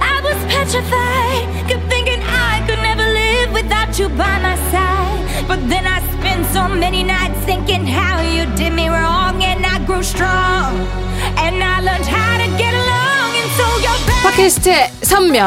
[0.00, 5.46] I was petrified, kept thinking I could never live without you by my side.
[5.46, 9.78] But then I spent so many nights thinking how you did me wrong, and I
[9.86, 10.76] grew strong,
[11.38, 13.30] and I learned how to get along.
[13.40, 14.22] And so you're back.
[14.24, 15.46] 팟캐스트의 선명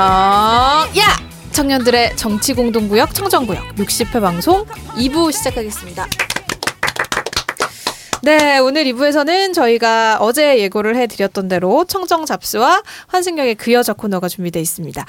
[0.98, 1.18] 야
[1.52, 6.08] 청년들의 정치 공동구역 청정구역 60회 방송 2부 시작하겠습니다.
[8.24, 14.62] 네, 오늘 2부에서는 저희가 어제 예고를 해드렸던 대로 청정 잡스와 환승역의 그 여자 코너가 준비되어
[14.62, 15.04] 있습니다.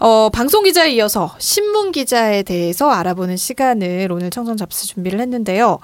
[0.00, 5.78] 어, 방송 기자에 이어서 신문 기자에 대해서 알아보는 시간을 오늘 청정 잡스 준비를 했는데요.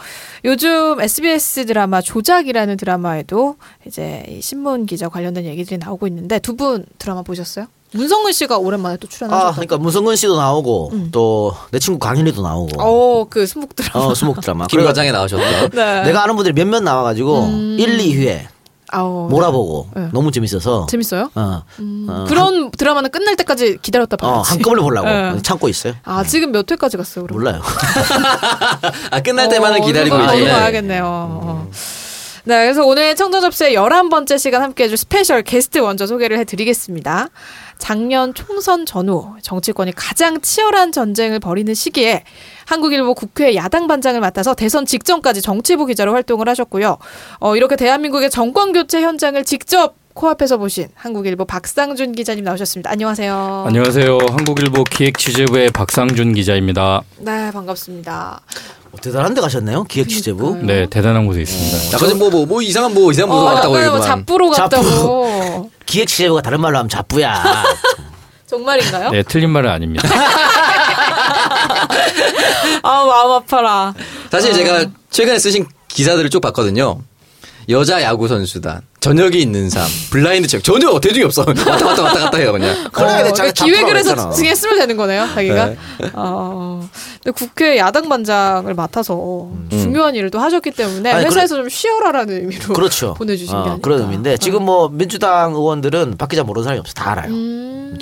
[0.45, 3.57] 요즘 SBS 드라마 조작이라는 드라마에도
[3.87, 7.67] 이제 이 신문 기자 관련된 얘기들이 나오고 있는데 두 분 드라마 보셨어요?
[7.95, 9.53] 문성근 씨가 오랜만에 또 아, 출연하셨다고.
[9.55, 12.83] 그러니까 문성근 씨도 나오고 또내 친구 강현이도 나오고.
[12.83, 14.05] 어, 그 수목 드라마.
[14.07, 14.67] 어, 수목 드라마.
[14.67, 15.71] 김 그래가- 과장에 나오셨던.
[15.71, 16.03] 네.
[16.05, 17.49] 내가 아는 분들이 몇몇 나와가지고
[17.79, 18.47] 일 1, 2회
[18.91, 20.09] 아우, 몰아보고 네.
[20.13, 20.87] 너무 재밌어서.
[20.89, 21.29] 재밌어요?
[21.35, 21.63] 어,
[22.09, 24.51] 어, 그런 드라마는 끝날 때까지 기다렸다 어, 봐야지.
[24.51, 25.43] 한꺼번에 보려고 네.
[25.43, 25.95] 참고 있어요.
[26.05, 27.39] 아, 지금 몇 회까지 갔어요, 그럼?
[27.41, 27.61] 몰라요.
[29.11, 30.49] 아 끝날 때만은 어, 기다리고 이제.
[30.51, 31.05] 봐야겠네요.
[31.07, 31.69] 어.
[32.47, 37.31] 네, 그래서 오늘 청정접수의 11번째 시간 함께 해줄 special guest 먼저 소개를 해드리겠습니다.
[37.79, 42.23] 작년 총선 전후 정치권이 가장 치열한 전쟁을 벌이는 시기에
[42.67, 46.99] 한국일보 국회 야당 반장을 맡아서 대선 직전까지 정치부 기자로 활동을 하셨고요.
[47.41, 52.89] 어, 이렇게 대한민국의 정권 교체 현장을 직접 코앞에서 보신 한국일보 박상준 기자님 나오셨습니다.
[52.91, 53.65] 안녕하세요.
[53.67, 54.19] 안녕하세요.
[54.31, 57.03] 한국일보 기획 취재부의 박상준 기자입니다.
[57.19, 58.41] 네, 반갑습니다.
[58.93, 59.83] 어, 대단한 데 가셨네요.
[59.85, 60.57] 기획 취재부.
[60.63, 61.97] 네, 대단한 곳에 있습니다.
[61.97, 64.03] 아까 뭐, 뭐, 뭐 이상한 뭐 이상한 뭐 어, 뭐 얘기만.
[64.03, 65.71] 잡부로 갔다고.
[65.85, 67.65] 기획 취재부가 다른 말로 하면 잡부야.
[68.47, 69.11] 정말인가요?
[69.11, 70.09] 네, 틀린 말은 아닙니다.
[72.83, 73.93] 아 마음 아파라.
[74.31, 77.01] 사실 제가 최근에 쓰신 기사들을 쭉 봤거든요.
[77.69, 81.43] 여자 야구 선수단, 저녁이 있는 삶, 블라인드 책 전혀 대중이 없어.
[81.49, 82.75] 왔다 갔다 왔다 갔다 해요 그냥.
[82.93, 85.67] 그래, 어, 그러니까 잡부라고 기획을 해서 쓰면 되는 거네요, 자기가.
[85.67, 85.77] 네.
[86.15, 86.87] 어,
[87.23, 92.75] 근데 국회 야당 반장을 맡아서 중요한 일을 또 하셨기 때문에 아니, 회사에서 좀 쉬어라라는 의미로
[92.75, 93.15] 그렇죠.
[93.19, 93.79] 보내주신 게 어, 아닐까.
[93.83, 96.93] 그런 의미인데 지금 뭐 민주당 의원들은 박 기자 모르는 사람이 없어.
[96.95, 97.31] 다 알아요.
[97.33, 97.99] 음,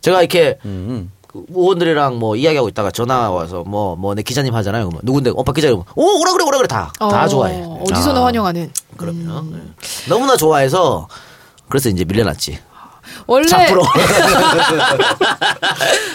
[0.00, 1.10] 제가 이렇게 음.
[1.26, 4.84] 그 의원들이랑 뭐 이야기하고 있다가 전화 와서 뭐 뭐 내 기자님 하잖아요.
[4.88, 5.30] 그러면 누군데?
[5.34, 5.78] 어, 박 기자님.
[5.94, 6.68] 오, 오라 그래, 오라 그래.
[6.68, 6.92] 다.
[6.98, 7.62] 다 어, 좋아해.
[7.90, 8.70] 어디서나 아, 환영하는.
[8.96, 9.50] 그럼요.
[9.50, 9.58] 네.
[10.08, 11.08] 너무나 좋아해서
[11.68, 12.58] 그래서 이제 밀려났지.
[13.26, 13.46] 원래.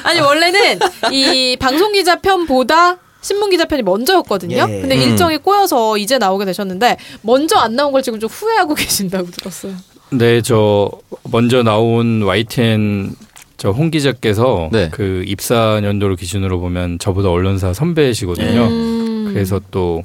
[0.04, 0.80] 아니 원래는
[1.12, 4.56] 이 방송 기자 편보다 신문 기자 편이 먼저였거든요.
[4.56, 4.82] 예.
[4.82, 5.02] 근데 음.
[5.02, 9.74] 일정이 꼬여서 이제 나오게 되셨는데 먼저 안 나온 걸 지금 좀 후회하고 계신다고 들었어요.
[10.12, 10.90] 네, 저
[11.24, 13.16] 먼저 나온 YTN
[13.58, 14.90] 저홍 기자께서 네.
[14.92, 18.62] 그 입사 연도를 기준으로 보면 저보다 언론사 선배시거든요.
[18.68, 19.30] 음.
[19.34, 20.04] 그래서 또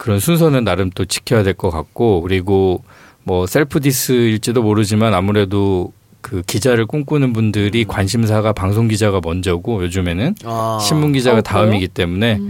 [0.00, 2.82] 그런 순서는 나름 또 지켜야 될 것 같고 그리고
[3.22, 10.78] 뭐 셀프 디스일지도 모르지만 아무래도 그 기자를 꿈꾸는 분들이 관심사가 방송 기자가 먼저고 요즘에는 아.
[10.80, 12.40] 신문 기자가 어, 다음이기 때문에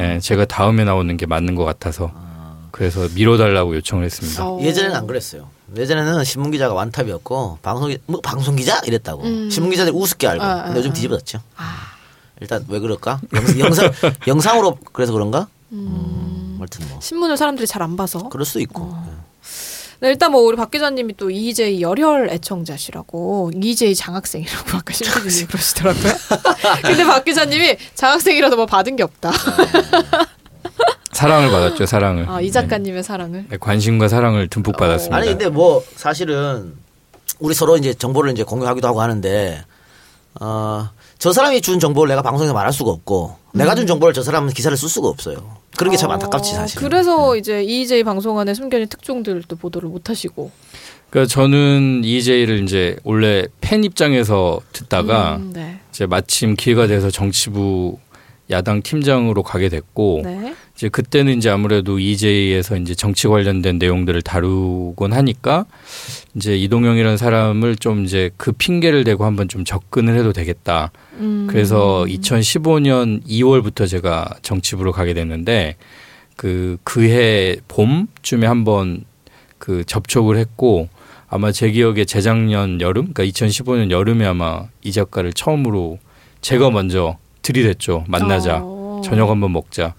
[0.00, 2.12] 예, 제가 다음에 나오는 게 맞는 것 같아서
[2.72, 4.46] 그래서 미뤄달라고 요청을 했습니다.
[4.46, 4.60] 어.
[4.60, 5.48] 예전에는 안 그랬어요.
[5.76, 9.24] 예전에는 신문 기자가 완탑이었고 방송 기- 뭐 방송 기자 이랬다고.
[9.50, 10.44] 신문 기자들 우습게 알고.
[10.44, 11.40] 아, 근데 요즘 아, 뒤집어졌죠.
[12.40, 13.20] 일단 왜 그럴까?
[13.34, 13.90] 영, 영상
[14.26, 15.48] 영상으로 그래서 그런가?
[15.72, 16.37] 음.
[16.58, 18.28] 음, 아무튼 뭐 신문을 사람들이 잘 안 봐서.
[18.28, 18.92] 그럴 수도 있고.
[20.00, 26.12] 네, 일단 뭐 우리 박 기자님이 또 EJ 열혈 애청자시라고 EJ 장학생이라고 아까 신부님이 그러시더라고요.
[26.82, 29.32] 근데 박 기자님이 장학생이라도 뭐 받은 게 없다.
[31.12, 32.28] 사랑을 받았죠, 사랑을.
[32.28, 33.46] 아, 이 작가님의 사랑을.
[33.48, 35.16] 네, 관심과 사랑을 듬뿍 받았습니다.
[35.16, 36.74] 아니 근데 뭐 사실은
[37.40, 39.64] 우리 서로 이제 정보를 이제 공유하기도 하고 하는데
[40.40, 40.90] 어.
[41.18, 44.76] 저 사람이 준 정보를 내가 방송에서 말할 수가 없고 내가 준 정보를 저 사람은 기사를
[44.76, 45.56] 쓸 수가 없어요.
[45.76, 46.78] 그런 게참 안타깝지 사실.
[46.78, 50.50] 어, 그래서 이제 EJ 방송 안에 숨겨진 특종들도 보도를 못 하시고.
[51.10, 55.80] 그러니까 저는 EJ를 이제 원래 팬 입장에서 듣다가 음, 네.
[55.90, 57.98] 이제 마침 기회가 돼서 정치부
[58.50, 60.54] 야당 팀장으로 가게 됐고 네.
[60.78, 65.66] 이제 그때는 이제 아무래도 EJ에서 이제 정치 관련된 내용들을 다루곤 하니까
[66.36, 70.92] 이제 이동영이라는 사람을 좀 이제 그 핑계를 대고 한번 좀 접근을 해도 되겠다.
[71.14, 71.48] 음.
[71.50, 75.74] 그래서 2015년 2월부터 제가 정치부로 가게 됐는데
[76.36, 79.04] 그 그해 봄쯤에 한번
[79.58, 80.88] 그 접촉을 했고
[81.26, 85.98] 아마 제 기억에 재작년 여름, 그러니까 2015년 여름에 아마 이 작가를 처음으로
[86.40, 88.04] 제가 먼저 들이댔죠.
[88.06, 88.60] 만나자.
[88.62, 88.78] 어.
[89.04, 89.94] 저녁 한번 먹자.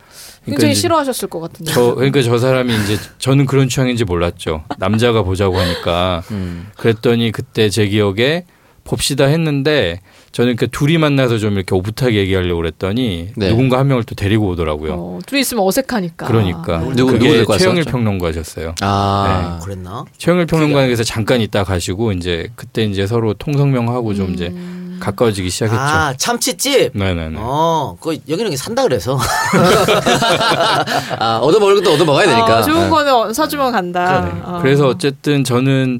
[0.50, 1.72] 굉장히 이제 싫어하셨을 것 같은데.
[1.72, 4.64] 저 그러니까 저 사람이 이제 저는 그런 취향인지 몰랐죠.
[4.78, 6.68] 남자가 보자고 하니까 음.
[6.78, 8.46] 그랬더니 그때 제 기억에
[8.86, 10.00] 봅시다 했는데
[10.32, 13.50] 저는 그 둘이 만나서 좀 이렇게 오붓하게 얘기하려고 그랬더니 네.
[13.50, 14.94] 누군가 한 명을 또 데리고 오더라고요.
[14.94, 16.26] 어, 둘이 있으면 어색하니까.
[16.28, 17.84] 그러니까 누구- 누구 그게 최영일?
[17.84, 18.74] 평론가셨어요.
[18.82, 19.60] 아.
[19.64, 20.06] 그랬나?
[20.18, 24.52] 최영일 평론가에서 잠깐 있다 가시고 이제 그때 이제 서로 통성명하고 좀 이제
[25.00, 25.80] 가까워지기 시작했죠.
[25.80, 26.92] 아 참치집.
[26.98, 27.38] 네네네.
[27.38, 29.18] 어, 그 여기는 여기 산다 그래서.
[31.20, 32.60] 아, 얻어먹을 것도 얻어먹어야 되니까.
[32.60, 32.90] 어, 좋은 네.
[32.90, 34.22] 거는 사주면 간다.
[34.22, 34.42] 네.
[34.44, 34.60] 어.
[34.62, 36.00] 그래서 어쨌든 저는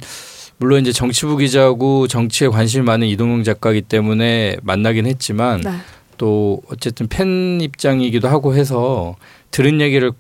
[0.58, 5.72] 물론 이제 정치부 기자고 정치에 관심이 많은 이동영 작가이기 때문에 만나긴 했지만 네.
[6.18, 9.16] 또 어쨌든 팬 입장이기도 하고 해서
[9.52, 10.12] 들은 얘기를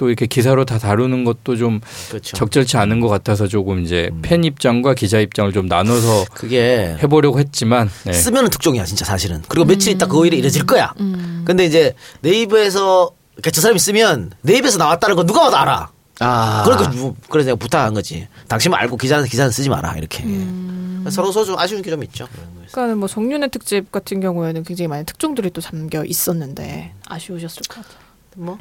[0.00, 2.34] 또 이렇게 기사로 다 다루는 것도 좀 그렇죠.
[2.34, 7.90] 적절치 않은 것 같아서 조금 이제 팬 입장과 기자 입장을 좀 나눠서 그게 해보려고 했지만
[8.06, 8.14] 네.
[8.14, 9.42] 쓰면은 특종이야 진짜 사실은.
[9.46, 10.94] 그리고 며칠 있다 그 일이 이래질 거야.
[11.00, 11.42] 음.
[11.44, 11.92] 근데 이제
[12.22, 15.90] 네이버에서 그러니까 저 사람이 쓰면 네이버에서 나왔다는 건 누가 봐도 알아.
[16.20, 16.62] 아.
[16.64, 18.26] 그러니까 뭐- 그래서 내가 부탁한 거지.
[18.48, 20.24] 당신만 알고 기자는 기사는 쓰지 마라 이렇게.
[20.24, 21.04] 음.
[21.10, 22.26] 서로 서로 좀 아쉬운 게 좀 있죠.
[22.72, 28.00] 그러니까 뭐 정윤의 특집 같은 경우에는 굉장히 많은 특종들이 또 잠겨 있었는데 아쉬우셨을 것 같아요.
[28.36, 28.56] 뭐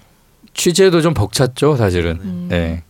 [0.54, 2.20] 취재도 좀 벅찼죠, 사실은.
[2.22, 2.46] 음.
[2.50, 2.84] 네.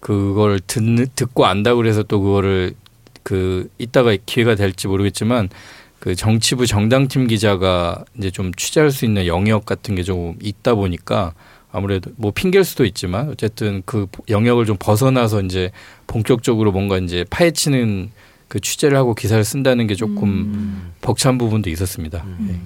[0.00, 0.80] 그걸 듣,
[1.14, 2.74] 듣고 안다 그래서 또 그거를
[3.22, 5.48] 그 이따가 기회가 될지 모르겠지만
[6.00, 11.32] 그 정치부 정당팀 기자가 이제 좀 취재할 수 있는 영역 같은 게 좀 있다 보니까
[11.70, 15.70] 아무래도 뭐 핑계일 수도 있지만 어쨌든 그 영역을 좀 벗어나서 이제
[16.08, 18.10] 본격적으로 뭔가 이제 파헤치는
[18.48, 20.92] 그 취재를 하고 기사를 쓴다는 게 조금 음.
[21.00, 22.26] 벅찬 부분도 있었습니다.
[22.40, 22.60] 네.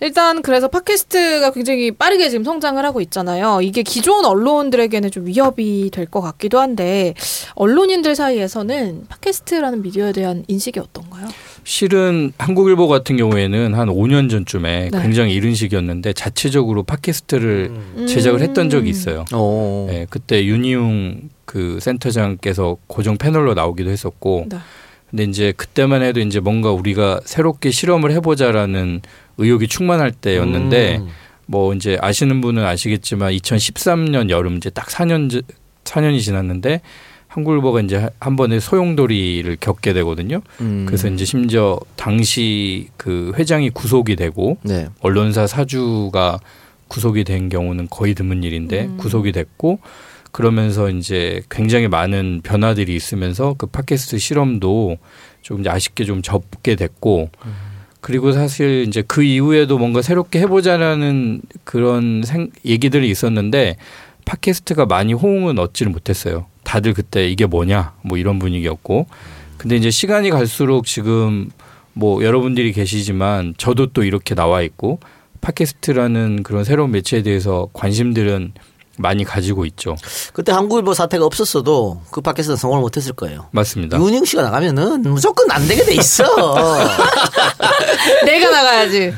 [0.00, 3.60] 일단 그래서 팟캐스트가 굉장히 빠르게 지금 성장을 하고 있잖아요.
[3.62, 7.14] 이게 기존 언론들에게는 좀 위협이 될 것 같기도 한데
[7.54, 11.26] 언론인들 사이에서는 팟캐스트라는 미디어에 대한 인식이 어떤가요?
[11.64, 15.02] 실은 한국일보 같은 경우에는 한 5년 전쯤에 네.
[15.02, 18.06] 굉장히 이른 시기였는데 자체적으로 팟캐스트를 음.
[18.06, 18.90] 제작을 했던 적이 음.
[18.90, 19.24] 있어요.
[19.34, 19.86] 오.
[19.88, 24.58] 네, 그때 윤희웅 그 센터장께서 고정 패널로 나오기도 했었고, 네.
[25.10, 29.00] 근데 이제 그때만 해도 이제 뭔가 우리가 새롭게 실험을 해보자라는
[29.38, 31.08] 의욕이 충만할 때였는데, 음.
[31.46, 35.42] 뭐 이제 아시는 분은 아시겠지만 2013년 여름 이제 딱 4년 지-
[35.84, 36.80] 4년이 지났는데
[37.28, 40.40] 한국일보가 이제 한 번에 소용돌이를 겪게 되거든요.
[40.62, 40.84] 음.
[40.86, 44.88] 그래서 이제 심지어 당시 그 회장이 구속이 되고 네.
[45.00, 46.38] 언론사 사주가
[46.88, 48.96] 구속이 된 경우는 거의 드문 일인데 음.
[48.96, 49.80] 구속이 됐고
[50.32, 54.96] 그러면서 이제 굉장히 많은 변화들이 있으면서 그 팟캐스트 실험도
[55.42, 57.30] 좀 이제 아쉽게 좀 접게 됐고
[58.04, 63.78] 그리고 사실 이제 그 이후에도 뭔가 새롭게 해보자라는 그런 생, 얘기들이 있었는데
[64.26, 66.44] 팟캐스트가 많이 호응은 얻지를 못했어요.
[66.64, 69.06] 다들 그때 이게 뭐냐 뭐 이런 분위기였고
[69.56, 71.48] 근데 이제 시간이 갈수록 지금
[71.94, 75.00] 뭐 여러분들이 계시지만 저도 또 이렇게 나와 있고
[75.40, 78.52] 팟캐스트라는 그런 새로운 매체에 대해서 관심들은
[78.98, 79.96] 많이 가지고 있죠.
[80.32, 83.46] 그때 한국일보 사태가 없었어도 그 팟캐스트는 성공을 못했을 거예요.
[83.50, 83.98] 맞습니다.
[83.98, 86.24] 윤영 씨가 나가면은 무조건 안 되게 돼 있어.
[88.24, 89.14] 내가 나가야지.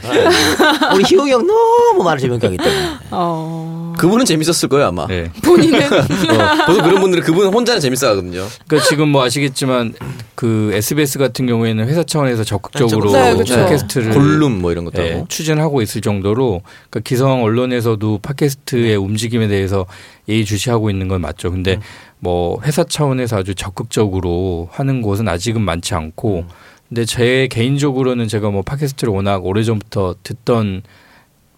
[0.94, 2.96] 우리 희웅이 형 너무 말을 재밌게 하기 때문에.
[3.10, 3.92] 어.
[3.96, 5.06] 그분은 재밌었을 거예요 아마.
[5.06, 5.30] 네.
[5.42, 8.46] 본인은 어, 보통 그런 분들은 그분 혼자는 재밌어하거든요.
[8.66, 9.94] 그러니까 지금 뭐 아시겠지만
[10.34, 13.56] 그 SBS 같은 경우에는 회사 차원에서 적극적으로 네, 그쵸.
[13.56, 15.26] 팟캐스트를 골룸 뭐 이런 것도 예, 하고.
[15.28, 19.86] 추진하고 있을 정도로 그러니까 기성 언론에서도 팟캐스트의 움직임에 대해서
[20.28, 21.50] 예의주시하고 있는 건 맞죠.
[21.50, 21.78] 근데
[22.18, 26.44] 뭐 회사 차원에서 아주 적극적으로 하는 곳은 아직은 많지 않고
[26.88, 30.82] 근데 제 개인적으로는 제가 뭐 팟캐스트를 워낙 오래전부터 듣던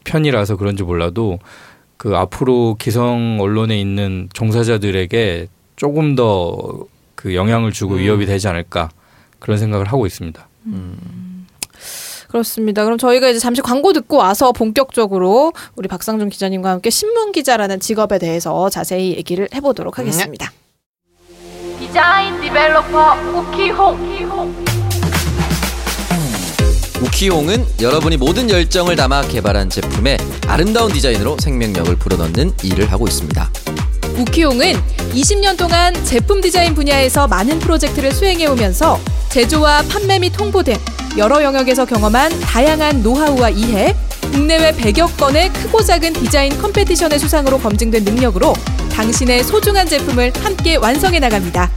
[0.05, 1.38] 편이라서 그런지 몰라도
[1.99, 6.87] 그 앞으로 기성 언론에 있는 종사자들에게 조금 더
[7.19, 8.90] 그 영향을 주고 위협이 되지 않을까
[9.40, 10.49] 그런 생각을 하고 있습니다.
[12.28, 12.85] 그렇습니다.
[12.85, 18.21] 그럼 저희가 이제 잠시 광고 듣고 와서 본격적으로 우리 박상준 기자님과 함께 신문 기자라는 직업에
[18.21, 20.52] 대해서 자세히 얘기를 해보도록 하겠습니다.
[21.81, 24.68] 디자인 developer 우키홍
[27.00, 30.17] 우키홍은 여러분이 모든 열정을 담아 개발한 제품에
[30.49, 33.50] 아름다운 디자인으로 생명력을 불어넣는 일을 하고 있습니다.
[34.19, 34.75] 우키홍은
[35.15, 40.75] 20년 동안 제품 디자인 분야에서 많은 프로젝트를 수행해오면서 제조와 판매 및 홍보 등
[41.17, 43.95] 여러 영역에서 경험한 다양한 노하우와 이해,
[44.33, 48.55] 국내외 100여 건의 크고 작은 디자인 competition의 수상으로 검증된 능력으로
[48.93, 51.71] 당신의 소중한 제품을 함께 완성해 나갑니다.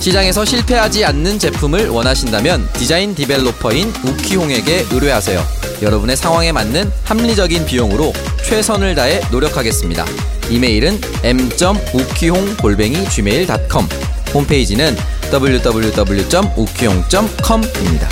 [0.00, 5.44] 시장에서 실패하지 않는 제품을 원하신다면 디자인 developer인 우키홍에게 의뢰하세요.
[5.82, 8.12] 여러분의 상황에 맞는 합리적인 비용으로
[8.44, 10.04] 최선을 다해 노력하겠습니다.
[10.50, 13.88] 이메일은 m.ukihong@gmail.com
[14.34, 14.94] 홈페이지는
[15.32, 18.08] www.ukihong.com입니다.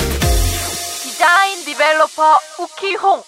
[1.02, 3.22] 디자인 developer 우키홍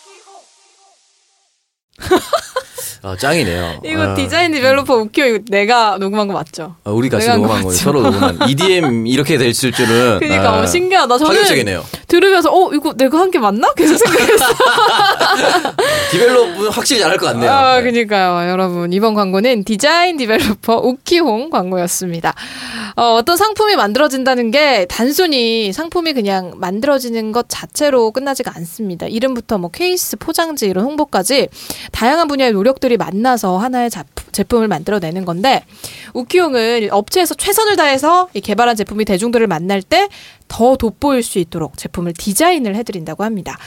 [3.09, 3.81] 아, 짱이네요.
[3.85, 4.15] 이거 아.
[4.15, 6.77] 디자인 developer 우키홍 이거 내가 녹음한 거 맞죠?
[6.85, 7.71] 아, 우리 같이 녹음한 거?
[7.71, 11.17] 서로 녹음한 EDM 이렇게 됐을 줄은 그러니까 아, 어, 신기하다.
[11.19, 11.85] 저는 파격적이네요.
[12.09, 13.73] 들으면서 어 이거 내가 한 게 맞나?
[13.75, 14.45] 계속 생각했어.
[16.11, 17.51] develop은 확실히 잘할 것 같네요.
[17.51, 17.83] 아, 네.
[17.85, 18.51] 그니까요.
[18.51, 22.35] 여러분, 이번 광고는 디자인 developer 우키홍 광고였습니다.
[22.97, 29.07] 어, 어떤 상품이 만들어진다는 게 단순히 상품이 그냥 만들어지는 것 자체로 끝나지가 않습니다.
[29.07, 31.49] 이름부터 뭐 케이스, 포장지 이런 홍보까지
[31.93, 35.65] 다양한 분야의 노력들이 만나서 하나의 자- 제품을 만들어내는 건데
[36.15, 40.09] 우키용은 업체에서 최선을 다해서 이 개발한 제품이 대중들을 만날 때
[40.49, 43.59] 더 돋보일 수 있도록 제품을 디자인을 해드린다고 합니다.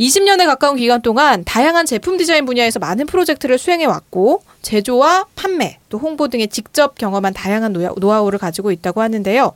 [0.00, 5.98] 20년에 가까운 기간 동안 다양한 제품 디자인 분야에서 많은 프로젝트를 수행해 왔고 제조와 판매 또
[5.98, 9.52] 홍보 등에 직접 경험한 다양한 노하- 노하우를 가지고 있다고 하는데요.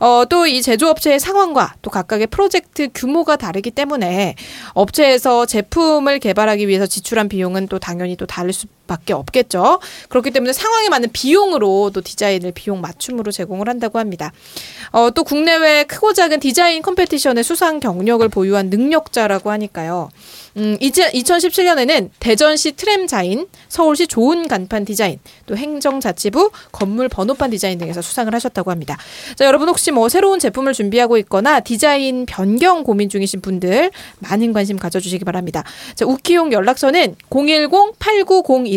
[0.00, 4.34] 어, 또 이 제조업체의 상황과 또 각각의 프로젝트 규모가 다르기 때문에
[4.74, 9.78] 업체에서 제품을 개발하기 위해서 지출한 비용은 또 당연히 또 다를 수 밖에 없겠죠.
[10.08, 14.32] 그렇기 때문에 상황에 맞는 비용으로 또 디자인을 비용 맞춤으로 제공을 한다고 합니다.
[14.90, 20.10] 어, 또 국내외 크고 작은 디자인 competition의 수상 경력을 보유한 능력자라고 하니까요.
[20.56, 27.78] 음, 이제 2017년에는 대전시 트램 디자인, 서울시 좋은 간판 디자인, 또 행정자치부 건물 번호판 디자인
[27.78, 28.98] 등에서 수상을 하셨다고 합니다.
[29.36, 34.76] 자, 여러분 혹시 뭐 새로운 제품을 준비하고 있거나 디자인 변경 고민 중이신 분들 많은 관심
[34.76, 35.62] 가져주시기 바랍니다.
[35.94, 37.14] 자, 우키용 연락처는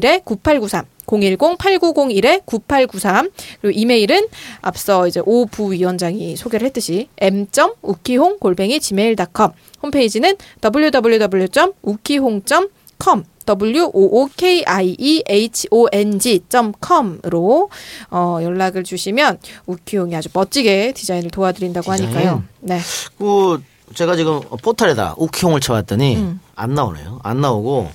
[0.04, 0.86] 010-8901-9893.
[1.08, 3.32] 010-8901-9893
[3.62, 4.28] 그리고 이메일은
[4.62, 14.64] 앞서 이제 오 부위원장이 소개를 했듯이 m.우키홍 골뱅이 gmail.com 홈페이지는 www.ukihong.com w o o k
[14.66, 17.70] i e h o n g.com으로
[18.10, 22.10] 어, 연락을 주시면 우키용이 아주 멋지게 디자인을 도와드린다고 디자인?
[22.10, 22.44] 하니까요.
[22.62, 22.80] 네.
[23.18, 23.62] 그
[23.94, 26.40] 제가 지금 포털에다 우키용을 쳐봤더니 음.
[26.56, 27.20] 안 나오네요.
[27.24, 27.90] 안 나오고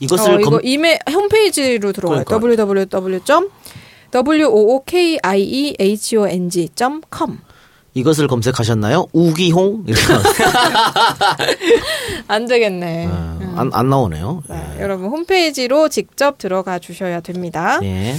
[0.00, 2.24] 이것을 어, 이거 검, 이메 홈페이지로 들어가요.
[2.24, 2.64] 그러니까.
[2.64, 3.20] www.
[4.10, 7.38] w o o k i e h o n g.com
[7.94, 9.06] 이것을 검색하셨나요?
[9.12, 10.04] 우기홍 이렇게.
[12.26, 13.06] 안 되겠네.
[13.06, 14.42] 어, 안, 안 나오네요.
[14.48, 17.78] 네, 여러분 홈페이지로 직접 들어가 주셔야 됩니다.
[17.82, 18.14] 예.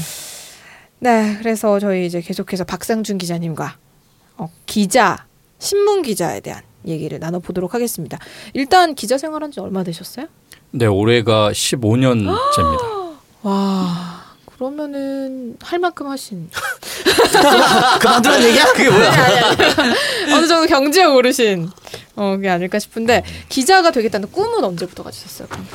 [0.99, 3.77] 네, 그래서 저희 이제 계속해서 박상준 기자님과
[4.37, 5.25] 어, 기자,
[5.59, 8.17] 신문 기자에 대한 얘기를 나눠보도록 하겠습니다.
[8.53, 10.27] 일단 기자 생활한 지 얼마 되셨어요?
[10.77, 13.15] 네, 올해가 15년째입니다.
[13.43, 16.49] 와, 그러면은 할 만큼 하신
[18.01, 18.65] 그만두란 얘기야?
[18.73, 19.11] 그게 뭐야?
[20.35, 21.69] 어느 정도 경지에 오르신
[22.17, 25.47] 어, 게 아닐까 싶은데 기자가 되겠다는 꿈은 언제부터 가지셨어요?
[25.47, 25.65] 그럼?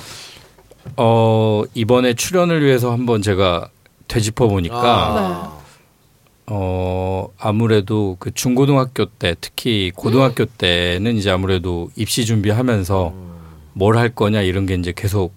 [0.98, 3.70] 어, 이번에 출연을 위해서 한번 제가
[4.06, 5.60] 되짚어 보니까 아.
[6.46, 13.30] 어, 아무래도 그 중고등학교 때 특히 고등학교 때는 이제 아무래도 입시 준비하면서
[13.72, 15.32] 뭘 할 거냐 이런 게 이제 계속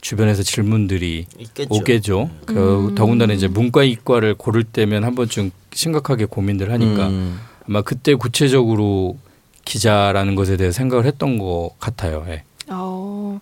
[0.00, 1.74] 주변에서 질문들이 있겠죠.
[1.74, 2.30] 오겠죠.
[2.46, 7.38] 그 더군다나 이제 문과 이과를 고를 때면 한 번쯤 심각하게 고민들 하니까 음.
[7.68, 9.18] 아마 그때 구체적으로
[9.64, 12.24] 기자라는 것에 대해 생각을 했던 것 같아요.
[12.28, 12.42] 예.
[12.70, 13.40] 어,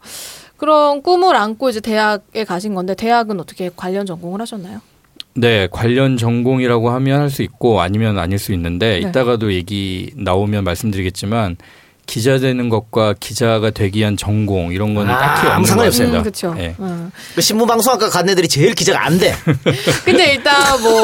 [0.56, 4.80] 그런 꿈을 안고 이제 대학에 가신 건데 대학은 어떻게 관련 전공을 하셨나요?
[5.34, 9.08] 네, 관련 전공이라고 하면 할 수 있고 아니면 아닐 수 있는데 네.
[9.08, 11.56] 이따가도 얘기 나오면 말씀드리겠지만
[12.08, 15.88] 기자 되는 것과 기자가 되기 위한 전공 이런 거는 아, 딱히 아무 없는 것 상관이
[15.88, 16.08] 없어요.
[16.08, 16.54] 음, 그렇죠.
[16.58, 16.74] 예.
[16.80, 17.12] 음.
[17.34, 19.34] 그 신문방송학과 간 애들이 제일 기자가 안 돼.
[20.06, 21.02] 근데 일단 뭐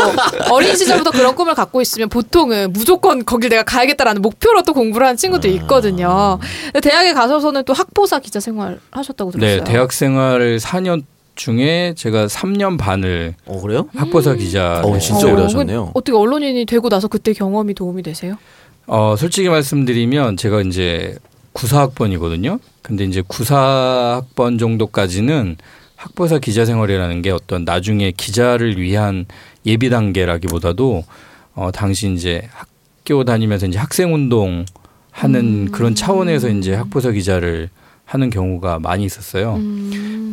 [0.51, 5.19] 어린 시절부터 그런 꿈을 갖고 있으면 보통은 무조건 거길 내가 가야겠다라는 목표로 또 공부를 하는
[5.19, 6.39] 친구도 있거든요.
[6.73, 9.59] 근데 대학에 가서서는 또 학보사 기자 생활 하셨다고 들었어요.
[9.59, 13.89] 네, 대학 생활을 4년 중에 제가 3년 반을 어 그래요?
[13.95, 15.91] 학보사 기자 어, 진짜 오래 하셨네요.
[15.93, 18.39] 어떻게 언론인이 되고 나서 그때 경험이 도움이 되세요?
[18.87, 21.17] 어, 솔직히 말씀드리면 제가 이제
[21.53, 22.59] 구사학번이거든요.
[22.83, 25.57] 근데 이제 구사학번 정도까지는
[25.97, 29.25] 학보사 기자 생활이라는 게 어떤 나중에 기자를 위한
[29.65, 31.05] 예비 단계라기보다도
[31.55, 34.67] 어, 당시 이제 학교 다니면서 이제 학생 운동
[35.11, 37.71] 하는 그런 차원에서 이제 학보사 기자를
[38.15, 39.59] 하는 경우가 많이 있었어요.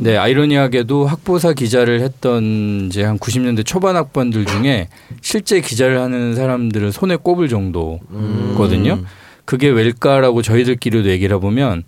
[0.02, 4.88] 네, 아이러니하게도 학보사 기자를 했던 이제 한 90년대 초반 학번들 중에
[5.22, 9.00] 실제 기자를 하는 사람들을 손에 꼽을 정도거든요.
[9.46, 11.84] 그게 왜일까라고 저희들끼리도 얘기를 해보면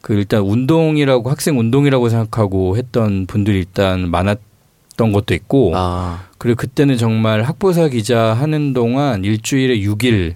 [0.00, 6.96] 그 일단 운동이라고 학생 운동이라고 생각하고 했던 분들이 일단 많았던 것도 있고 아, 그리고 그때는
[6.96, 10.34] 정말 학보사 기자 하는 동안 일주일에 6일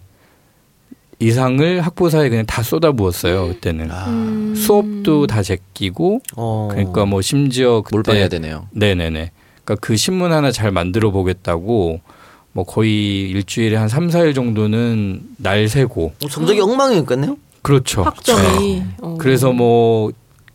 [1.21, 4.55] 이상을 학보사에 그냥 다 쏟아부었어요 그때는 음.
[4.57, 6.69] 수업도 다 제끼고 어.
[6.71, 8.67] 그러니까 뭐 심지어 그때 몰빵해야 되네요.
[8.73, 9.31] 네네네.
[9.65, 12.01] 그러니까 그 신문 하나 잘 만들어 보겠다고
[12.53, 17.37] 뭐 거의 일주일에 한 3, 4일 정도는 날 새고 어, 성적이 엉망이겠네요.
[17.63, 18.03] 그렇죠.
[18.03, 18.83] 학점이.
[19.03, 19.17] 어.
[19.21, 20.11] 그래서 뭐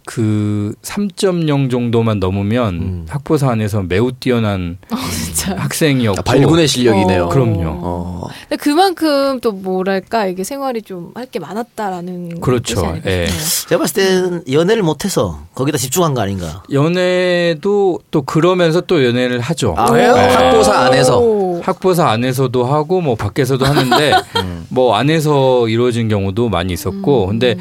[0.05, 3.05] 그 3.0 정도만 넘으면 음.
[3.09, 4.77] 학보사 안에서 매우 뛰어난
[5.12, 5.55] 진짜.
[5.55, 7.25] 학생이었고 아, 발군의 실력이네요.
[7.25, 7.29] 어.
[7.29, 7.63] 그럼요.
[7.65, 8.27] 어.
[8.41, 12.95] 근데 그만큼 또 뭐랄까 이게 생활이 좀 할 게 많았다라는 그렇죠.
[13.05, 13.25] 예.
[13.27, 13.67] 싶네요.
[13.69, 16.62] 제가 봤을 때는 연애를 못해서 거기다 집중한 거 아닌가.
[16.71, 19.74] 연애도 또 그러면서 또 연애를 하죠.
[19.77, 20.13] 아, 왜요?
[20.13, 20.33] 네.
[20.33, 21.19] 학보사 안에서.
[21.19, 21.62] 오.
[21.63, 24.13] 학보사 안에서도 하고 뭐 밖에서도 하는데
[24.69, 27.55] 뭐 안에서 이루어진 경우도 많이 있었고 근데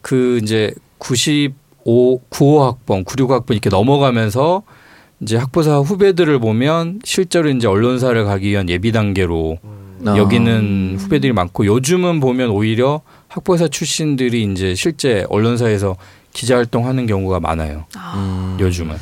[0.00, 0.72] 그 이제
[1.84, 4.62] 95 95학번 96학번 이렇게 넘어가면서
[5.20, 10.14] 이제 학보사 후배들을 보면 실제로 이제 언론사를 가기 위한 예비 단계로 어.
[10.16, 15.96] 여기는 후배들이 많고 요즘은 보면 오히려 학보사 출신들이 이제 실제 언론사에서
[16.32, 17.84] 기자 활동하는 경우가 많아요.
[18.14, 18.56] 음.
[18.60, 18.96] 요즘은.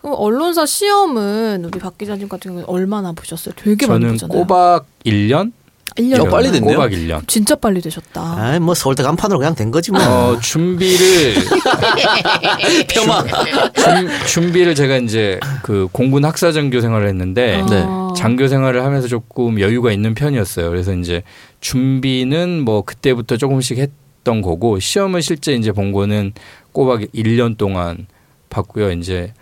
[0.00, 3.54] 그럼 언론사 시험은 우리 박 기자님 같은 경우는 얼마나 보셨어요?
[3.56, 4.38] 되게 많이 저는 보잖아요.
[4.38, 5.52] 꼬박 1년?
[5.96, 6.76] 1년 어, 빨리 됐네요.
[6.76, 7.26] 꼬박 1년.
[7.26, 8.20] 진짜 빨리 되셨다.
[8.20, 10.00] 아, 뭐 서울대 간판으로 그냥 된 거지 뭐.
[10.02, 11.34] 어, 준비를
[12.88, 13.24] 폄하.
[13.72, 17.84] 준, 준비를 제가 이제 그 공군 학사 장교 생활을 했는데 네.
[17.86, 18.12] 아.
[18.16, 20.68] 장교 생활을 하면서 조금 여유가 있는 편이었어요.
[20.70, 21.22] 그래서 이제
[21.60, 26.32] 준비는 뭐 그때부터 조금씩 했던 거고 시험을 실제 이제 본 거는
[26.72, 28.06] 꼬박 1년 동안
[28.50, 28.92] 봤고요.
[28.92, 29.32] 이제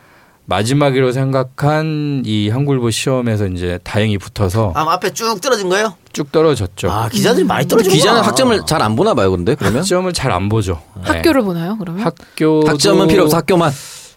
[0.46, 5.94] 마지막이라고 생각한 이 한글보 시험에서 이제 다행히 붙어서 아, 앞에 쭉 떨어진 거예요?
[6.12, 6.90] 쭉 떨어졌죠.
[6.90, 9.78] 아, 기자들이 많이 떨어진 기자는 학점을 잘 안 보나 봐요, 근데 그러면?
[9.80, 10.82] 학점을 잘 안 보죠.
[10.96, 11.02] 네.
[11.18, 11.76] 학교를 보나요?
[11.78, 12.04] 그러면?
[12.04, 13.72] 학교 학점은 필요 없어, 학교만.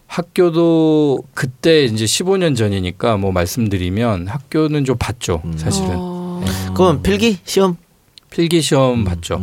[0.06, 5.42] 학교도 그때 이제 15년 전이니까 뭐 말씀드리면 학교는 좀 봤죠.
[5.56, 6.42] 사실은 어.
[6.74, 7.76] 그럼 필기 시험
[8.30, 9.42] 필기 시험 봤죠.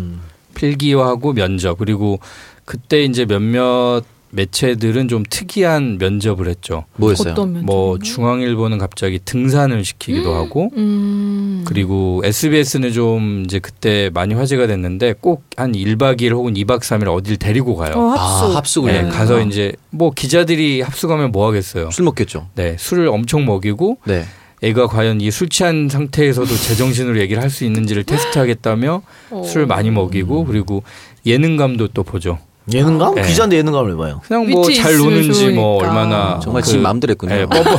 [0.56, 2.20] 필기하고 면접 그리고
[2.65, 4.04] 그때 이제 몇몇
[4.36, 6.86] 매체들은 좀 특이한 면접을 했죠.
[6.98, 7.36] 뭐였어요?
[7.63, 11.63] 뭐 중앙일보는 갑자기 등산을 시키기도 하고 음.
[11.65, 17.08] 그리고 SBS는 좀 이제 그때 많이 화제가 됐는데 꼭 한 1박 2일 혹은 2박 3일
[17.08, 17.94] 어딜 데리고 가요.
[17.96, 18.51] 어, 합숙.
[18.51, 19.10] 아, 합숙을 네, 해요.
[19.10, 21.92] 가서 이제 뭐 기자들이 합숙하면 뭐 하겠어요.
[21.92, 22.50] 술 먹겠죠.
[22.56, 24.25] 네, 술을 엄청 먹이고 네.
[24.63, 29.01] 애가 과연 이 술 취한 상태에서도 제정신으로 얘기를 할 수 있는지를 테스트하겠다며
[29.32, 29.44] 어.
[29.46, 30.84] 술 많이 먹이고 그리고
[31.25, 32.39] 예능감도 또 보죠.
[32.74, 33.16] 예능감?
[33.16, 33.22] 네.
[33.24, 34.22] 기자인데 예능감을 해봐요.
[34.28, 35.88] 그냥 뭐 위트 잘 있으면 노는지 뭐 좋으니까.
[35.88, 37.36] 얼마나 정말 그- 지 마음대로 했군요.
[37.36, 37.78] 예, 뻔뻔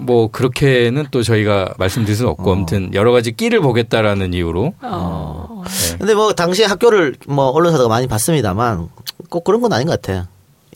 [0.00, 5.64] 뭐 그렇게는 또 저희가 말씀드릴 수는 없고 아무튼 여러 가지 끼를 보겠다라는 이유로 어.
[5.98, 8.88] 근데 뭐 당시에 학교를 뭐 언론사가 많이 봤습니다만
[9.28, 10.28] 꼭 그런 건 아닌 것 같아.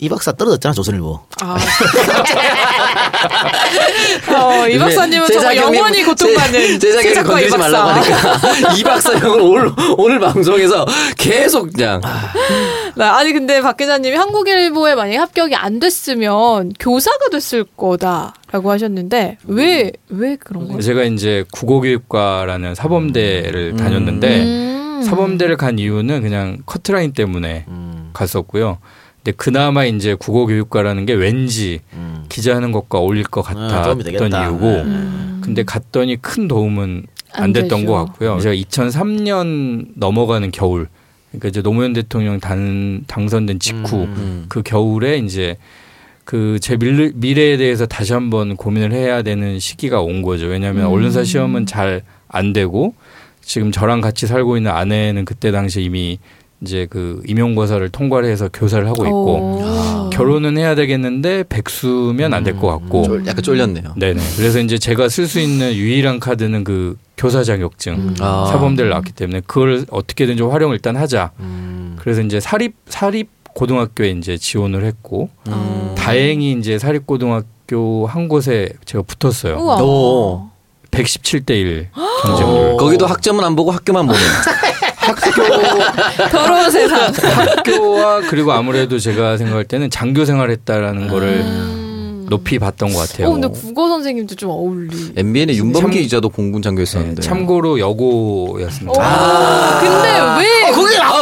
[0.02, 1.20] 이 박사 떨어졌잖아 조선일보.
[1.42, 1.56] 아.
[4.34, 8.18] 어, 이 박사님은 정말 영원히 고통받는 이 건드리지 말라고 박사.
[8.18, 10.84] 하니까 이 박사 형을 오늘, 오늘 방송에서
[11.16, 12.00] 계속 그냥
[12.96, 20.36] 네, 아니 근데 박 기자님이 한국일보에 만약에 합격이 안 됐으면 교사가 됐을 거다라고 하셨는데 왜왜
[20.40, 20.80] 그런 거예요?
[20.80, 25.04] 제가 이제 국어교육과라는 사범대를 다녔는데 음.
[25.06, 27.66] 사범대를 간 이유는 그냥 커트라인 때문에
[28.14, 28.78] 갔었고요.
[29.22, 31.80] 근데 그나마 이제 국어 교육과라는 게 왠지
[32.28, 34.44] 기자하는 것과 어울릴 것 아, 같았던 되겠다.
[34.44, 35.40] 이유고 음.
[35.44, 37.86] 근데 갔더니 큰 도움은 안 안 됐던 되죠.
[37.92, 38.40] 것 같고요.
[38.40, 40.88] 제가 2003년 넘어가는 겨울,
[41.30, 44.46] 그러니까 이제 노무현 대통령 단, 당선된 직후 음.
[44.48, 45.56] 그 겨울에 이제
[46.24, 50.46] 그 제 미래에 대해서 다시 한번 고민을 해야 되는 시기가 온 거죠.
[50.46, 50.90] 왜냐하면 음.
[50.92, 52.02] 언론사 시험은 잘
[52.34, 52.94] 안 되고
[53.42, 56.18] 지금 저랑 같이 살고 있는 아내는 그때 당시 이미
[56.62, 59.34] 이제 그 임용고사를 통과를 해서 교사를 하고 있고
[60.06, 60.10] 오.
[60.10, 63.94] 결혼은 해야 되겠는데 백수면 안 될 것 같고 쫄- 약간 쫄렸네요.
[63.96, 64.20] 네네.
[64.36, 68.14] 그래서 이제 제가 쓸 수 있는 유일한 카드는 그 교사 자격증 음.
[68.20, 68.46] 아.
[68.50, 71.32] 사범대를 나왔기 때문에 그걸 어떻게든 좀 활용을 일단 하자.
[71.40, 71.96] 음.
[71.98, 75.94] 그래서 이제 사립 사립 고등학교에 이제 지원을 했고 음.
[75.96, 79.56] 다행히 이제 사립 고등학교 한 곳에 제가 붙었어요.
[79.58, 79.82] 우와.
[79.82, 80.48] 오.
[80.90, 81.88] 117대 1
[82.22, 82.76] 경쟁률.
[82.76, 84.12] 거기도 학점은 안 보고 학교만 보
[85.14, 86.28] 네.
[86.30, 87.12] 더러운 세상.
[87.12, 92.26] 학교와 그리고 아무래도 제가 생각할 때는 장교 생활했다라는 거를 음.
[92.28, 93.28] 높이 봤던 것 같아요.
[93.28, 95.12] 어, 근데 국어 선생님도 좀 어울리.
[95.16, 97.20] MBN의 윤범기 참- 기자도 공군 네, 장교였었는데.
[97.22, 99.02] 참고로 여고였습니다.
[99.02, 100.08] 아, 근데
[100.42, 100.68] 왜?
[100.70, 101.21] 아, 거기 아,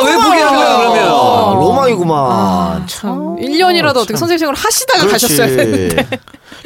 [1.61, 2.17] 로망이구만.
[2.19, 3.37] 아, 참.
[3.37, 5.27] 1년이라도 어떻게 선생님 생활 하시다가 그렇지.
[5.29, 6.09] 가셨어야 되는데.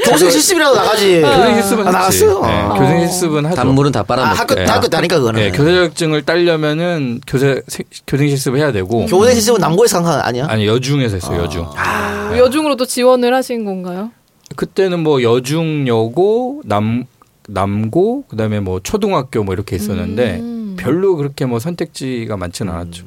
[0.04, 1.20] 교생 실습이라도 나가지.
[1.20, 1.90] 교생 실습은 아.
[1.90, 2.40] 나갔어요.
[2.40, 2.74] 네, 어.
[2.78, 3.56] 교생 실습은 하죠.
[3.56, 4.36] 단물은 다 아, 빨아먹고.
[4.38, 4.64] 학교 네.
[4.64, 5.40] 학교 다니까 그거는.
[5.40, 10.46] 네, 교사 자격증을 따려면은 교사 세- 교생 실습을 해야 되고 교생 실습은 남고에서 한거 아니야?
[10.48, 11.42] 아니 여중에서 했어요.
[11.42, 11.66] 여중.
[11.76, 14.10] 아, 여중으로 또 지원을 하신 건가요?
[14.56, 17.04] 그때는 뭐 여중 여고 남
[17.48, 20.76] 남고 그다음에 뭐 초등학교 뭐 이렇게 있었는데 음.
[20.78, 23.04] 별로 그렇게 뭐 선택지가 많지는 않았죠.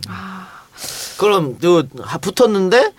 [1.18, 2.92] 그럼 저 하- 붙었는데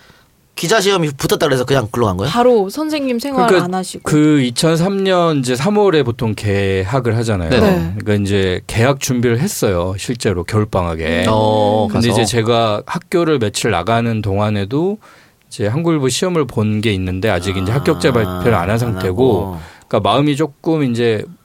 [0.55, 2.29] 기자 시험이 붙었다 그래서 그냥 글로 간 거야?
[2.29, 4.03] 바로 선생님 생활 그러니까 안 하시고.
[4.03, 7.49] 그 2003년 이제 3월에 보통 개학을 하잖아요.
[7.51, 7.61] 네.
[7.61, 7.93] 네.
[7.99, 9.95] 그러니까 이제 개학 준비를 했어요.
[9.99, 11.27] 실제로 겨울 방학에.
[11.29, 12.21] 어, 근데 가서.
[12.23, 14.99] 이제 제가 학교를 며칠 나가는 동안에도
[15.47, 19.57] 이제 한국일보 시험을 본 게 있는데 아직 이제 합격자 발표를 안 한 상태고.
[19.87, 21.38] 그러니까 마음이 조금 이제 어,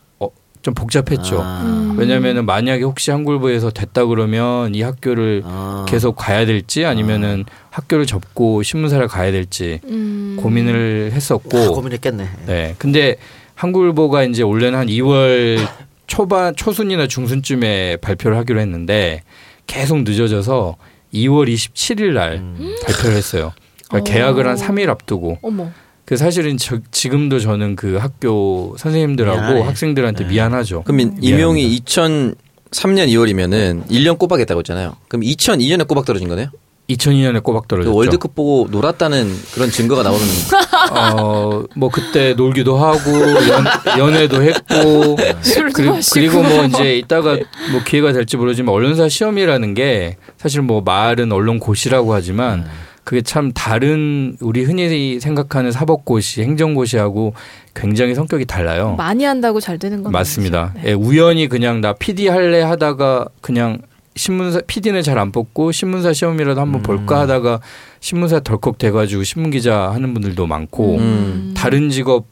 [0.63, 1.41] 좀 복잡했죠.
[1.41, 1.62] 아.
[1.65, 1.95] 음.
[1.99, 5.86] 왜냐면은 만약에 혹시 한국일보에서 됐다 그러면 이 학교를 아.
[5.88, 10.38] 계속 가야 될지 아니면은 학교를 접고 신문사를 가야 될지 음.
[10.39, 12.28] 고민을 했었고 아, 고민했겠네.
[12.47, 12.76] 네.
[12.80, 13.17] 근데
[13.56, 15.60] 한국일보가 이제 원래는 한 2월
[16.08, 19.21] 초반 초순이나 중순쯤에 발표를 하기로 했는데
[19.67, 20.78] 계속 늦어져서
[21.13, 22.76] 2월 27일 날 음.
[22.86, 23.52] 발표를 했어요.
[23.89, 24.13] 그러니까 어.
[24.13, 25.39] 계약을 한 3일 앞두고.
[25.41, 25.71] 어머.
[26.05, 29.61] 그 사실은 저, 지금도 저는 그 학교 선생님들하고 미안하네.
[29.61, 30.29] 학생들한테 네.
[30.31, 30.83] 미안하죠.
[30.83, 34.95] 그럼 임- 임용이 2003년 2월이면은 1년 꼬박 했다고 했잖아요.
[35.07, 36.47] 그럼 2002년에 꼬박 떨어진 거네요?
[36.89, 37.95] 2002년에 꼬박 그 떨어졌죠.
[37.95, 40.19] 월드컵 보고 놀았다는 그런 증거가 나오는
[40.91, 43.09] 어, 뭐 그때 놀기도 하고
[43.47, 43.65] 연,
[43.97, 46.13] 연애도 했고 술도 그리, 마시고.
[46.13, 47.37] 그리고 뭐 이제 이따가
[47.71, 52.65] 뭐 기회가 될지 모르지만 언론사 시험이라는 게 사실 뭐 말은 언론 고시라고 하지만
[53.03, 57.33] 그게 참 다른 우리 흔히 생각하는 사법고시, 행정고시하고
[57.73, 58.95] 굉장히 성격이 달라요.
[58.97, 60.73] 많이 한다고 잘 되는 건 맞습니다.
[60.75, 60.89] 네.
[60.89, 63.79] 예, 우연히 그냥 나 PD 할래 하다가 그냥
[64.15, 66.83] 신문사 PD는 잘 안 뽑고 신문사 시험이라도 한번 음.
[66.83, 67.59] 볼까 하다가
[67.99, 71.53] 신문사 덜컥 돼가지고 신문 기자 하는 분들도 많고 음.
[71.57, 72.25] 다른 직업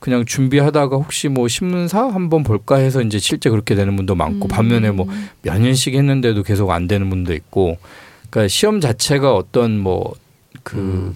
[0.00, 4.48] 그냥 준비하다가 혹시 뭐 신문사 한번 볼까 해서 이제 실제 그렇게 되는 분도 많고 음.
[4.48, 5.06] 반면에 뭐
[5.42, 7.78] 몇 년씩 했는데도 계속 안 되는 분도 있고
[8.30, 11.14] 그러니까 시험 자체가 어떤 뭐그공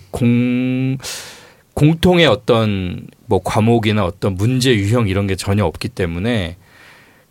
[1.75, 6.57] 공통의 어떤 뭐 과목이나 어떤 문제 유형 이런 게 전혀 없기 때문에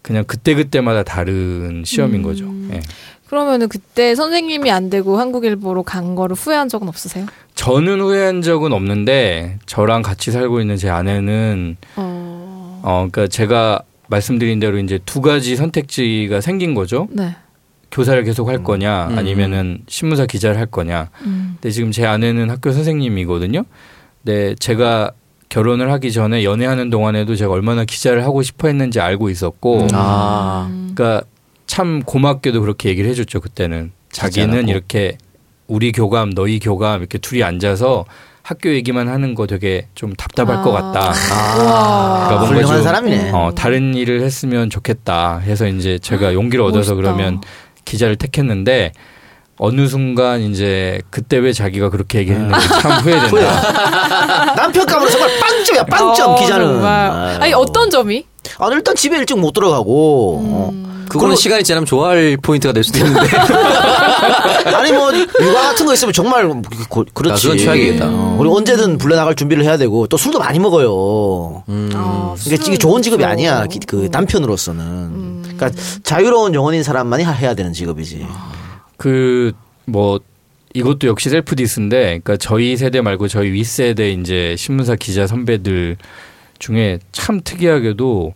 [0.02, 2.24] 그냥 그때 그때마다 다른 시험인 음.
[2.24, 2.46] 거죠.
[2.74, 2.82] 예.
[3.28, 7.28] 그러면은 그때 선생님이 안 되고 한국 일보로 간 거를 후회한 적은 없으세요?
[7.56, 12.82] 저는 후회한 적은 없는데 저랑 같이 살고 있는 제 아내는 어.
[12.84, 17.08] 어 그러니까 제가 말씀드린 대로 이제 두 가지 선택지가 생긴 거죠.
[17.12, 17.36] 네.
[17.92, 19.18] 교사를 계속 할 거냐 음.
[19.18, 21.10] 아니면은 신문사 기자를 할 거냐.
[21.26, 21.56] 음.
[21.56, 23.64] 근데 지금 제 아내는 학교 선생님이거든요.
[24.24, 25.12] 근데 제가
[25.50, 29.88] 결혼을 하기 전에 연애하는 동안에도 제가 얼마나 기자를 하고 싶어 했는지 알고 있었고, 음.
[29.94, 30.70] 아.
[30.72, 31.24] 그러니까
[31.68, 33.92] 참 고맙게도 그렇게 얘기를 해줬죠 그때는.
[34.12, 34.70] 자기는?
[34.70, 35.18] 이렇게
[35.68, 38.06] 우리 교감, 너희 교감 이렇게 둘이 앉아서
[38.44, 40.62] 학교 얘기만 하는 거 되게 좀 답답할 아.
[40.62, 41.00] 것 같다.
[41.10, 42.28] 와.
[42.28, 43.32] 그러니까 뭔가 훌륭한 좀, 사람이네.
[43.32, 46.96] 어, 다른 일을 했으면 좋겠다 해서 이제 제가 용기를 얻어서 멋있다.
[46.96, 47.42] 그러면
[47.92, 48.94] 기자를 택했는데
[49.58, 54.54] 어느 순간 이제 그때 왜 자기가 그렇게 얘기했는지 참 후회된다.
[54.56, 56.66] 남편감으로 정말 빵점이야 빵점 어, 기자는.
[56.66, 56.90] 정말.
[57.12, 57.38] 아유.
[57.42, 58.26] 아니 어떤 점이?
[58.58, 60.38] 아 일단 집에 일찍 못 들어가고.
[60.44, 60.70] 어.
[60.72, 61.06] 음.
[61.10, 63.20] 그거는 그리고- 시간이 지나면 좋아할 포인트가 될 수도 있는데.
[64.74, 66.48] 아니 뭐 육아 같은 거 있으면 정말
[66.90, 67.48] 고- 그렇지.
[67.48, 68.06] 아, 그건 최악이겠다.
[68.08, 71.64] 어, 우리 언제든 불러 나갈 준비를 해야 되고 또 술도 많이 먹어요.
[71.68, 71.92] 음.
[71.94, 73.26] 아, 그러니까 이게 좋은 직업이.
[73.26, 73.66] 아니야.
[73.68, 75.41] 기- 그 남편으로서는.
[75.68, 78.26] 그러니까 자유로운 영혼인 사람만이 하- 해야 되는 직업이지.
[78.98, 80.20] 그뭐
[80.74, 85.98] 이것도 역시 self diss인데, 그러니까 저희 세대 말고 저희 윗 세대 이제 신문사 기자 선배들
[86.60, 88.34] 중에 참 특이하게도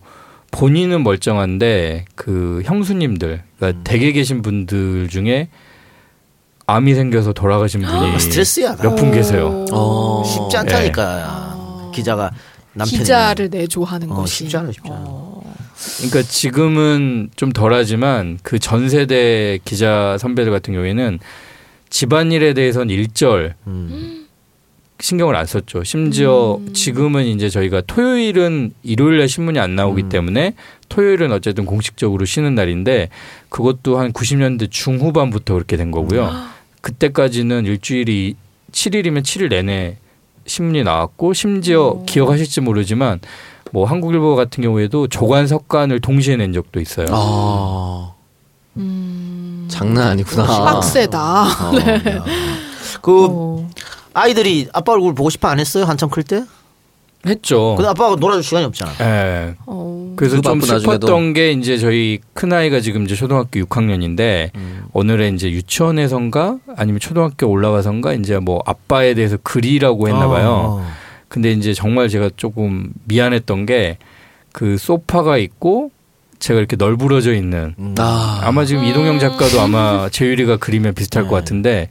[0.52, 5.50] 본인은 멀쩡한데 그 형수님들, 그러니까 댁에 계신 분들 중에
[6.68, 8.76] 암이 생겨서 돌아가신 분이 스트레스야.
[8.78, 9.66] 몇 분 계세요.
[9.72, 10.24] 어.
[10.26, 11.92] 쉽지 않다니까.
[11.94, 12.32] 기자가
[12.74, 15.04] 남편이 기자를 내조하는 어, 것이 쉽지 않아, 쉽지 않아.
[15.06, 15.35] 어.
[15.98, 21.20] 그러니까 지금은 좀 덜하지만 그 전 세대 기자 선배들 같은 경우에는
[21.90, 24.22] 집안일에 대해서는 일절 음.
[25.00, 25.84] 신경을 안 썼죠.
[25.84, 30.10] 심지어 지금은 이제 저희가 토요일은 일요일에 신문이 안 나오기 음.
[30.10, 30.54] 때문에
[30.88, 33.10] 토요일은 어쨌든 공식적으로 쉬는 날인데
[33.50, 36.32] 그것도 한 90년대 중후반부터 그렇게 된 거고요.
[36.82, 38.36] 그때까지는 일주일이
[38.72, 39.98] 7일이면 7일 내내
[40.46, 43.20] 신문이 나왔고 심지어 기억하실지 모르지만
[43.76, 47.08] 뭐 한국일보 같은 경우에도 조간 석간을 동시에 낸 적도 있어요.
[47.12, 48.14] 아.
[48.78, 49.68] 음.
[49.70, 50.46] 장난 아니구나.
[50.46, 51.44] 빡세다.
[51.44, 51.76] 어,
[52.10, 52.24] 야.
[53.02, 53.70] 그 어.
[54.14, 55.84] 아이들이 아빠 얼굴 보고 싶어 안 했어요?
[55.84, 56.46] 한참 클 때?
[57.28, 57.76] 했죠.
[57.76, 58.92] 근데 아빠가 놀아줄 시간이 없잖아.
[59.02, 59.56] 예.
[59.66, 60.14] 어.
[60.16, 60.62] 그래서 그 좀.
[60.62, 64.52] 슬펐던 게 이제 저희 큰 아이가 지금 이제 초등학교 6학년인데
[64.94, 70.80] 오늘에 이제 유치원에선가 아니면 초등학교 올라가선가 이제 뭐 아빠에 대해서 글이라고 했나 봐요.
[70.82, 71.05] 어.
[71.36, 73.98] 근데 이제 정말 제가 조금 미안했던 게
[74.56, 75.92] 그 소파가 있고
[76.40, 78.40] 제가 이렇게 널브러져 있는 아.
[78.42, 81.30] 아마 지금 이동영 작가도 아마 재율이가 그리면 비슷할 네.
[81.30, 81.90] 것 같은데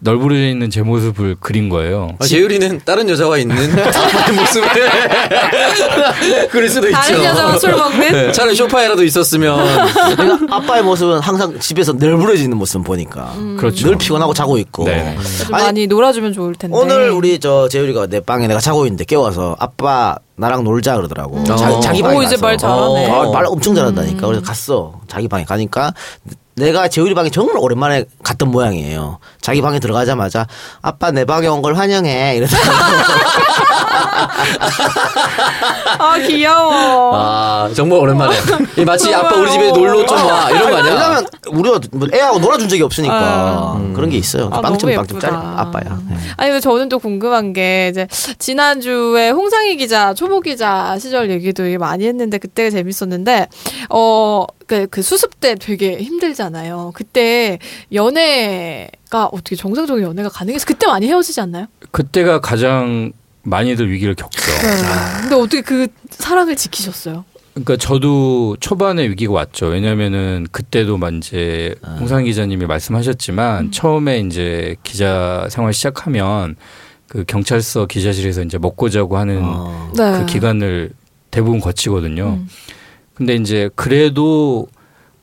[0.00, 2.10] 널브러져 있는 제 모습을 그린 거예요.
[2.20, 4.68] 아, 재율이는 다른 여자와 있는 아빠의 모습을
[6.50, 6.98] 그럴 수도 있죠.
[7.00, 9.58] 다른 여자와 술 먹는 네, 차라리 소파에라도 있었으면
[10.16, 13.88] 내가 아빠의 모습은 항상 집에서 널브러지는 모습 보니까 그렇죠.
[13.88, 14.84] 늘 피곤하고 자고 있고.
[14.84, 15.16] 네.
[15.44, 16.76] 좀 아니, 많이 놀아주면 좋을 텐데.
[16.76, 21.38] 오늘 우리 저 재율이가 내 방에 내가 자고 있는데 깨워서 아빠 나랑 놀자 그러더라고.
[21.38, 21.44] 음.
[21.44, 21.80] 자기, 어.
[21.80, 22.36] 자 기 방에 오, 이제.
[22.36, 23.10] 말 잘하네.
[23.10, 24.26] 아, 말 엄청 잘한다니까.
[24.26, 25.00] 그래서 갔어.
[25.08, 25.92] 자기 방에 가니까
[26.58, 29.18] 내가 재율이 방에 정말 오랜만에 갔던 모양이에요.
[29.40, 30.46] 자기 방에 들어가자마자
[30.82, 32.62] 아빠 내 방에 온 걸 환영해 이러다가
[35.98, 37.12] 아 귀여워.
[37.16, 38.36] 아 정말 오랜만에.
[38.76, 40.92] 이 마치 아빠 우리 집에 놀러 좀 와 이런 거 아니야?
[40.94, 43.92] 왜냐면 우리가 뭐 애하고 놀아준 적이 없으니까 아.
[43.94, 44.48] 그런 게 있어요.
[44.52, 45.20] 아, 빵점 빵점.
[45.20, 45.98] 짜리 아빠야.
[46.08, 46.16] 네.
[46.36, 48.06] 아니 근데 저는 또 궁금한 게 이제
[48.38, 53.48] 지난 주에 홍상희 기자 초보 기자 시절 얘기도 많이 했는데 그때가 재밌었는데
[53.90, 56.92] 어 그그 수습 때 되게 힘들잖아요.
[56.94, 57.58] 그때
[57.92, 61.66] 연애가 어떻게 정상적인 연애가 가능해서 그때 많이 헤어지지 않나요?
[61.90, 64.40] 그때가 가장 많이들 위기를 겪죠.
[64.40, 65.20] 네.
[65.22, 67.24] 근데 어떻게 그 사랑을 지키셨어요?
[67.54, 69.66] 그러니까 저도 초반에 위기가 왔죠.
[69.66, 76.56] 왜냐면은 그때도 막 이제 홍상 기자님이 말씀하셨지만 처음에 이제 기자 생활 시작하면
[77.08, 79.90] 그 경찰서 기자실에서 이제 먹고 자고 하는 어.
[79.96, 80.18] 네.
[80.18, 80.90] 그 기간을
[81.30, 82.38] 대부분 거치거든요.
[82.40, 82.48] 음.
[83.18, 84.66] 근데 이제 그래도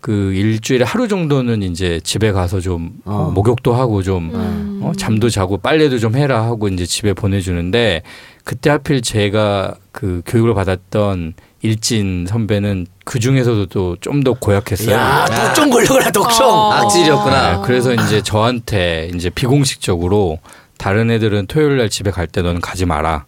[0.02, 3.32] 그 일주일에 하루 정도는 이제 집에 가서 좀 어, 어.
[3.32, 4.80] 목욕도 하고 좀 음.
[4.84, 8.04] 어, 잠도 자고 빨래도 좀 해라 하고 이제 집에 보내주는데
[8.44, 14.96] 그때 하필 제가 그 교육을 받았던 일진 선배는 그 중에서도 또 좀 더 고약했어요.
[14.96, 16.48] 야 독종 걸려라 독종.
[16.48, 16.72] 어.
[16.74, 17.52] 악질이었구나.
[17.56, 20.38] 네, 그래서 이제 저한테 이제 비공식적으로
[20.78, 23.26] 다른 애들은 토요일 날 집에 갈 때 너는 가지 마라.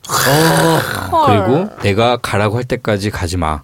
[1.25, 3.62] 그리고 내가 가라고 할 때까지 가지 마.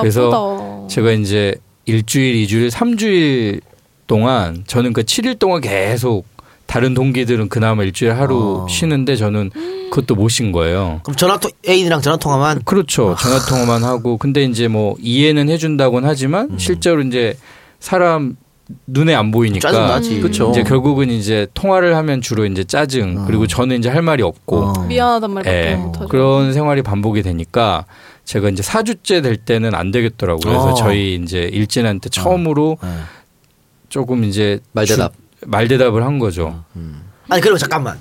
[0.00, 0.02] 어.
[0.02, 0.88] 그래서 나쁘다.
[0.88, 1.54] 제가 이제
[1.86, 3.60] 일주일, 이주일, 삼주일
[4.06, 6.26] 동안 저는 그 7일 동안 계속
[6.66, 8.66] 다른 동기들은 그나마 일주일에 하루 어.
[8.68, 9.50] 쉬는데 저는
[9.90, 11.00] 그것도 못 쉰 거예요.
[11.04, 13.14] 그럼 전화 통 애인이랑 전화 통화만 그렇죠.
[13.20, 16.58] 전화 통화만 하고 근데 이제 뭐 이해는 해준다고는 하지만 음.
[16.58, 17.36] 실제로 이제
[17.80, 18.36] 사람
[18.86, 20.20] 눈에 안 보이니까 짜증나지.
[20.22, 20.50] 그쵸.
[20.50, 23.24] 이제 결국은 이제 통화를 하면 주로 이제 짜증 어.
[23.26, 24.84] 그리고 저는 이제 할 말이 없고 어.
[24.86, 26.08] 미안하단 말밖에 예, 못하죠.
[26.08, 27.84] 그런 생활이 반복이 되니까
[28.24, 30.40] 제가 이제 4주째 될 때는 안 되겠더라고요.
[30.44, 30.74] 그래서 어.
[30.74, 32.88] 저희 이제 일진한테 처음으로 네.
[33.88, 35.12] 조금 이제 말대답.
[35.12, 36.64] 주- 말대답을 한 거죠.
[37.28, 38.00] 아니 그럼 잠깐만.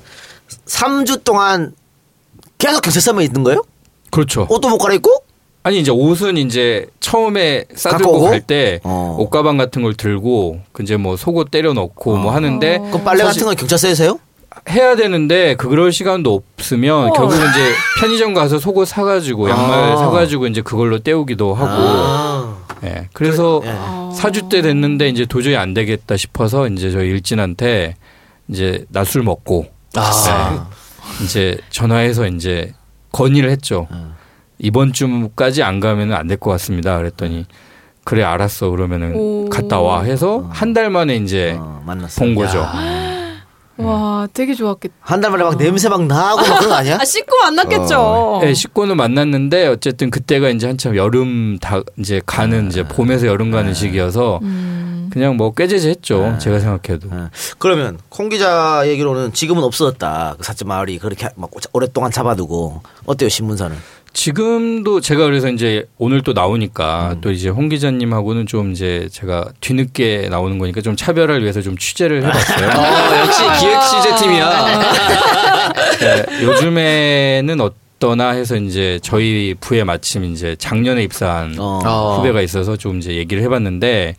[0.66, 1.74] 3주 동안
[2.58, 3.64] 계속 경찰서만 있는 거예요?
[4.12, 4.48] 그렇죠.
[4.50, 5.24] 옷도 못 갈아입고?
[5.64, 8.26] 아니 이제 옷은 이제 처음에 갖고 싸들고 오고?
[8.26, 9.16] 갈때 어.
[9.20, 13.46] 옷가방 같은 걸 들고 그 이제 뭐 속옷 때려 넣고 뭐 하는데 그럼 빨래 같은
[13.46, 14.20] 건 경찰서에서 해요?
[14.70, 17.14] 해야 되는데 그럴 시간도 없으면 어.
[17.14, 19.98] 결국은 이제 편의점 가서 속옷 사가지고 양말 아.
[19.98, 22.58] 사가지고 이제 그걸로 때우기도 하고 아.
[22.86, 24.16] 예 그래서 예.
[24.16, 27.96] 사주 때 됐는데 이제 도저히 안 되겠다 싶어서 이제 저희 일진한테
[28.48, 30.68] 이제 낮술 먹고 아.
[31.20, 31.24] 네.
[31.26, 32.74] 이제 전화해서 이제
[33.12, 33.88] 건의를 했죠.
[33.92, 34.14] 음.
[34.60, 36.98] 이번 주까지 안 가면은 안 될 것 같습니다.
[36.98, 37.46] 그랬더니
[38.06, 39.50] 그래 알았어 그러면은 오.
[39.50, 42.20] 갔다 와 해서 한 달 만에 이제 어, 만났어.
[42.24, 42.66] 본 거죠.
[43.78, 44.94] 와 되게 좋았겠다.
[45.02, 46.98] 한 달 만에 막 냄새 막 나고 막 그런 거 아니야?
[47.02, 48.40] 아 씻고 만났겠죠.
[48.44, 53.74] 네, 식구는 만났는데 어쨌든 그때가 이제 한참 여름 다 이제 가는 이제 봄에서 여름 가는
[53.74, 55.10] 시기여서 음.
[55.12, 56.38] 그냥 뭐 꾀재재했죠.
[56.40, 57.08] 제가 생각해도.
[57.12, 57.30] 어.
[57.60, 60.36] 그러면 콩 기자 얘기로는 지금은 없어졌다.
[60.38, 63.76] 그 사자 마을이 그렇게 막 오랫동안 잡아두고 어때요 신문사는?
[64.14, 67.22] 지금도 제가 그래서 이제 오늘 또 나오니까 음.
[67.22, 72.24] 또 이제 홍 기자님하고는 좀 이제 제가 뒤늦게 나오는 거니까 좀 차별화를 위해서 좀 취재를
[72.24, 72.70] 해봤어요.
[72.80, 74.80] 어, 역시 기획 취재팀이야.
[76.00, 81.80] 네, 요즘에는 어떠나 해서 이제 저희 부에 마침 이제 작년에 입사한 어.
[81.84, 82.18] 어.
[82.18, 84.16] 후배가 있어서 좀 이제 얘기를 해봤는데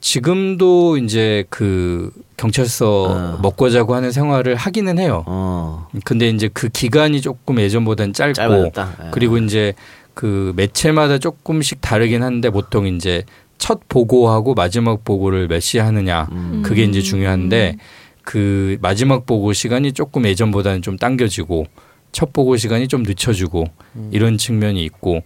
[0.00, 3.38] 지금도 이제 그 경찰서 어.
[3.42, 5.24] 먹고 자고 하는 생활을 하기는 해요.
[5.26, 5.88] 어.
[6.04, 8.96] 근데 이제 그 기간이 조금 예전보다는 짧고 짧아졌다.
[9.06, 9.10] 예.
[9.10, 9.74] 그리고 이제
[10.14, 13.24] 그 매체마다 조금씩 다르긴 한데 보통 이제
[13.58, 16.62] 첫 보고하고 마지막 보고를 몇 시에 하느냐 음.
[16.64, 17.76] 그게 이제 중요한데
[18.22, 21.66] 그 마지막 보고 시간이 조금 예전보다는 좀 당겨지고
[22.12, 24.10] 첫 보고 시간이 좀 늦춰지고 음.
[24.12, 25.22] 이런 측면이 있고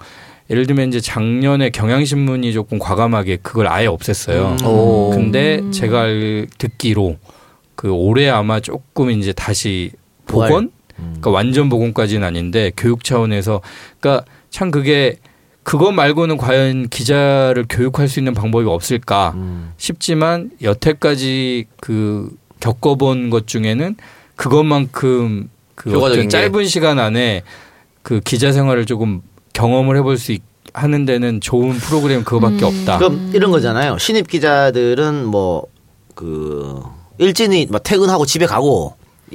[0.52, 4.60] 예를 들면 이제 작년에 경향신문이 조금 과감하게 그걸 아예 없앴어요.
[4.60, 4.66] 음.
[4.66, 5.10] 오.
[5.10, 7.16] 근데 제가 알- 듣기로
[7.74, 9.90] 그 올해 아마 조금 이제 다시.
[10.26, 10.64] 복원?
[10.98, 11.04] 음.
[11.20, 13.60] 그러니까 완전 복원까지는 아닌데 교육 차원에서
[13.98, 15.16] 그러니까 참 그게
[15.62, 19.72] 그거 말고는 과연 기자를 교육할 수 있는 방법이 없을까 음.
[19.78, 23.96] 싶지만 여태까지 그 겪어본 것 중에는
[24.36, 26.28] 그것만큼 그.
[26.28, 27.42] 짧은 시간 안에
[28.02, 30.42] 그 기자 생활을 조금 경험을 해볼 수 있,
[30.74, 32.98] 하는 데는 좋은 프로그램 그거밖에 없다.
[32.98, 33.98] 그럼 이런 거잖아요.
[33.98, 35.72] 신입 기자들은 뭐
[36.14, 36.82] 그
[37.18, 38.94] 일진이 막 퇴근하고 집에 가고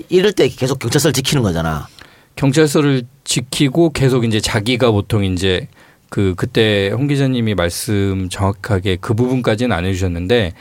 [0.10, 1.88] 이럴 때 계속 경찰서를 지키는 거잖아.
[2.36, 5.68] 경찰서를 지키고 계속 이제 자기가 보통 이제
[6.10, 10.54] 그 그때 홍 기자님이 말씀 정확하게 그 부분까지는 안 해주셨는데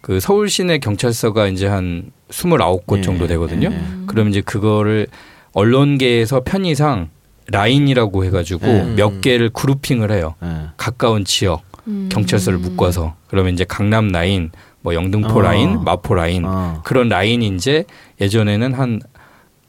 [0.00, 3.70] 그 서울 시내 경찰서가 이제 한 29곳 예, 정도 되거든요.
[3.70, 4.06] 예, 예.
[4.06, 5.06] 그럼 이제 그거를
[5.52, 7.10] 언론계에서 편의상
[7.48, 8.82] 라인이라고 해가지고 예.
[8.96, 10.34] 몇 개를 그룹핑을 해요.
[10.42, 10.48] 예.
[10.76, 12.08] 가까운 지역 음.
[12.10, 15.42] 경찰서를 묶어서 그러면 이제 강남 라인, 뭐 영등포 어.
[15.42, 16.80] 라인, 마포 라인 어.
[16.84, 17.84] 그런 라인이 이제
[18.20, 19.00] 예전에는 한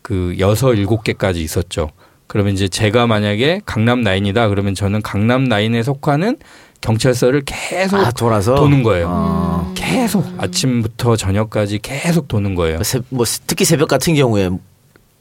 [0.02, 1.90] 그 여섯 일곱 개까지 있었죠.
[2.28, 6.38] 그러면 이제 제가 만약에 강남 라인이다 그러면 저는 강남 라인에 속하는
[6.82, 9.08] 경찰서를 계속 아 돌아서 도는 거예요.
[9.10, 9.74] 어.
[9.76, 12.84] 계속 아침부터 저녁까지 계속 도는 거예요.
[12.84, 14.52] 새- 뭐 특히 새벽 같은 경우에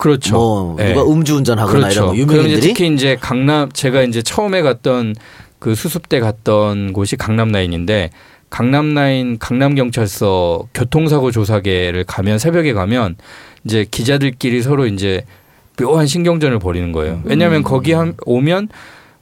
[0.04, 0.34] 그렇죠.
[0.34, 0.92] 뭐 예.
[0.92, 5.14] 누가 음주운전하거나 이런 거 그럼 이제 유명인들이 특히 이제 강남 제가 이제 처음에 갔던
[5.58, 8.10] 그 수습대 갔던 곳이 강남 라인인데
[8.50, 13.16] 강남 라인 강남 경찰서 교통사고 조사계를 가면 새벽에 가면
[13.64, 15.24] 이제 기자들끼리 서로 이제
[15.78, 17.22] 묘한 신경전을 벌이는 거예요.
[17.24, 18.68] 왜냐하면 거기 한, 오면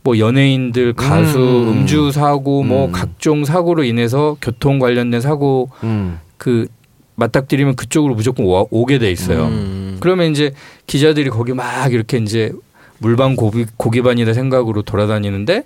[0.03, 1.69] 뭐 연예인들 가수 음.
[1.83, 1.87] 음.
[1.87, 2.93] 주 사고 뭐 음.
[2.93, 6.19] 각종 사고로 인해서 교통 관련된 사고 음.
[6.39, 6.67] 그
[7.15, 9.45] 맞닥뜨리면 그쪽으로 무조건 와- 오게 돼 있어요.
[9.45, 9.99] 음.
[10.01, 10.53] 그러면 이제
[10.87, 12.53] 기자들이 거기 막 이렇게 이제
[12.99, 15.65] 물방 고기, 고기반이다 생각으로 돌아다니는데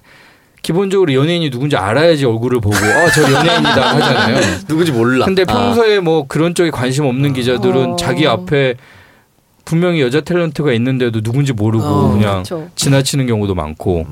[0.62, 4.40] 기본적으로 연예인이 누군지 알아야지 얼굴을 보고 아저 연예인이다 하잖아요.
[4.66, 5.24] 누군지 몰라.
[5.24, 5.44] 근데 아.
[5.44, 7.96] 평소에 뭐 그런 쪽에 관심 없는 기자들은 어.
[7.96, 8.74] 자기 앞에
[9.64, 12.68] 분명히 여자 탤런트가 있는데도 누군지 모르고 어, 그냥 그렇죠.
[12.76, 14.06] 지나치는 경우도 많고,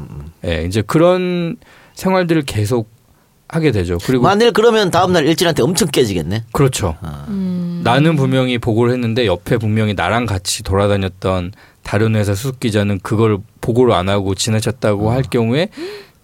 [0.44, 1.56] 예, 이제 그런
[1.94, 2.88] 생활들을 계속
[3.48, 3.98] 하게 되죠.
[4.04, 6.44] 그리고 만일 그러면 다음 날 일진한테 엄청 깨지겠네.
[6.52, 6.96] 그렇죠.
[7.28, 7.80] 음.
[7.84, 11.52] 나는 분명히 보고를 했는데 옆에 분명히 나랑 같이 돌아다녔던
[11.82, 15.68] 다른 회사 수습 기자는 그걸 보고를 안 하고 지나쳤다고 할 경우에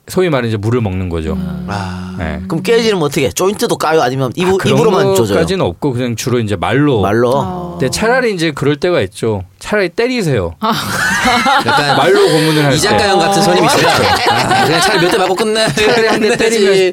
[0.09, 1.37] 소위 말해 이제 물을 먹는 거죠.
[1.69, 2.17] 아.
[2.19, 2.41] 네.
[2.49, 3.31] 그럼 깨지면 어떻게?
[3.31, 4.01] 조인트도 까요?
[4.03, 5.37] 아니면 입, 아, 그런 입으로만 조져요?
[5.37, 7.01] 것까지는 없고 그냥 주로 이제 말로.
[7.01, 7.33] 말로.
[7.37, 7.71] 어.
[7.79, 9.45] 근데 차라리 이제 그럴 때가 있죠.
[9.61, 10.57] 차라리 때리세요.
[10.61, 12.77] 약간 말로 고문을 할 때.
[12.77, 13.87] 이작가형 같은 손님이 있어요.
[14.31, 15.67] 아, 그냥 차라리 몇 대 맞고 끝내.
[15.69, 16.93] 차라리 한대 때리면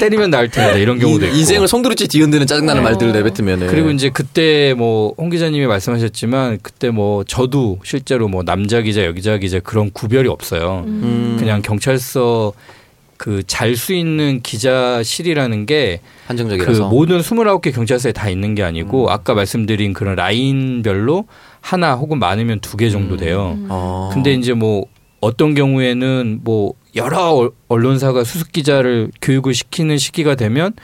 [0.00, 1.36] 때리면 나을 텐데 이런 경우도 있고.
[1.36, 7.24] 인생을 송두리째 뒤흔드는 짜증나는 말들을 내뱉으면 그리고 이제 그때 뭐 홍 기자님이 말씀하셨지만 그때 뭐
[7.24, 10.84] 저도 실제로 뭐 남자 기자 여기자 기자 그런 구별이 없어요.
[10.86, 11.36] 음.
[11.38, 12.52] 그냥 경찰서
[13.16, 19.34] 그 잘 수 있는 기자실이라는 게그 한정적이라서 모든 29개 경찰서에 다 있는 게 아니고 아까
[19.34, 21.24] 말씀드린 그런 라인별로
[21.64, 23.56] 하나 혹은 많으면 두 개 정도 돼요.
[23.70, 24.10] 어.
[24.12, 24.84] 근데 이제 뭐
[25.20, 30.74] 어떤 경우에는 뭐 여러 얼- 언론사가 수습 기자를 교육을 시키는 시기가 되면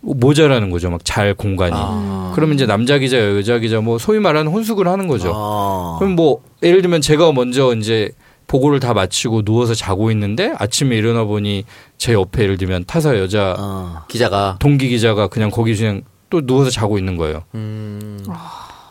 [0.00, 0.88] 모자라는 거죠.
[0.90, 1.72] 막 잘 공간이.
[1.76, 2.32] 아.
[2.34, 5.30] 그러면 이제 남자 기자, 여자 기자 뭐 소위 말하는 혼숙을 하는 거죠.
[5.34, 5.96] 어.
[5.98, 8.10] 그럼 뭐 예를 들면 제가 먼저 이제
[8.46, 11.64] 보고를 다 마치고 누워서 자고 있는데 아침에 일어나 보니
[11.98, 14.04] 제 옆에 예를 들면 타사 여자 어.
[14.08, 17.42] 기자가 동기 기자가 그냥 거기 그냥 또 누워서 자고 있는 거예요.
[17.54, 18.18] 음.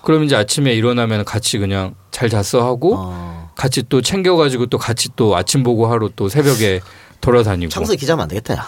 [0.07, 3.51] 그러면 이제 아침에 일어나면 같이 그냥 잘 잤어 하고 어.
[3.57, 6.79] 같이 또 챙겨가지고 또 같이 또 아침 보고 하러 또 새벽에
[7.19, 7.69] 돌아다니고.
[7.69, 8.67] 청소 기자면 안 되겠다, 야.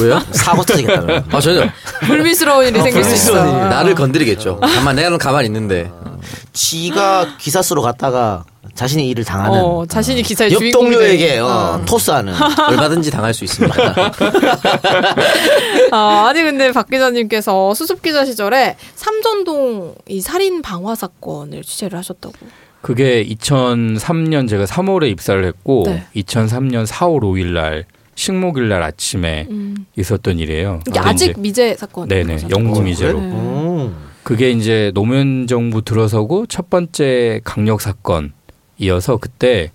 [0.00, 0.20] 왜요?
[0.32, 1.24] 사고 터지겠다, 그러면.
[1.30, 1.68] 아 전혀
[2.04, 3.68] 불미스러운 일이 생길 수 있어.
[3.68, 4.58] 나를 건드리겠죠.
[4.58, 5.88] 가만 내가 가만히 있는데
[6.52, 8.42] 지가 기사 쓰러 갔다가
[8.76, 11.38] 자신의 일을 당하는 어, 자신이 기사의 옆 동료에게 돼.
[11.38, 12.34] 어, 토스하는.
[12.68, 13.74] 얼마든지 당할 수 있습니다.
[15.90, 22.34] 아, 아니 근데 박 기자님께서 수습 기자 시절에 삼전동 이 살인 방화 사건을 취재를 하셨다고.
[22.82, 26.06] 그게 2003년 제가 3월에 입사를 했고 네.
[26.14, 27.84] 2003년 4월 5일 날
[28.14, 29.86] 식목일 날 아침에 음.
[29.96, 30.80] 있었던 일이에요.
[30.96, 32.08] 아직 미제 사건.
[32.08, 33.18] 네네 영구 미제로.
[33.18, 33.26] 네.
[33.26, 33.96] 음.
[34.22, 38.32] 그게 이제 노무현 정부 들어서고 첫 번째 강력 사건
[38.78, 39.70] 이어서 그때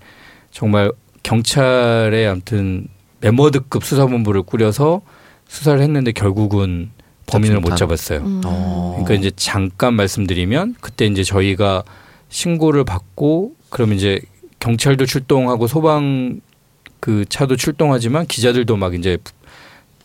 [0.50, 2.88] 정말 경찰에 아무튼
[3.20, 5.02] 메머드급 수사본부를 꾸려서
[5.48, 6.90] 수사를 했는데 결국은
[7.26, 7.76] 범인을 못.
[7.76, 8.20] 잡았어요.
[8.20, 8.40] 음.
[8.44, 8.92] 어.
[9.02, 11.84] 그러니까 이제 잠깐 말씀드리면 그때 이제 저희가
[12.28, 14.20] 신고를 받고 그러면 이제
[14.58, 16.40] 경찰도 출동하고 소방
[17.00, 19.32] 그 차도 출동하지만 기자들도 막 이제 부-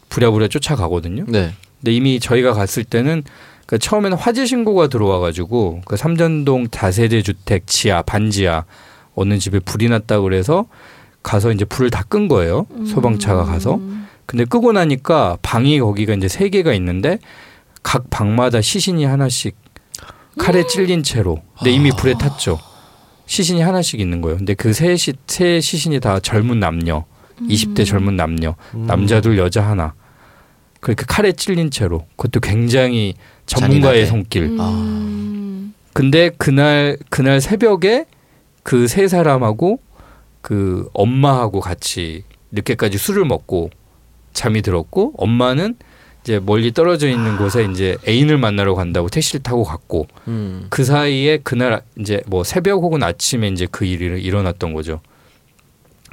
[0.09, 1.25] 부랴부랴 쫓아가거든요.
[1.27, 1.53] 네.
[1.79, 3.23] 근데 이미 저희가 갔을 때는
[3.65, 8.63] 그 처음에는 화재 신고가 들어와 가지고 그 삼전동 다세대 주택 지하 반지하
[9.17, 10.65] 어느 집에 불이 났다 그래서
[11.23, 12.67] 가서 이제 불을 다 끈 거예요.
[12.85, 13.81] 소방차가 가서.
[14.25, 17.17] 근데 끄고 나니까 방이 거기가 이제 세 개가 있는데
[17.83, 19.55] 각 방마다 시신이 하나씩
[20.37, 21.41] 칼에 찔린 채로.
[21.57, 22.59] 근데 이미 불에 탔죠.
[23.25, 24.37] 시신이 하나씩 있는 거예요.
[24.37, 24.95] 근데 그세
[25.27, 27.03] 세 시신이 다 젊은 남녀.
[27.41, 28.55] 20대 젊은 남녀.
[28.73, 29.93] 남자 둘 여자 하나.
[30.79, 32.05] 그렇게 칼에 찔린 채로.
[32.15, 33.15] 그것도 굉장히
[33.47, 34.05] 전문가의 잔인하게.
[34.05, 34.43] 손길.
[34.59, 35.73] 음.
[35.93, 38.05] 근데 그날 그날 새벽에
[38.67, 39.79] 그 세 사람하고
[40.41, 43.69] 그 엄마하고 같이 늦게까지 술을 먹고
[44.33, 45.77] 잠이 들었고 엄마는
[46.21, 50.67] 이제 멀리 떨어져 있는 곳에 이제 애인을 만나러 간다고 택시를 타고 갔고 음.
[50.69, 54.99] 그 사이에 그날 이제 뭐 새벽 혹은 아침에 이제 그 일이 일어났던 거죠.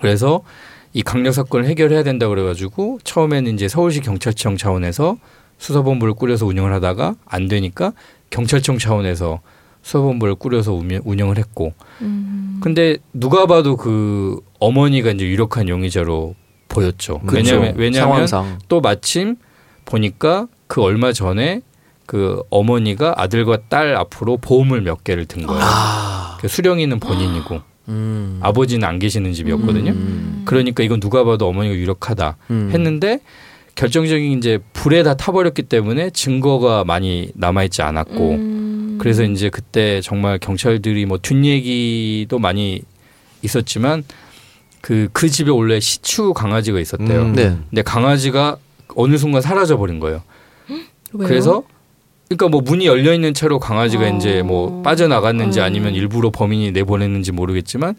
[0.00, 0.44] 그래서
[0.92, 5.18] 이 강력 사건을 해결해야 된다 그래가지고 처음에는 이제 서울시 경찰청 차원에서
[5.58, 7.92] 수사본부를 꾸려서 운영을 하다가 안 되니까
[8.30, 9.40] 경찰청 차원에서
[9.84, 12.58] 수사본부를 꾸려서 운영- 운영을 했고 음.
[12.60, 16.34] 근데 누가 봐도 그 어머니가 이제 유력한 용의자로
[16.68, 17.20] 보였죠.
[17.20, 17.54] 그렇죠.
[17.56, 19.36] 왜냐면 왜냐하면 상황상 또 마침
[19.84, 21.60] 보니까 그 얼마 전에
[22.06, 25.60] 그 어머니가 아들과 딸 앞으로 보험을 몇 개를 든 거예요.
[25.62, 26.38] 아.
[26.40, 28.38] 그 수령이는 본인이고 음.
[28.42, 29.92] 아버지는 안 계시는 집이었거든요.
[29.92, 30.42] 음.
[30.46, 32.70] 그러니까 이건 누가 봐도 어머니가 유력하다 음.
[32.72, 33.20] 했는데
[33.74, 38.53] 결정적인 이제 불에 다 타버렸기 때문에 증거가 많이 남아있지 않았고 음.
[38.98, 42.82] 그래서 이제 그때 정말 경찰들이 뭐 뒷얘기도 많이
[43.42, 44.04] 있었지만
[44.80, 47.22] 그, 그 집에 원래 시추 강아지가 있었대요.
[47.22, 47.32] 음.
[47.34, 47.56] 네.
[47.70, 48.58] 근데 강아지가
[48.96, 50.22] 어느 순간 사라져 버린 거예요.
[51.12, 51.28] 왜요?
[51.28, 51.62] 그래서
[52.28, 54.16] 그러니까 뭐 문이 열려 있는 채로 강아지가 어.
[54.16, 55.64] 이제 뭐 빠져나갔는지 음.
[55.64, 57.94] 아니면 일부러 범인이 내보냈는지 모르겠지만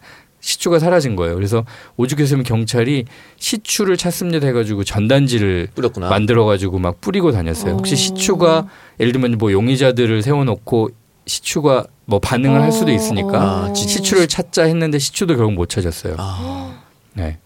[0.46, 1.34] 시추가 사라진 거예요.
[1.34, 1.64] 그래서
[1.96, 3.04] 오죽했으면 경찰이
[3.36, 6.08] 시추를 찾습니다 해가지고 전단지를 뿌렸구나.
[6.08, 7.72] 만들어가지고 막 뿌리고 다녔어요.
[7.74, 7.96] 혹시 어.
[7.96, 8.68] 시추가
[9.00, 10.90] 예를 들면 뭐 용의자들을 세워놓고
[11.26, 16.14] 시추가 뭐 반응을 할 수도 있으니까 아, 지- 시추를 찾자 했는데 시추도 결국 못 찾았어요.
[16.18, 16.80] 아.
[17.14, 17.38] 네.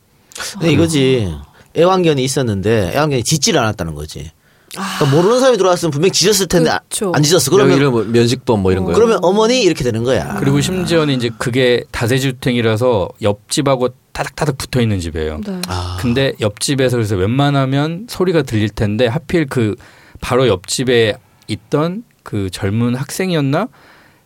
[0.52, 1.34] 근데 이거지.
[1.78, 4.30] 애완견이 있었는데 애완견이 짖지를 않았다는 거지.
[4.72, 7.12] 그러니까 모르는 사람이 들어왔으면 분명 히 짖었을 텐데 아- 그쵸.
[7.14, 7.50] 안 짖었어.
[7.50, 8.94] 그러면 뭐 면식범 뭐 이런 거요.
[8.94, 10.36] 그러면 어머니 이렇게 되는 거야.
[10.38, 15.40] 그리고 심지어는 이제 그게 다세주택이라서 옆집하고 타닥타닥 붙어 있는 집이에요.
[15.44, 15.60] 네.
[15.68, 15.98] 아.
[16.00, 19.74] 근데 옆집에서 그래서 웬만하면 소리가 들릴 텐데 하필 그
[20.20, 21.14] 바로 옆집에
[21.48, 23.68] 있던 그 젊은 학생이었나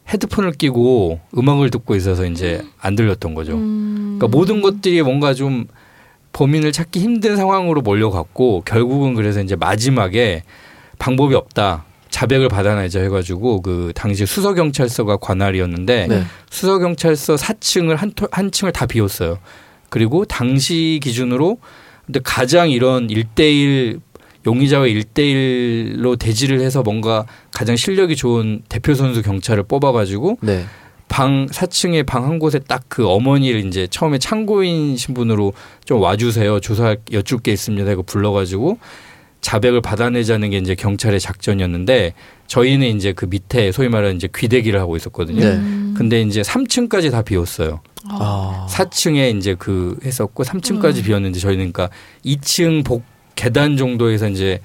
[0.08, 3.54] 헤드폰을 끼고 음악을 듣고 있어서 이제 안 들렸던 거죠.
[3.54, 4.16] 음.
[4.18, 5.66] 그러니까 모든 것들이 뭔가 좀
[6.34, 10.42] 범인을 찾기 힘든 상황으로 몰려갔고 결국은 그래서 이제 마지막에
[10.98, 11.84] 방법이 없다.
[12.10, 16.22] 자백을 받아내자 해가지고 그 당시 수서경찰서가 관할이었는데 네.
[16.50, 19.38] 수서경찰서 4층을 한, 토- 한 층을 다 비웠어요.
[19.88, 21.58] 그리고 당시 기준으로
[22.06, 23.98] 근데 가장 이런 일대일
[24.46, 30.64] 용의자와 일대일로 대지를 해서 뭔가 가장 실력이 좋은 대표 선수 경찰을 뽑아가지고 네.
[31.14, 35.52] 방 4층에 방 한 곳에 딱 그 어머니를 이제 처음에 참고인 신분으로
[35.84, 38.78] 좀 와주세요 조사 여쭐 게 있습니다 이거 불러가지고
[39.40, 42.14] 자백을 받아내자는 게 이제 경찰의 작전이었는데
[42.46, 45.40] 저희는 이제 그 밑에 소위 말하는 이제 귀대기를 하고 있었거든요.
[45.40, 45.46] 네.
[45.52, 45.94] 음.
[45.98, 47.80] 근데 이제 3층까지 다 비웠어요.
[48.08, 48.66] 아.
[48.70, 51.94] 4층에 이제 그 했었고 3층까지 비웠는데 저희는 그러니까
[52.24, 53.02] 2층 복
[53.34, 54.60] 계단 정도에서 이제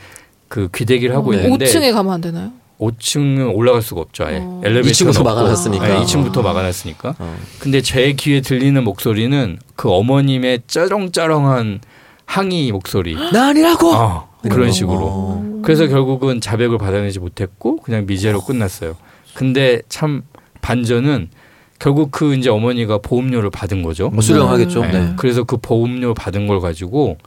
[0.47, 2.52] 그 귀대기를 하고 어, 있는데 5층에 가면 안 되나요?
[2.80, 4.25] 5층은 올라갈 수가 없죠.
[4.25, 4.39] 아예.
[4.41, 4.61] 어.
[4.63, 5.88] 엘리베이터가 2층부터 막아놨으니까.
[5.88, 7.15] 네, 2층부터 막아놨으니까.
[7.19, 7.38] 어.
[7.59, 11.82] 근데 제 귀에 들리는 목소리는 그 어머님의 쩌렁쩌렁한
[12.25, 13.15] 항의 목소리.
[13.34, 13.93] 나 아니라고.
[13.93, 14.71] 아, 그런 어.
[14.71, 15.61] 식으로.
[15.63, 18.95] 그래서 결국은 자백을 받아내지 못했고 그냥 미제로 끝났어요.
[19.34, 20.23] 근데 참
[20.61, 21.30] 반전은
[21.80, 24.09] 결국 그 이제 어머니가 보험료를 받은 거죠.
[24.09, 24.82] 뭐 수령하겠죠.
[24.82, 24.91] 네.
[24.91, 25.13] 네.
[25.17, 27.17] 그래서 그 보험료 받은 걸 가지고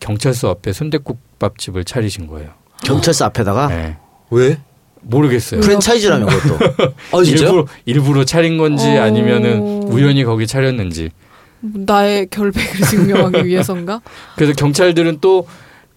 [0.00, 2.50] 경찰서 앞에 순대국밥집을 차리신 거예요.
[2.84, 3.96] 경찰서 앞에다가 네.
[4.30, 4.58] 왜?
[5.08, 5.60] 모르겠어요.
[5.60, 6.92] 프랜차이즈라면 그것도.
[7.12, 7.44] 아 진짜?
[7.46, 9.02] 일부러 일부러 차린 건지 어.
[9.02, 11.10] 아니면은 우연히 거기 차렸는지.
[11.60, 14.00] 나의 결백을 증명하기 위해서인가?
[14.36, 15.46] 그래서 경찰들은 또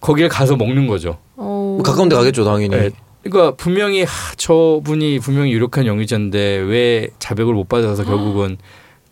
[0.00, 1.18] 거기를 가서 먹는 거죠.
[1.36, 1.74] 어.
[1.76, 2.68] 뭐 가까운 데 가겠죠 당연히.
[2.68, 2.90] 네.
[3.22, 8.56] 그러니까 분명히 하, 저분이 분명히 유력한 용의자인데 왜 자백을 못 받아서 결국은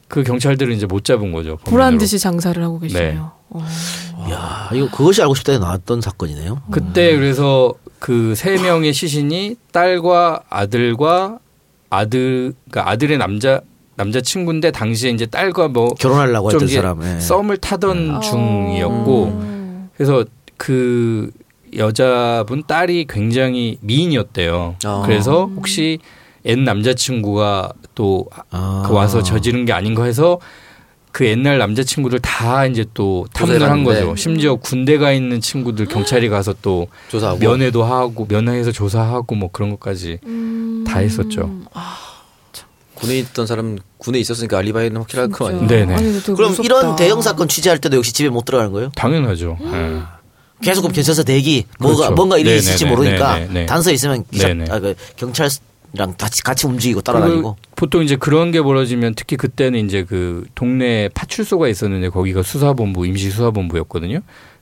[0.09, 1.59] 그 경찰들은 이제 못 잡은 거죠.
[1.67, 1.99] 보란.
[1.99, 3.13] 듯이 장사를 하고 계시네요.
[3.13, 3.19] 네.
[3.51, 3.65] 어.
[4.31, 6.63] 야, 이거 그것이 알고 싶다에 나왔던 사건이네요.
[6.71, 11.39] 그때 그래서 그 세 명의 시신이 딸과 아들과
[11.91, 13.61] 아들 그러니까 아들의 남자
[13.97, 17.03] 남자 친구인데 당시에 이제 딸과 뭐 결혼하려고 좀 했던 사람.
[17.03, 17.19] 예.
[17.21, 19.89] 썸을 타던 중이었고 어.
[19.97, 20.25] 그래서
[20.57, 21.31] 그
[21.77, 24.77] 여자분 딸이 굉장히 미인이었대요.
[24.85, 25.03] 아.
[25.05, 25.99] 그래서 혹시
[26.45, 28.85] 옛 남자친구가 또 아.
[28.87, 30.39] 그 와서 저지른 게 아닌가 해서
[31.19, 33.83] 그 옛날 남자친구들 다 이제 또 탐문을 한.
[33.83, 34.15] 거죠.
[34.15, 37.41] 심지어 군대 가 있는 친구들 경찰이 가서 또 조사하고.
[37.41, 40.85] 면회도 하고 면회해서 조사하고 뭐 그런 것까지 음.
[40.87, 41.51] 다 했었죠.
[41.75, 41.97] 아,
[42.95, 45.65] 군에 있던 사람 군에 있었으니까 알리바이는 확실할 거 진짜.
[45.65, 45.87] 아니에요.
[45.87, 45.95] 네네.
[45.97, 46.63] 아니, 그럼 무섭다.
[46.63, 48.93] 이런 대형 사건 취재할 때도 역시 집에 못 들어가는 거예요?
[48.95, 49.59] 당연하죠.
[49.61, 49.99] 예.
[50.63, 52.15] 계속 그럼 경찰서 대기 뭐가 그렇죠.
[52.15, 53.67] 뭔가 일이 네네네, 있을지 모르니까 네네네.
[53.67, 54.51] 단서에 있으면 기사.
[54.71, 55.51] 아, 그 경찰이
[55.95, 57.57] 랑 같이 같이 움직이고 따라다니고.
[57.75, 63.31] 보통 이제 그런 게 벌어지면 특히 그때는 이제 그 동네 파출소가 있었는데 거기가 수사본부 임시
[63.31, 64.21] 수사본부였거든요.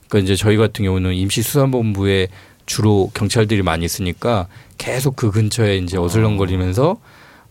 [0.08, 2.28] 그러니까 이제 저희 같은 경우는 임시 수사본부에
[2.64, 4.46] 주로 경찰들이 많이 있으니까
[4.78, 6.98] 계속 그 근처에 이제 어슬렁거리면서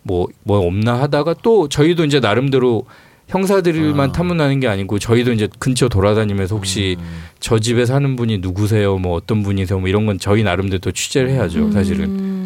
[0.03, 2.85] 뭐뭐 없나 하다가 또 저희도 이제 나름대로
[3.27, 6.95] 형사들만 탐문하는 게 아니고 저희도 이제 근처 돌아다니면서 혹시
[7.39, 8.97] 저 집에 사는 분이 누구세요?
[8.99, 9.79] 뭐 어떤 분이세요?
[9.79, 12.05] 뭐 이런 건 저희 나름대로 또 취재를 해야죠 사실은.
[12.05, 12.44] 음.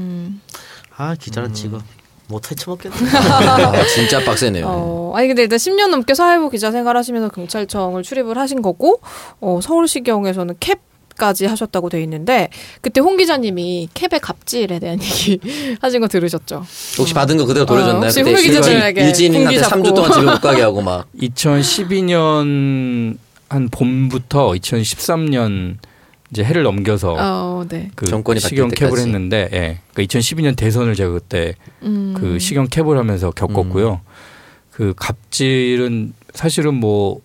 [1.00, 1.82] 아 기자는 직업
[2.28, 2.96] 못 헤쳐먹겠네.
[3.16, 4.66] 아, 진짜 빡세네요.
[4.68, 9.00] 어, 아니 근데 일단 10년 넘게 사회부 기자 생활하시면서 경찰청을 출입을 하신 거고
[9.40, 10.76] 어, 서울시경에서는 캡
[11.18, 12.48] 까지 하셨다고 돼 있는데
[12.80, 15.38] 그때 홍 기자님이 캡의 갑질에 대한 얘기
[15.82, 16.64] 하신 거 들으셨죠?
[16.98, 18.04] 혹시 받은 거 그대로 어, 돌려줬나요?
[18.06, 19.94] 혹시 후배 기자들에게 유진한테 공기 3주 잡고.
[19.96, 23.18] 동안 집에 못 가게 하고 막 2012년
[23.50, 25.76] 한 봄부터 2013년
[26.32, 27.90] 이제 해를 넘겨서 어, 네.
[27.96, 29.00] 그 정권이 시경 캡을.
[29.00, 29.80] 했는데, 예.
[29.94, 32.14] 그러니까 2012년 대선을 제가 그때 음.
[32.18, 34.02] 그 시경 캡을 하면서 겪었고요.
[34.72, 37.20] 그 갑질은 사실은 뭐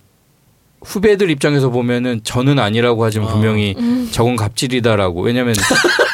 [0.85, 4.09] 후배들 입장에서 보면은 저는 아니라고 하지만 분명히 음.
[4.13, 5.23] 저건 갑질이다라고.
[5.23, 5.55] 왜냐면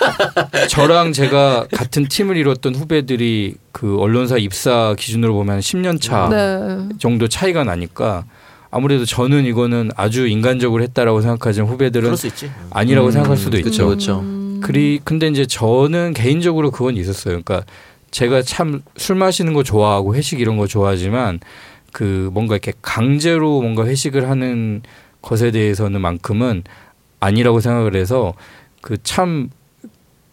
[0.68, 6.88] 저랑 제가 같은 팀을 이뤘던 후배들이 그 언론사 입사 기준으로 보면 10년 차 네.
[6.98, 8.24] 정도 차이가 나니까
[8.70, 12.50] 아무래도 저는 이거는 아주 인간적으로 했다라고 생각하지만 후배들은 그럴 수 있지.
[12.70, 14.20] 아니라고 음, 생각할 수도 그쵸, 있죠.
[14.20, 14.60] 음.
[14.62, 17.40] 그리 근데 이제 저는 개인적으로 그건 있었어요.
[17.42, 17.64] 그러니까
[18.10, 21.40] 제가 참 술 마시는 거 좋아하고 회식 이런 거 좋아하지만
[21.92, 24.82] 그 뭔가 이렇게 강제로 뭔가 회식을 하는
[25.22, 26.62] 것에 대해서는 만큼은
[27.20, 28.34] 아니라고 생각을 해서
[28.82, 29.50] 그 참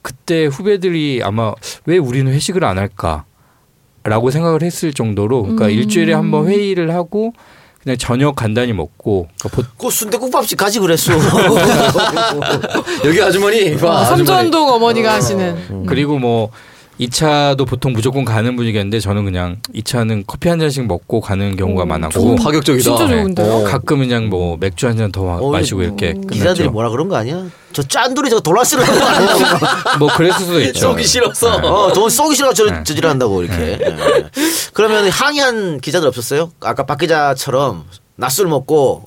[0.03, 1.53] 그때 후배들이 아마
[1.85, 5.71] 왜 우리는 회식을 안 할까라고 생각을 했을 정도로 그러니까 음.
[5.71, 7.33] 일주일에 한번 회의를 하고
[7.87, 11.13] 그냥 저녁 간단히 먹고 그러니까 보- 그 순대국밥집 가지 그랬어.
[13.05, 13.75] 여기 아주머니.
[13.81, 14.25] 어, 와, 아주머니.
[14.25, 15.85] 삼전동 어머니가 하시는.
[15.85, 16.49] 그리고 뭐
[16.99, 21.85] 2차도 보통 무조건 가는 분위기였는데 저는 그냥 2차는 커피 한 잔씩 먹고 가는 경우가 오,
[21.85, 22.83] 많았고 오, 파격적이다.
[22.83, 23.63] 진짜 좋은데요?
[23.65, 26.71] 가끔 그냥 뭐 맥주 한 잔더 어, 마시고 이렇게 기자들이 끝났죠.
[26.71, 27.45] 뭐라 그런 거 아니야?
[27.71, 29.37] 저 짠돌이 저거 돌라스를 하는 거 아니야?
[29.99, 30.79] 뭐 그랬을 수도 있죠.
[30.79, 31.55] 쏘기 싫어서.
[31.57, 32.83] 어, 돈 쏘기 싫어 저, 네.
[32.83, 33.61] 저질한다고 이렇게.
[33.79, 34.29] 예.
[34.73, 36.51] 그러면 항의한 기자들 없었어요?
[36.61, 37.85] 아까 박 기자처럼
[38.15, 39.03] 낮술 먹고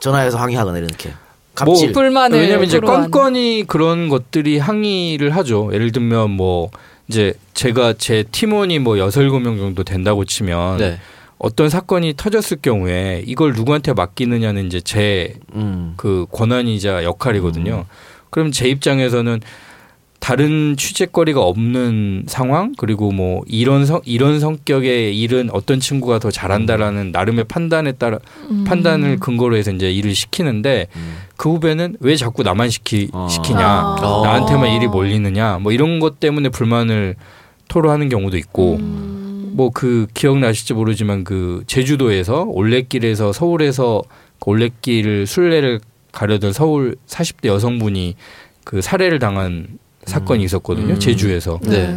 [0.00, 1.12] 전화해서 항의하거나 이렇게.
[1.54, 1.88] 갑질.
[1.92, 2.80] 뭐, 불만을 왜냐면 이제.
[2.80, 5.70] 건건이 그런 것들이 항의를 하죠.
[5.72, 6.70] 예를 들면 뭐
[7.08, 10.98] 이제 제가 제 팀원이 뭐 여섯 일곱 명 정도 된다고 치면 네.
[11.38, 15.94] 어떤 사건이 터졌을 경우에 이걸 누구한테 맡기느냐는 이제 제 음.
[15.96, 17.86] 그 권한이자 역할이거든요.
[18.30, 19.40] 그럼 제 입장에서는
[20.22, 27.10] 다른 취재거리가 없는 상황 그리고 뭐 이런 성 이런 성격의 일은 어떤 친구가 더 잘한다라는
[27.10, 28.62] 나름의 판단에 따라 음.
[28.62, 30.86] 판단을 근거로 해서 이제 일을 시키는데
[31.36, 33.26] 그 후배는 왜 자꾸 나만 시키 어.
[33.28, 33.96] 시키냐 아.
[34.00, 34.24] 어.
[34.24, 37.16] 나한테만 일이 몰리느냐 뭐 이런 것 때문에 불만을
[37.66, 39.54] 토로하는 경우도 있고 음.
[39.54, 44.04] 뭐그 기억나실지 모르지만 그 제주도에서 올레길에서 서울에서
[44.38, 45.80] 그 올레길을 순례를
[46.12, 48.14] 가려던 서울 40대 여성분이
[48.62, 50.94] 그 살해를 당한 사건이 있었거든요.
[50.94, 50.98] 음.
[50.98, 51.58] 제주에서.
[51.62, 51.96] 네.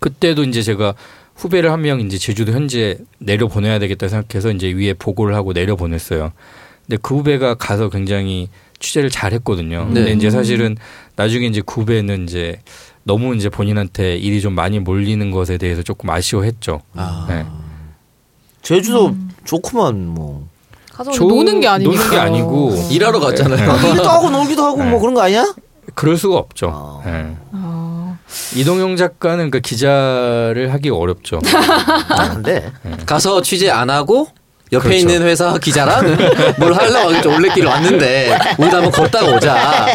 [0.00, 0.94] 그때도 이제 제가
[1.34, 5.76] 후배를 한 명 이제 제주도 현지에 내려 보내야 되겠다 생각해서 이제 위에 보고를 하고 내려
[5.76, 6.32] 보냈어요.
[6.86, 8.48] 근데 그 후배가 가서 굉장히
[8.80, 9.84] 취재를 잘 했거든요.
[9.86, 10.12] 근데 네.
[10.12, 10.76] 이제 사실은
[11.16, 12.60] 나중에 이제 그 후배는 이제
[13.04, 16.80] 너무 이제 본인한테 일이 좀 많이 몰리는 것에 대해서 조금 아쉬워했죠.
[16.94, 17.26] 아.
[17.28, 17.44] 네.
[18.62, 19.30] 제주도 음.
[19.44, 20.46] 좋구만 뭐.
[20.92, 23.92] 가서 좋은- 노는 게 아니고 노는 게 아니고 일하러 갔잖아요.
[23.92, 25.54] 일도 하고 놀기도 하고 뭐 그런 거 아니야?
[25.98, 26.70] 그럴 수가 없죠.
[26.72, 27.02] 어.
[27.04, 27.36] 네.
[27.52, 28.16] 어.
[28.54, 31.40] 이동영 작가는 그 기자를 하기 어렵죠.
[32.08, 32.70] 안돼.
[33.04, 34.28] 가서 취재 안 하고
[34.70, 35.00] 옆에 그렇죠.
[35.00, 36.16] 있는 회사 기자랑
[36.60, 39.86] 뭘 하려고 올레길 왔는데 우리도 한번 걷다가 오자.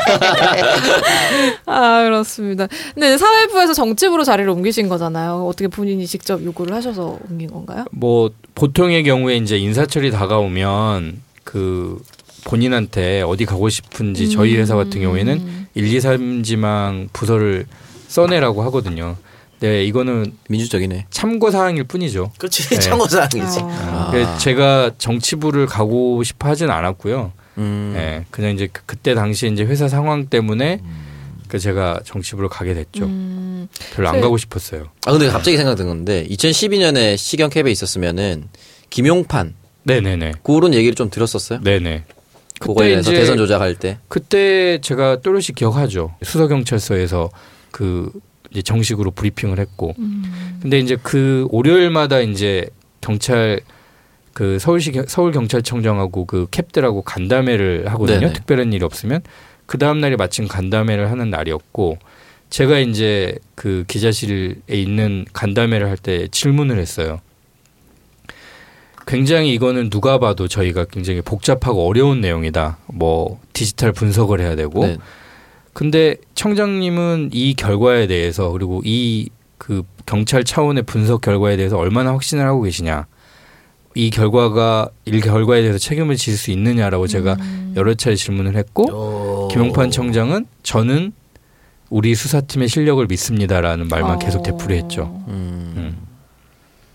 [1.68, 2.68] 아 그렇습니다.
[2.94, 5.48] 근데 사회부에서 정치부로 자리를 옮기신 거잖아요.
[5.48, 7.86] 어떻게 본인이 직접 요구를 하셔서 옮긴 건가요?
[7.92, 12.02] 뭐 보통의 경우에 이제 인사철이 다가오면 그
[12.46, 17.66] 본인한테 어디 가고 싶은지 저희 회사 같은 경우에는 1, 2, 3지망 부서를
[18.08, 19.16] 써내라고 하거든요.
[19.60, 21.06] 네, 이거는 민주적이네.
[21.10, 22.32] 참고 사항일 뿐이죠.
[22.38, 22.80] 그렇지 네.
[22.80, 23.60] 참고 사항이지.
[23.62, 23.70] 어.
[23.72, 24.08] 아.
[24.12, 27.32] 그래서 제가 정치부를 가고 싶어 하진 않았고요.
[27.60, 27.94] 음.
[27.96, 30.82] 예, 그냥 이제 그- 그때 당시에 이제 회사 상황 때문에
[31.48, 33.06] 그 제가 정치부를 가게 됐죠.
[33.06, 34.22] 음, 별로 안 네.
[34.22, 34.88] 가고 싶었어요.
[35.06, 38.50] 아 근데 갑자기 생각든 건데 2012년에 시경 캡에 있었으면은
[38.90, 40.34] 김용판 네네네.
[40.44, 41.62] 그런 얘기를 좀 들었었어요.
[41.62, 42.04] 네네.
[42.60, 43.98] 그거에 대해서 이제 대선 조작할 때.
[44.08, 46.16] 그때 제가 또렷이 기억하죠.
[46.24, 47.30] 수서 경찰서에서
[47.72, 48.12] 그
[48.52, 49.94] 이제 정식으로 브리핑을 했고.
[50.00, 50.60] 음.
[50.62, 52.68] 근데 이제 그 월요일마다 이제
[53.02, 53.60] 경찰
[54.34, 58.20] 그 서울시 경- 서울 경찰청장하고 그 캡들하고 간담회를 하거든요.
[58.20, 58.34] 네네.
[58.34, 59.22] 특별한 일이 없으면
[59.66, 61.98] 그 다음 날이 마침 간담회를 하는 날이었고
[62.50, 67.20] 제가 이제 그 기자실에 있는 간담회를 할 때 질문을 했어요.
[69.06, 72.78] 굉장히 이거는 누가 봐도 저희가 굉장히 복잡하고 어려운 내용이다.
[72.88, 74.98] 뭐 디지털 분석을 해야 되고 네.
[75.74, 79.30] 근데 청장님은 이 결과에 대해서 그리고 이
[79.64, 83.08] 그 경찰 차원의 분석 결과에 대해서 얼마나 확신을 하고 계시냐.
[83.96, 87.38] 이 결과가 이 결과에 대해서 책임을 질 수 있느냐라고 제가
[87.78, 89.48] 여러 차례 질문을 했고 어.
[89.50, 91.14] 김용판 청장은 저는
[91.90, 94.20] 우리 수사팀의 실력을 믿습니다라는 말만 어.
[94.20, 95.24] 계속 되풀이했죠.
[95.30, 95.74] 음.
[95.78, 96.03] 음.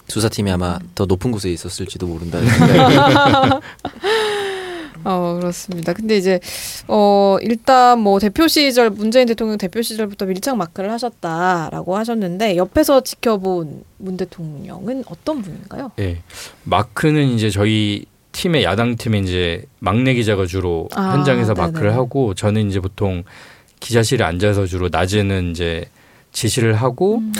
[0.09, 3.63] 수사팀이 아마 더 높은 곳에 있었을지도 모른다는 생각이.
[5.05, 5.93] 어 그렇습니다.
[5.93, 6.41] 근데 이제
[6.89, 13.85] 어 일단 뭐 대표 시절 문재인 대통령 대표 시절부터 밀착 마크를 하셨다라고 하셨는데 옆에서 지켜본
[13.99, 15.93] 문 대통령은 어떤 분인가요?
[16.01, 16.23] 예.
[16.65, 21.67] 마크는 이제 저희 팀의 야당 팀에 이제 막내 기자가 주로 아, 현장에서 네네.
[21.67, 23.25] 마크를 하고 저는 이제 보통
[23.81, 25.85] 기자실에 앉아서 주로 낮에는 이제
[26.33, 27.33] 지시를 하고 음.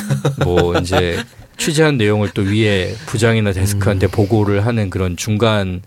[0.45, 1.19] 뭐 이제
[1.59, 5.83] 취재한 내용을 또 위에 부장이나 데스크한테 보고를 하는 그런 중간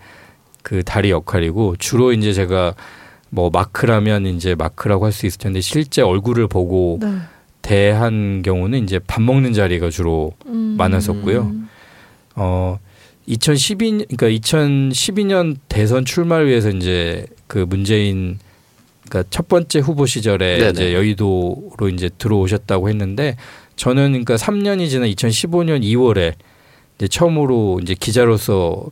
[0.62, 2.74] 그 다리 역할이고 주로 이제 제가
[3.30, 7.08] 뭐 마크라면 이제 마크라고 할 수 있을 텐데 실제 얼굴을 보고 네.
[7.62, 10.74] 대한 경우는 이제 밥 먹는 자리가 주로 음.
[10.78, 11.52] 많았었고요.
[12.36, 12.78] 어
[13.28, 18.38] 2012년 그러니까 2012년 대선 출마를 위해서 이제 그 문재인
[19.08, 20.70] 그러니까 첫 번째 후보 시절에 네네.
[20.70, 23.36] 이제 여의도로 이제 들어오셨다고 했는데
[23.82, 26.34] 저는 그러니까 3년이 지난 2015년 2월에
[26.94, 28.86] 이제 처음으로 이제 기자로서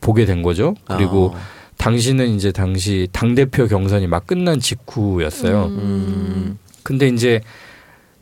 [0.00, 0.74] 보게 된 거죠.
[0.88, 1.38] 그리고 아.
[1.76, 5.66] 당시는 이제 당시 당 대표 경선이 막 끝난 직후였어요.
[5.66, 6.58] 음.
[6.82, 7.40] 근데 이제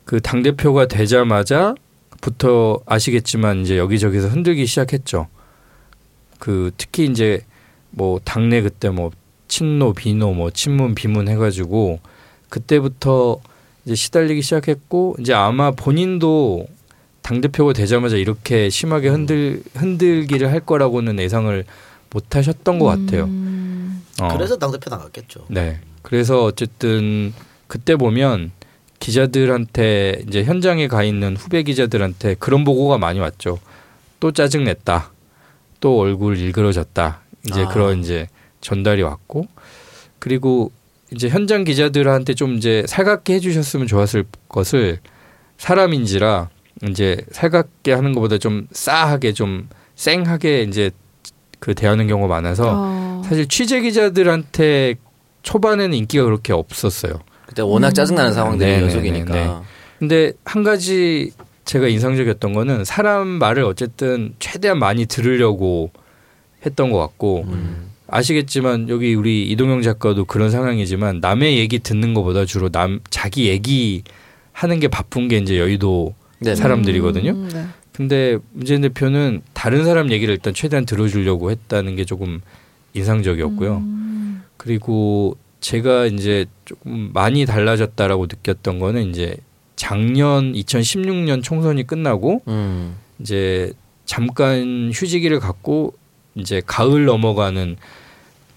[0.05, 1.73] 그 당 대표가 되자마자
[2.21, 5.25] 부터 아시겠지만 이제 여기저기서 흔들기 시작했죠.
[6.37, 7.41] 그 특히 이제
[7.89, 9.09] 뭐 당내 그때 뭐
[9.47, 11.99] 친노 비노 뭐 친문 비문 해가지고
[12.49, 13.41] 그때부터
[13.85, 16.67] 이제 시달리기 시작했고 이제 아마 본인도
[17.21, 21.65] 당 대표가 되자마자 이렇게 심하게 흔들 흔들기를 할 거라고는 예상을
[22.09, 23.25] 못 하셨던 것 같아요.
[23.25, 24.03] 음.
[24.21, 24.27] 어.
[24.33, 25.45] 그래서 당 대표 나갔겠죠.
[25.49, 25.79] 네.
[26.01, 27.33] 그래서 어쨌든
[27.67, 28.51] 그때 보면
[28.99, 33.59] 기자들한테 이제 현장에 가 있는 후배 기자들한테 그런 보고가 많이 왔죠.
[34.19, 35.11] 또 짜증 냈다.
[35.79, 37.21] 또 얼굴 일그러졌다.
[37.47, 37.67] 이제 아.
[37.69, 38.27] 그런 이제
[38.61, 39.47] 전달이 왔고
[40.19, 40.71] 그리고
[41.13, 44.99] 이제 현장 기자들한테 좀 이제 살갑게 해주셨으면 좋았을 것을
[45.57, 46.49] 사람인지라
[46.89, 50.91] 이제 살갑게 하는 것보다 좀 싸하게 좀 쌩하게 이제
[51.59, 53.21] 그 대하는 경우가 많아서 어.
[53.25, 54.95] 사실 취재 기자들한테
[55.43, 57.19] 초반에는 인기가 그렇게 없었어요.
[57.45, 58.93] 그때 워낙 짜증나는 상황들이 네네네네.
[58.93, 59.63] 연속이니까.
[59.99, 61.31] 근데 한 가지
[61.65, 65.91] 제가 인상적이었던 거는 사람 말을 어쨌든 최대한 많이 들으려고
[66.65, 67.45] 했던 것 같고
[68.11, 74.03] 아시겠지만 여기 우리 이동영 작가도 그런 상황이지만 남의 얘기 듣는 것보다 주로 남 자기 얘기
[74.51, 76.55] 하는 게 바쁜 게 이제 여의도 네네.
[76.55, 77.31] 사람들이거든요.
[77.31, 77.65] 음, 네.
[77.93, 82.41] 근데 문재인 대표는 다른 사람 얘기를 일단 최대한 들어주려고 했다는 게 조금
[82.93, 83.77] 인상적이었고요.
[83.77, 84.43] 음.
[84.57, 89.37] 그리고 제가 이제 조금 많이 달라졌다라고 느꼈던 거는 이제
[89.77, 92.95] 작년 2016년 총선이 끝나고 음.
[93.19, 93.71] 이제
[94.03, 95.93] 잠깐 휴지기를 갖고
[96.35, 97.77] 이제 가을 넘어가는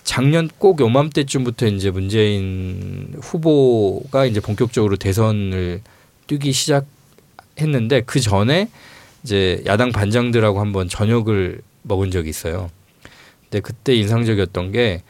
[0.04, 5.80] 작년 꼭 요맘때쯤부터 이제 문재인 후보가 이제 본격적으로 대선을
[6.26, 8.68] 뛰기 시작했는데 그 전에
[9.24, 12.70] 이제 야당 반장들하고 한번 저녁을 먹은 적이 있어요.
[13.42, 15.02] 근데 그때 인상적이었던 게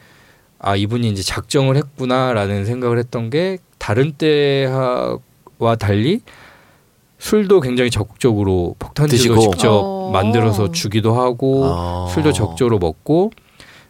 [0.59, 5.19] 아 이분이 이제 작정을 했구나라는 생각을 했던 게 다른 때와
[5.77, 6.21] 달리
[7.19, 9.39] 술도 굉장히 적극적으로 폭탄주도 드시고.
[9.51, 10.09] 직접 어.
[10.11, 12.07] 만들어서 주기도 하고 아.
[12.11, 13.31] 술도 적조로 먹고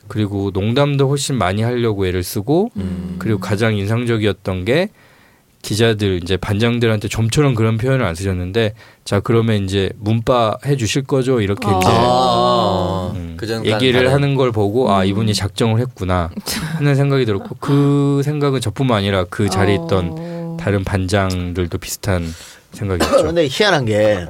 [0.08, 3.16] 그리고 농담도 훨씬 많이 하려고 애를 쓰고 음.
[3.20, 4.90] 그리고 가장 인상적이었던 게
[5.66, 11.42] 기자들 이제 반장들한테 좀처럼 그런 표현을 안 쓰셨는데 자 그러면 이제 문바 해 주실 거죠
[11.42, 11.80] 이렇게 어.
[11.80, 13.12] 이제 아.
[13.16, 15.08] 음, 그전 얘기를 하는 걸 보고 아 음.
[15.08, 16.30] 이분이 작정을 했구나
[16.76, 20.58] 하는 생각이 들었고 그 생각은 저뿐만 아니라 그 자리에 있던 어.
[20.60, 22.24] 다른 반장들도 비슷한
[22.72, 23.24] 생각이었죠.
[23.26, 24.28] 근데 희한한 게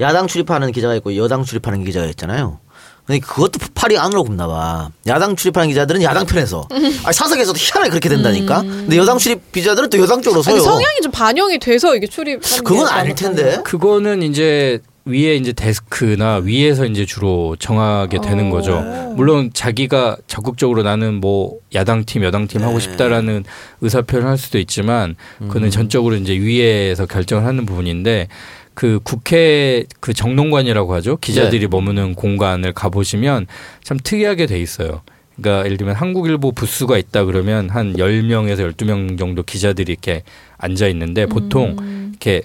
[0.00, 2.58] 야당 출입하는 기자가 있고 여당 출입하는 기자가 있잖아요.
[3.06, 4.90] 근데 그것도 팔이 안으로 굽나 봐.
[5.06, 6.68] 야당 출입하는 기자들은 야당 편에서.
[6.70, 8.62] 아니, 사석에서도 희한하게 그렇게 된다니까.
[8.62, 10.54] 근데 여당 출입 기자들은 또 여당 쪽으로 서요.
[10.54, 12.40] 아니, 성향이 좀 반영이 돼서 이게 출입.
[12.64, 13.60] 그건 아닐 텐데.
[13.64, 18.50] 그거는 이제 위에 이제 데스크나 위에서 이제 주로 정하게 되는 어.
[18.50, 18.80] 거죠.
[19.16, 22.80] 물론 자기가 적극적으로 나는 뭐 야당 팀, 여당 팀 하고 네.
[22.80, 23.44] 싶다라는
[23.80, 28.28] 의사 표현을 할 수도 있지만 그거는 전적으로 이제 위에서 결정을 하는 부분인데
[28.74, 31.16] 그 국회 그 정론관이라고 하죠.
[31.16, 33.46] 기자들이 머무는 공간을 가보시면
[33.82, 35.02] 참 특이하게 돼 있어요.
[35.36, 40.22] 그러니까 예를 들면 한국일보 부스가 있다 그러면 한 10명에서 12명 정도 기자들이 이렇게
[40.58, 41.76] 앉아 있는데 보통
[42.10, 42.42] 이렇게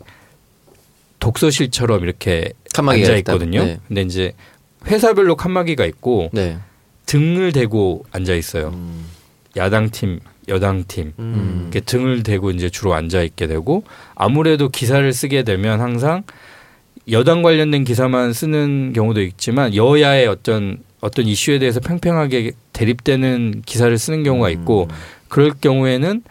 [1.20, 3.16] 독서실처럼 이렇게 앉아.
[3.18, 3.64] 있거든요.
[3.64, 3.80] 네.
[3.88, 4.34] 근데 이제
[4.88, 6.58] 회사별로 칸막이가 있고 네.
[7.06, 8.70] 등을 대고 앉아 있어요.
[8.70, 9.06] 음.
[9.58, 11.62] 야당 팀, 여당 팀 음.
[11.64, 13.84] 이렇게 등을 대고 이제 주로 앉아 있게 되고
[14.16, 16.24] 아무래도 기사를 쓰게 되면 항상
[17.12, 24.24] 여당 관련된 기사만 쓰는 경우도 있지만 여야의 어떤 어떤 이슈에 대해서 팽팽하게 대립되는 기사를 쓰는
[24.24, 24.88] 경우가 있고
[25.28, 26.24] 그럴 경우에는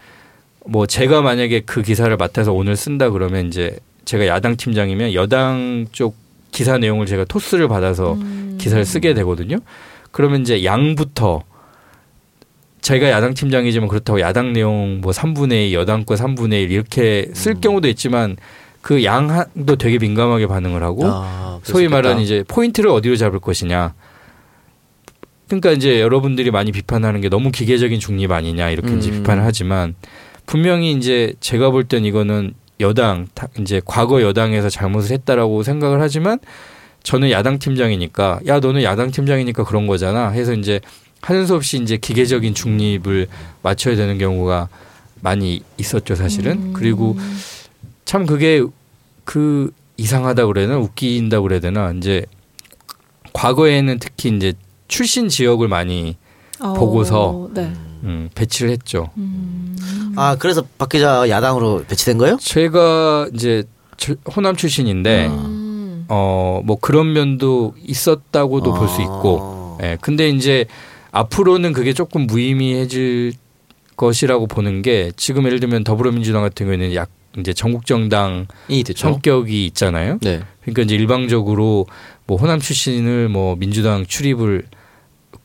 [0.65, 6.15] 뭐 제가 만약에 그 기사를 맡아서 오늘 쓴다 그러면 이제 제가 야당 팀장이면 여당 쪽
[6.51, 8.17] 기사 내용을 제가 토스를 받아서
[8.57, 9.57] 기사를 쓰게 되거든요.
[10.11, 11.43] 그러면 이제 양부터
[12.85, 17.55] 제가 야당 팀장이지만 그렇다고 야당 내용 뭐 3분의 2, 여당 거 3분의 1 이렇게 쓸
[17.59, 18.37] 경우도 있지만
[18.83, 21.87] 그 양도 되게 민감하게 반응을 하고 아, 소위.
[21.87, 23.95] 말하는 이제 포인트를 어디로 잡을 것이냐.
[25.47, 29.17] 그러니까 이제 여러분들이 많이 비판하는 게 너무 기계적인 중립 아니냐 이렇게 이제 음.
[29.17, 29.95] 비판을 하지만
[30.45, 36.37] 분명히 이제 제가 볼 땐 이거는 여당 다- 이제 과거 여당에서 잘못을 했다라고 생각을 하지만
[37.01, 40.81] 저는 야당 팀장이니까 야 너는 야당 팀장이니까 그런 거잖아 해서 이제
[41.25, 43.27] 하는 수 없이 이제 기계적인 중립을
[43.63, 44.69] 맞춰야 되는 경우가
[45.21, 47.17] 많이 있었죠 사실은 그리고
[48.05, 48.63] 참 그게
[49.23, 52.25] 그 이상하다 그래야 되나 웃긴다 그래야 되나 이제
[53.33, 54.53] 과거에는 특히 이제
[54.87, 56.15] 출신 지역을 많이
[56.59, 57.73] 어, 보고서 네.
[58.03, 59.09] 음, 배치를 했죠.
[60.15, 62.37] 아 그래서 박 기자 야당으로 배치된 거예요?
[62.39, 63.63] 제가 이제
[63.97, 66.05] 저- 호남 출신인데 음.
[66.07, 70.65] 어뭐 그런 면도 있었다고도 볼수 있고 예 근데 이제
[71.15, 73.33] 앞으로는 그게 조금 무의미해질
[73.95, 78.47] 것이라고 보는 게 지금 예를 들면 더불어민주당 같은 경우에는 약 이제 전국 정당.
[78.95, 80.19] 성격이 있잖아요.
[80.21, 80.41] 네.
[80.61, 81.85] 그러니까 이제 일방적으로
[82.27, 84.63] 뭐 호남 출신을 뭐 민주당 출입을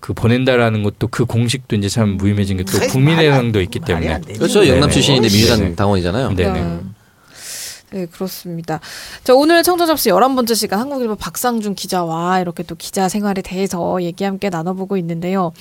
[0.00, 4.20] 그 보낸다라는 것도 그 공식도 이제 참 무의미해진 게또 아이, 국민의당도 있기 때문에.
[4.38, 4.66] 그렇죠.
[4.66, 5.74] 영남 출신인데 민주당 네네.
[5.76, 6.34] 당원이잖아요.
[6.34, 6.52] 네네.
[6.52, 6.80] 네.
[7.92, 8.78] 네, 그렇습니다.
[9.24, 14.22] 자, 오늘 청자 접수 11번째 시간 한국일보 박상준 기자와 이렇게 또 기자 생활에 대해서 얘기
[14.24, 15.52] 함께 나눠보고 있는데요.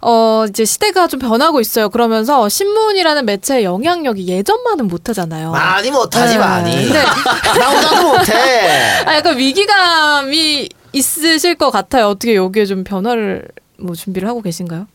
[0.00, 1.90] 어, 이제 시대가 좀 변하고 있어요.
[1.90, 5.50] 그러면서 신문이라는 매체의 영향력이 예전만은 못하잖아요.
[5.50, 6.38] 많이 못하지 네.
[6.38, 6.84] 많이.
[6.84, 7.02] 근데
[7.58, 8.32] 나보다도 못해.
[9.04, 12.06] 아, 약간 위기감이 있으실 것 같아요.
[12.08, 13.46] 어떻게 여기에 좀 변화를
[13.78, 14.86] 뭐 준비를 하고 계신가요?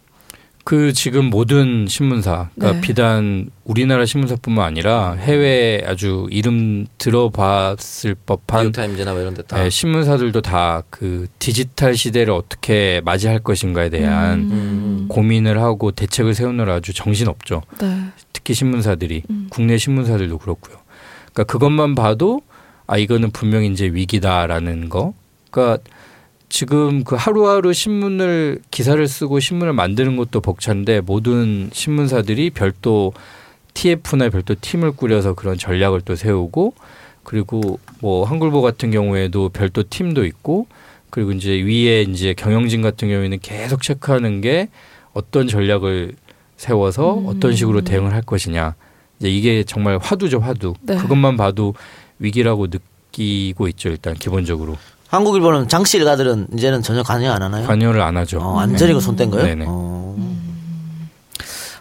[0.63, 2.81] 그 지금 모든 신문사, 그러니까 네.
[2.87, 9.63] 비단 우리나라 신문사뿐만 아니라 해외 아주 이름 들어봤을 법한 뉴욕타임즈나 뭐 이런 데 다.
[9.65, 15.05] 예, 신문사들도 다 그 디지털 시대를 어떻게 맞이할 것인가에 대한 음.
[15.09, 17.61] 고민을 하고 대책을 세우느라 아주 정신 없죠.
[17.79, 18.05] 네.
[18.31, 19.47] 특히 신문사들이 음.
[19.49, 20.77] 국내 신문사들도 그렇고요.
[21.33, 22.41] 그러니까 그것만 봐도
[22.87, 25.13] 아 이거는 분명히 이제 위기다라는 거.
[25.51, 25.83] 그러니까
[26.53, 33.11] 지금 그 하루하루 신문을 기사를 쓰고 신문을 만드는 것도 벅찬데 모든 신문사들이 별도
[33.73, 36.75] TF나 별도 팀을 꾸려서 그런 전략을 또 세우고
[37.23, 40.67] 그리고 뭐 한글보 같은 경우에도 별도 팀도 있고
[41.09, 44.69] 그리고 이제 위에 이제 경영진 같은 경우에는 계속 체크하는 게
[45.13, 46.13] 어떤 전략을
[46.57, 47.25] 세워서 음.
[47.29, 48.75] 어떤 식으로 대응을 할 것이냐.
[49.17, 50.75] 이제 이게 정말 화두죠, 화두.
[50.81, 50.97] 네.
[50.97, 51.73] 그것만 봐도
[52.19, 54.77] 위기라고 느끼고 있죠, 일단 기본적으로.
[55.13, 57.67] 한국일보는 장씨 일가들은 이제는 전혀 관여 안 하나요?
[57.67, 58.39] 관여를 안 하죠.
[58.39, 59.45] 어, 완전히 그 손뗀 거예요?
[59.45, 59.65] 네네.
[59.67, 60.15] 어.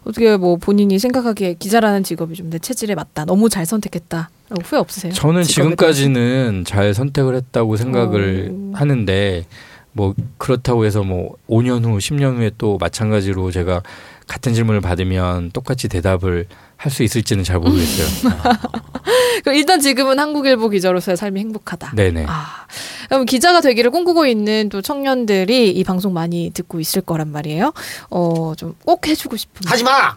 [0.04, 3.24] 어떻게 뭐 본인이 생각하기에 기자라는 직업이 좀 내 체질에 맞다.
[3.24, 4.28] 너무 잘 선택했다.
[4.50, 5.12] 라고 후회 없으세요?
[5.12, 8.72] 저는 지금까지는 잘 선택을 했다고 생각을 오.
[8.74, 9.46] 하는데
[9.92, 13.82] 뭐 그렇다고 해서 뭐 5년 후, 10년 후에 또 마찬가지로 제가
[14.26, 18.32] 같은 질문을 받으면 똑같이 대답을 할 수 있을지는 잘 모르겠어요.
[19.44, 21.92] 그럼 일단 지금은 한국일보 기자로서의 삶이 행복하다.
[21.94, 22.26] 네네.
[22.28, 22.66] 아,
[23.26, 27.72] 기자가 되기를 꿈꾸고 있는 또 청년들이 이 방송 많이 듣고 있을 거란 말이에요.
[28.10, 29.66] 어, 좀 꼭 해주고 싶은.
[29.66, 30.16] 하지 마!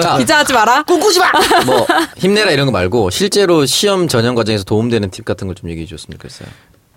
[0.00, 0.82] 자, 기자 하지 마라.
[0.84, 1.26] 꿈꾸지 마!
[1.66, 5.86] 뭐 힘내라 이런 거 말고 실제로 시험 전형 과정에서 도움되는 팁 같은 걸 좀 얘기해
[5.86, 6.48] 줬으면 좋겠어요.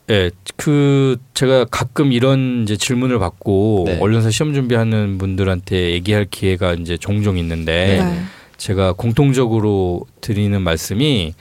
[0.10, 3.98] 예, 그 제가 가끔 이런 이제 질문을 받고 네.
[4.00, 8.22] 언론사 시험 준비하는 분들한테 얘기할 기회가 이제 종종 있는데 네.
[8.58, 11.34] 제가 공통적으로 드리는 말씀이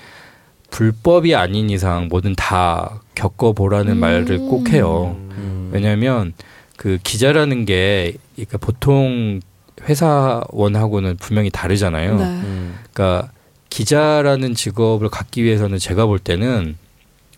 [0.76, 3.98] 불법이 아닌 이상 뭐든 다 겪어보라는 음.
[3.98, 5.16] 말을 꼭 해요.
[5.30, 5.70] 음.
[5.72, 6.34] 왜냐하면
[6.76, 9.40] 그 기자라는 게 그러니까 보통
[9.88, 12.18] 회사원하고는 분명히 다르잖아요.
[12.18, 12.24] 네.
[12.24, 12.78] 음.
[12.92, 13.30] 그러니까
[13.70, 16.76] 기자라는 직업을 갖기 위해서는 제가 볼 때는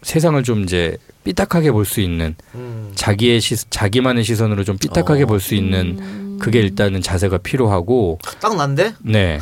[0.03, 2.91] 세상을 좀 이제 삐딱하게 볼 수 있는 음.
[2.97, 5.27] 자기의 시, 자기만의 시선으로 좀 삐딱하게 어.
[5.27, 6.28] 볼수 있는 음.
[6.39, 8.95] 그게 일단은 자세가 필요하고 딱 난데?
[9.01, 9.39] 네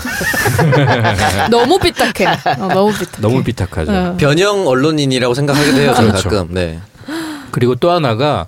[1.51, 2.27] 너무 삐딱해.
[2.59, 3.21] 어, 너무 삐딱해.
[3.21, 3.93] 너무 삐딱하죠.
[3.93, 4.17] 어.
[4.19, 5.95] 변형 언론인이라고 생각하기도 해요.
[5.95, 6.29] 저는 그렇죠.
[6.29, 6.55] 가끔.
[6.55, 6.81] 네.
[7.51, 8.47] 그리고 또 하나가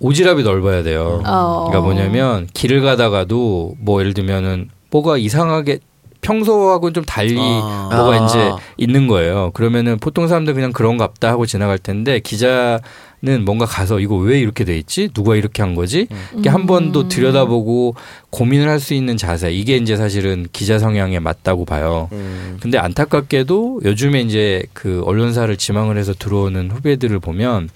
[0.00, 1.22] 오지랖이 넓어야 돼요.
[1.26, 1.66] 어.
[1.68, 5.80] 그러니까 뭐냐면 길을 가다가도 뭐 예를 들면은 뭐가 이상하게
[6.20, 7.90] 평소하고는 좀 달리 아.
[7.92, 8.26] 뭐가 아.
[8.26, 9.50] 이제 있는 거예요.
[9.54, 12.80] 그러면은 보통 사람들 그냥 그런갑다 하고 지나갈 텐데 기자
[13.20, 15.08] 는 뭔가 가서 이거 왜 이렇게 돼 있지?
[15.12, 16.06] 누가 이렇게 한 거지?
[16.36, 17.96] 이게 한번더 들여다보고
[18.30, 19.50] 고민을 할 수 있는 자세.
[19.50, 22.08] 이게 이제 사실은 기자 성향에 맞다고 봐요.
[22.12, 22.58] 음.
[22.60, 27.70] 근데 안타깝게도 요즘에 이제 그 언론사를 지망을 해서 들어오는 후배들을 보면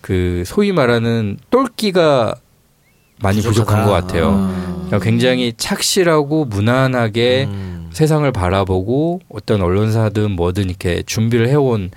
[0.00, 2.36] 그 소위 말하는 똘끼가
[3.20, 3.84] 많이 부족한.
[3.84, 4.30] 것 같아요.
[4.30, 4.72] 음.
[4.86, 7.90] 그러니까 굉장히 착실하고 무난하게 음.
[7.92, 11.90] 세상을 바라보고 어떤 언론사든 뭐든 이렇게 준비를 해온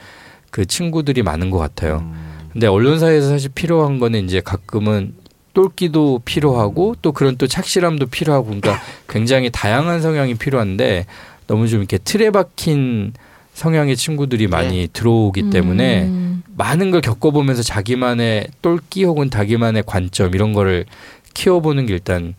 [0.50, 1.98] 그 친구들이 많은 것 같아요.
[2.04, 2.26] 음.
[2.56, 5.14] 근데 언론사에서 사실 필요한 거는 이제 가끔은
[5.54, 8.80] 똘끼도 필요하고 또 그런 또 착실함도 필요하고 그러니까
[9.10, 11.06] 굉장히 다양한 성향이 필요한데
[11.48, 13.12] 너무 좀 이렇게 틀에 박힌
[13.56, 16.44] 성향의 친구들이 많이 들어오기 때문에 음.
[16.56, 20.86] 많은 걸 겪어보면서 자기만의 똘끼 혹은 자기만의 관점 이런 거를
[21.34, 22.36] 키워보는 게 일단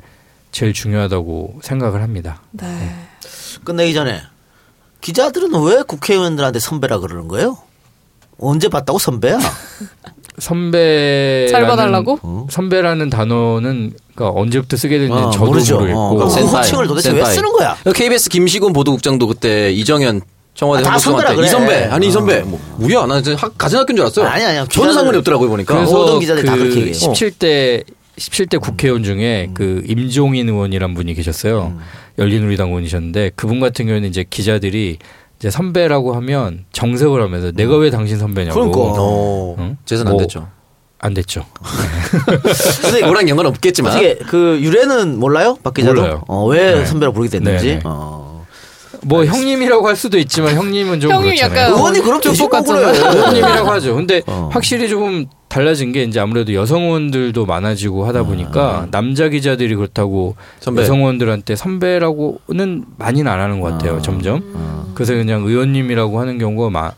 [0.50, 2.40] 제일 중요하다고 생각을 합니다.
[2.52, 2.64] 네.
[3.64, 4.22] 끝내기 전에
[5.02, 7.65] 기자들은 왜 국회의원들한테 선배라 그러는 거예요?
[8.38, 9.38] 언제 봤다고 선배야?
[10.38, 12.46] 선배 잘 봐달라고?
[12.50, 15.74] 선배라는 단어는 그러니까 언제부터 쓰게 됐는지 어, 저도 모르죠.
[15.76, 17.34] 모르겠고 어, 그 호칭을 도대체 왜 센파이.
[17.34, 17.76] 쓰는 거야?
[17.94, 20.20] KBS 김시곤 보도국장도 그때 이정현
[20.54, 21.46] 청와대 아, 선배라 그래.
[21.46, 22.12] 이 선배 아니 이 어.
[22.12, 24.26] 선배 뭐 뭐야 나 진짜 학- 같은 학교인 줄 알았어요.
[24.26, 24.66] 아니, 아니야.
[24.66, 25.74] 전혀 기자들- 상관이 없더라고요 보니까.
[25.74, 27.12] 그래서 모든 기자들이 다 그렇게 그 얘기해요.
[27.12, 27.84] 17대
[28.18, 29.04] 17대 국회의원 음.
[29.04, 31.78] 중에 그 임종인 의원이란 분이 계셨어요.
[32.18, 34.98] 열린우리당 의원이셨는데 그분 같은 경우는 이제 기자들이
[35.38, 38.54] 이제 선배라고 하면 정색을 하면서 내가 왜 당신 선배냐고.
[38.54, 38.80] 그러니까.
[38.80, 39.76] 어, 응?
[39.84, 40.48] 재선 안 뭐, 됐죠.
[40.98, 41.44] 안 됐죠.
[42.82, 43.92] 근데 그거랑 연관 없겠지만.
[43.92, 45.58] 어떻게 그 유래는 몰라요?
[45.62, 46.00] 박 기자도?
[46.00, 46.24] 몰라요.
[46.26, 46.86] 어, 왜 네.
[46.86, 47.66] 선배라고 부르게 됐는지?
[47.66, 47.80] 네, 네.
[47.84, 48.46] 어.
[49.02, 51.60] 뭐 형님이라고 할 수도 있지만 형님은 좀 형님 그렇잖아요.
[51.60, 52.88] 약간 의원이 그럼 좀 똑같잖아요.
[52.88, 53.94] 의원님이라고 하죠.
[53.94, 54.48] 근데 어.
[54.52, 60.82] 확실히 조금 달라진 게 이제 아무래도 여성 의원들도 많아지고 하다 보니까 남자 기자들이 그렇다고 선배.
[60.82, 64.02] 여성 의원들한테 선배라고는 많이는 안 하는 것 같아요.
[64.02, 64.92] 점점.
[64.94, 66.92] 그래서 그냥 의원님이라고 하는 경우가 마,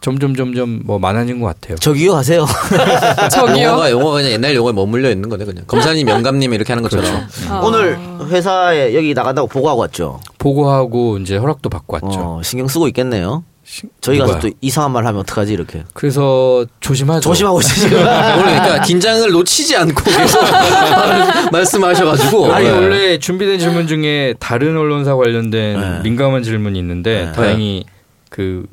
[0.00, 1.76] 점점 점점 뭐 많아진 것 같아요.
[1.78, 2.44] 저기요 하세요.
[3.32, 3.68] 저기요.
[3.68, 7.26] 용어가 용어가 그냥 옛날 용어에 머물러 있는 거네 그냥 검사님 영감님 이렇게 하는 것처럼.
[7.48, 7.60] 아.
[7.64, 7.98] 오늘
[8.28, 10.20] 회사에 여기 나간다고 보고하고 왔죠.
[10.38, 12.20] 보고하고 이제 허락도 받고 왔죠.
[12.20, 13.44] 어, 신경 쓰고 있겠네요.
[13.64, 14.50] 시- 저희 가서 누가요?
[14.50, 15.84] 또 이상한 말 하면 어떡하지 이렇게.
[15.94, 17.20] 그래서 조심하죠.
[17.20, 17.98] 조심하고 있어 지금.
[18.04, 22.52] 그러니까 긴장을 놓치지 않고 계속 말- 말씀하셔가지고.
[22.52, 22.70] 아니 네.
[22.72, 26.00] 원래 준비된 질문 중에 다른 언론사 관련된 네.
[26.02, 27.32] 민감한 질문이 있는데 네.
[27.32, 27.84] 다행히
[28.30, 28.66] 그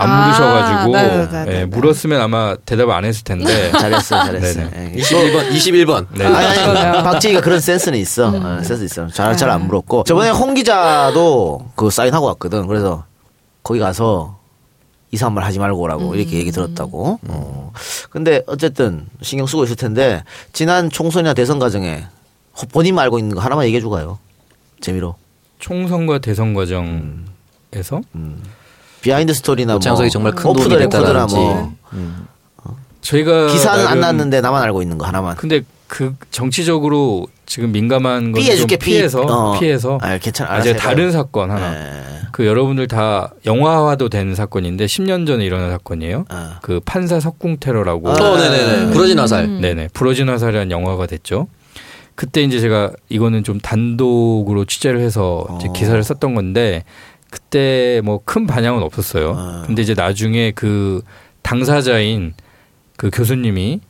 [0.00, 1.60] 안 아, 물으셔가지고 네 네네네.
[1.60, 4.60] 예, 물었으면 아마 대답 안 했을 텐데 잘했어, 잘했어.
[4.60, 4.92] 네네.
[4.94, 5.00] 예.
[5.00, 6.06] 21번 21번.
[6.12, 6.24] 네.
[6.24, 6.46] 아니,
[6.78, 7.02] 아니.
[7.02, 8.28] 박지희가 그런 센스는 있어.
[8.28, 9.08] 어, 센스 있어.
[9.08, 10.04] 잘, 잘 안 물었고.
[10.04, 12.68] 저번에 홍 기자도 그 사인하고 왔거든.
[12.68, 13.06] 그래서
[13.68, 14.38] 거기 가서
[15.10, 17.18] 이상한 말 하지 말고 오라고 이렇게 얘기 들었다고.
[17.28, 17.72] 어.
[18.08, 22.06] 근데 어쨌든 신경 쓰고 있을 텐데 지난 총선이나 대선 과정에
[22.72, 24.18] 본인 알고 있는 거 하나만 얘기해 주가요.
[24.80, 25.16] 재미로.
[25.58, 28.00] 총선과 대선 과정에서
[29.02, 31.26] behind story나 뭐 장석이 정말 큰 오프 더 레코드나.
[31.26, 31.74] 뭐
[33.02, 35.36] 저희가 기사는 안 나름- 났는데 나만 알고 있는 거 하나만.
[35.36, 38.44] 근데 그 정치적으로 지금 민감한 피.
[38.78, 39.58] 피해서 어.
[39.58, 40.50] 피해서 아, 괜찮아.
[40.52, 40.76] 아, 해봐요.
[40.76, 41.70] 다른 사건 하나.
[41.72, 42.02] 네.
[42.30, 46.26] 그 여러분들 다 영화화도 된 사건인데 10년 전에 일어난 사건이에요.
[46.30, 46.50] 어.
[46.62, 48.08] 그 판사 석궁 테러라고.
[48.10, 48.92] 어, 네네네.
[48.92, 49.60] 부러진 화살.
[49.60, 49.88] 네네.
[49.94, 51.48] 부러진 화살이라는 영화가 됐죠.
[52.14, 55.72] 그때 이제 제가 이거는 좀 단독으로 취재를 해서 이제 어.
[55.72, 56.84] 기사를 썼던 건데
[57.30, 59.30] 그때 뭐 큰 반향은 없었어요.
[59.36, 59.62] 어.
[59.66, 61.00] 근데 이제 나중에 그
[61.42, 62.34] 당사자인
[62.98, 63.80] 그 교수님이.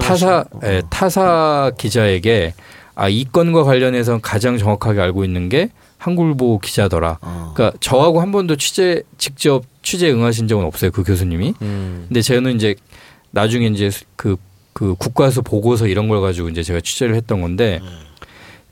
[0.00, 0.60] 타사 어.
[0.64, 2.54] 예, 타사 기자에게
[3.00, 7.18] 아 이 건과 관련해서 가장 정확하게 알고 있는 게 한국일보 기자더라.
[7.22, 7.52] 어.
[7.54, 11.54] 그러니까 저하고 한 번도 취재 직접 취재 응하신 적은 없어요 그 교수님이.
[11.62, 12.04] 음.
[12.08, 12.74] 근데 저는 이제
[13.30, 14.36] 나중에 이제 그,
[14.74, 17.80] 그 국가수 보고서 이런 걸 가지고 이제 제가 취재를 했던 건데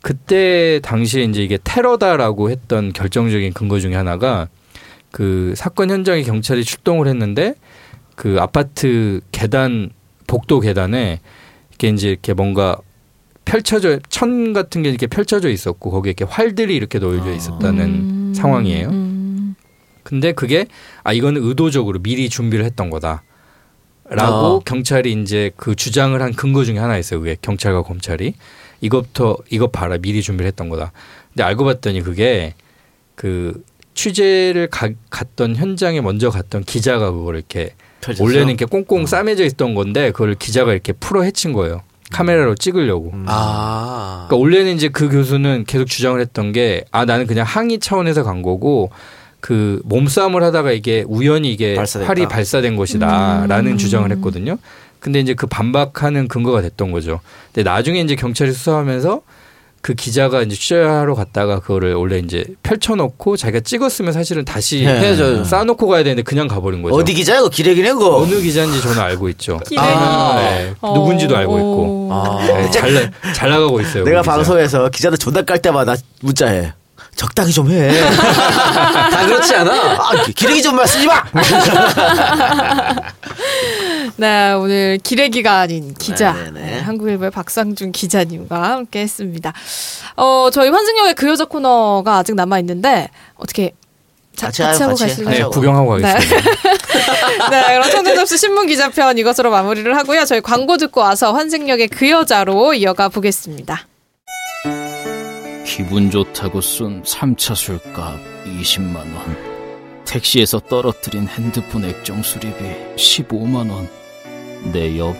[0.03, 4.49] 그때 당시에 이제 이게 테러다라고 했던 결정적인 근거 중에 하나가
[5.11, 7.55] 그 사건 현장에 경찰이 출동을 했는데
[8.15, 9.91] 그 아파트 계단
[10.29, 11.19] 복도 계단에
[11.71, 12.77] 이렇게 이제 이렇게 뭔가
[13.45, 18.33] 펼쳐져 천 같은 게 이렇게 펼쳐져 있었고 거기에 이렇게 활들이 이렇게 놓여져 있었다는 음.
[18.37, 18.89] 상황이에요.
[18.91, 19.55] 음.
[20.05, 20.67] 근데 그게
[21.03, 23.23] 아 이거는 의도적으로 미리 준비를 했던 거다.
[24.11, 24.61] 라고 아.
[24.65, 27.21] 경찰이 이제 그 주장을 한 근거 중에 하나 있어요.
[27.21, 28.35] 그게 경찰과 검찰이
[28.81, 30.93] 이것부터 이것 봐라 미리 준비를 했던 거다.
[31.35, 32.55] 근데 알고 봤더니 그게
[33.17, 33.63] 그
[33.95, 38.25] 취재를 가- 갔던 현장에 먼저 갔던 기자가 그걸 이렇게 펼쳤어?
[38.25, 41.83] 원래는 이렇게 꽁꽁 싸매져 있던 건데 그걸 기자가 이렇게 풀어 헤친 거예요.
[42.11, 43.13] 카메라로 찍으려고.
[43.27, 44.27] 아.
[44.29, 48.41] 그러니까 원래는 이제 그 교수는 계속 주장을 했던 게 아 나는 그냥 항의 차원에서 간
[48.43, 48.91] 거고
[49.41, 52.09] 그 몸싸움을 하다가 이게 우연히 이게 발사됐다.
[52.09, 54.57] 활이 발사된 것이다라는 주장을 했거든요.
[55.01, 57.21] 근데 이제 그 반박하는 근거가 됐던 거죠.
[57.53, 59.21] 근데 나중에 이제 경찰이 수사하면서
[59.89, 65.45] 그 기자가 이제 취재하러 갔다가 그거를 원래 이제 펼쳐놓고 자기가 찍었으면 사실은 다시 네.
[65.45, 66.95] 쌓아놓고 가야 되는데 그냥 가버린 거죠.
[66.95, 67.41] 어디 기자야?
[67.41, 68.19] 그 기레기네 그거.
[68.19, 69.59] 어느 기자인지 저는 알고 있죠.
[69.67, 69.79] 기레기.
[69.83, 70.35] 아.
[70.37, 72.37] 네, 어, 누군지도 알고 있고 어.
[72.39, 72.47] 아.
[72.47, 74.05] 네, 잘, 나- 잘 나가고 있어요.
[74.05, 74.31] 내가 그 기자.
[74.35, 76.75] 방송에서 기자들 존나 깔 때마다 문자해.
[77.17, 77.89] 적당히 좀 해.
[78.05, 79.73] 다 그렇지 않아.
[79.73, 81.25] 아, 기레기 좀 쓰지 마.
[84.17, 86.61] 네, 오늘 기레기가 아닌 기자, 네네네.
[86.61, 89.53] 네, 한국일보의 박상준 기자님과 함께 했습니다.
[90.17, 93.73] 어, 저희 환승역의 그 여자 코너가 아직 남아 있는데 어떻게
[94.37, 94.95] 자, 같이 같이, 하고.
[94.95, 95.45] 가실래요?
[95.47, 95.51] 네.
[95.51, 96.51] 구경하고 가겠습니다.
[97.51, 100.25] 네, 그럼 청년접수 신문 기자편 이것으로 마무리를 하고요.
[100.25, 103.87] 저희 광고 듣고 와서 환승역의 그 여자로 이어가 보겠습니다.
[105.65, 109.48] 기분 좋다고 쏜 3차 술값 20만 원.
[110.09, 112.57] 택시에서 떨어뜨린 핸드폰 액정 수리비
[112.97, 113.89] 15만 원.
[114.73, 115.15] 내 옆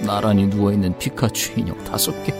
[0.00, 2.34] 나란히 누워있는 피카츄 인형 5개.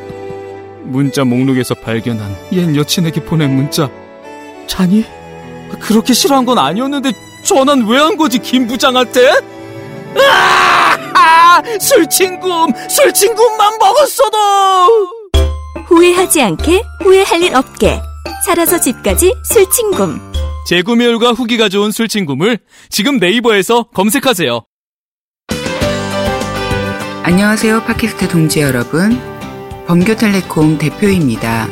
[0.86, 3.90] 문자 목록에서 발견한 옛 여친에게 보낸 문자.
[4.66, 5.04] 자니?
[5.80, 7.12] 그렇게 싫어한 건 아니었는데
[7.44, 9.32] 전화는 왜 한 거지 김 부장한테?
[10.16, 11.60] 아!
[11.80, 12.72] 술친굼!
[12.88, 14.36] 술친굼만 먹었어도!
[15.86, 18.00] 후회하지 않게 후회할 일 없게
[18.44, 20.25] 살아서 집까지 술친굼
[20.66, 22.58] 재구매율과 후기가 좋은 술친굼을
[22.90, 24.62] 지금 네이버에서 검색하세요.
[27.22, 29.16] 안녕하세요, 팟캐스트 동지 여러분.
[29.86, 31.68] 범교텔레콤 대표입니다.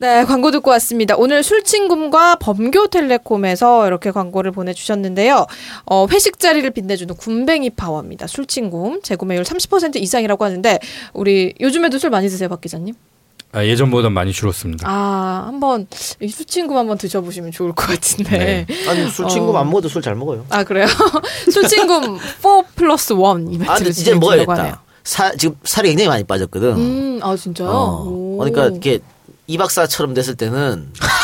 [0.00, 1.16] 네, 광고 듣고 왔습니다.
[1.16, 5.44] 오늘 술친굼과 범교텔레콤에서 이렇게 광고를 보내주셨는데요.
[5.86, 8.28] 어, 회식 자리를 빛내주는 굼벵이 파워입니다.
[8.28, 10.78] 술친굼 재구매율 30% 이상이라고 하는데
[11.14, 12.94] 우리 요즘에도 술 많이 드세요, 박 기자님?
[13.58, 14.88] 아, 예전보다 많이 줄었습니다.
[14.88, 15.86] 아, 한번
[16.20, 18.66] 이 술친굼 한번 드셔보시면 좋을 것 같은데.
[18.88, 19.58] 아니 술 친구 어.
[19.60, 20.46] 안 먹어도 술 잘 먹어요.
[20.48, 20.86] 아 그래요?
[21.50, 24.14] 술친굼 4 플러스 1 아, 이벤트를 근데 이제.
[24.14, 24.82] 먹어야겠다.
[25.02, 26.68] 사, 지금 살이 굉장히 많이 빠졌거든.
[26.76, 27.68] 음, 아 진짜요?
[27.68, 28.04] 어.
[28.06, 28.38] 오.
[28.38, 29.00] 그러니까 이게
[29.48, 30.92] 이 박사처럼 됐을 때는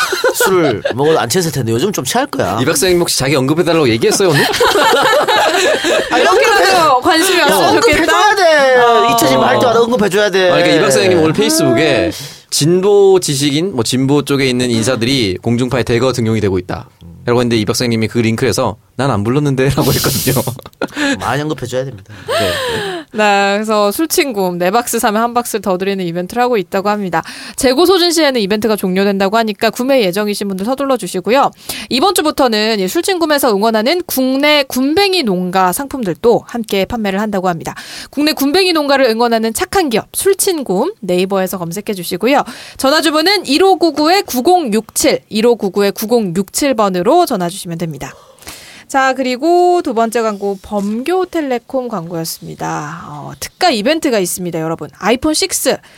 [0.45, 2.59] 술을 먹어도 안 취했을 텐데 요즘 좀 취할 거야.
[2.61, 4.41] 이 박사님 혹시 자기 언급해달라고 얘기했어요 오늘?
[6.11, 8.01] 아, 이렇게라도 관심이 왔으면 좋겠다.
[8.17, 9.13] 언급해줘야 돼.
[9.13, 10.49] 잊혀지면 할 때마다 언급해줘야 돼.
[10.49, 12.11] 아, 그러니까 이 박사님 오늘 페이스북에
[12.49, 16.89] 진보 지식인 뭐 진보 쪽에 있는 인사들이 공중파에 대거 등용이 되고 있다.
[17.25, 20.41] 라고 했는데 이 박사님이 그 링크에서 난 안 불렀는데 라고 했거든요.
[21.19, 22.13] 많이 언급해줘야 됩니다.
[22.27, 27.23] 네, 그래서 술친굼 네 박스 사면 한 박스를 더 드리는 이벤트를 하고 있다고 합니다.
[27.55, 31.51] 재고 소진 시에는 이벤트가 종료된다고 하니까 구매 예정이신 분들 서둘러 주시고요.
[31.89, 37.73] 이번 주부터는 이 술친굼에서 응원하는 국내 굼벵이 농가 상품들도 함께 판매를 한다고 합니다.
[38.09, 42.43] 국내 굼벵이 농가를 응원하는 착한 기업 술친굼 네이버에서 검색해 주시고요.
[42.77, 48.13] 전화 주문은 1599-9067, 1599-9067번으로 전화 주시면 됩니다.
[48.87, 53.05] 자, 그리고 두 번째 광고 범교텔레콤 광고였습니다.
[53.07, 54.89] 어, 특가 이벤트가 있습니다, 여러분.
[54.99, 55.35] 아이폰 6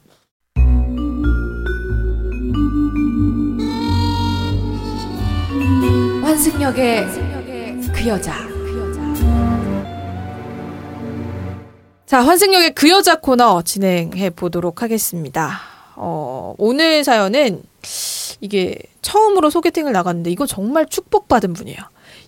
[6.22, 7.06] 환승역의
[7.94, 8.55] 그 여자.
[12.06, 15.60] 자, 환승역의 그 여자 코너 진행해 보도록 하겠습니다.
[15.96, 17.62] 어, 오늘 사연은
[18.40, 21.78] 이게 처음으로 소개팅을 나갔는데 이거 정말 축복받은 분이에요.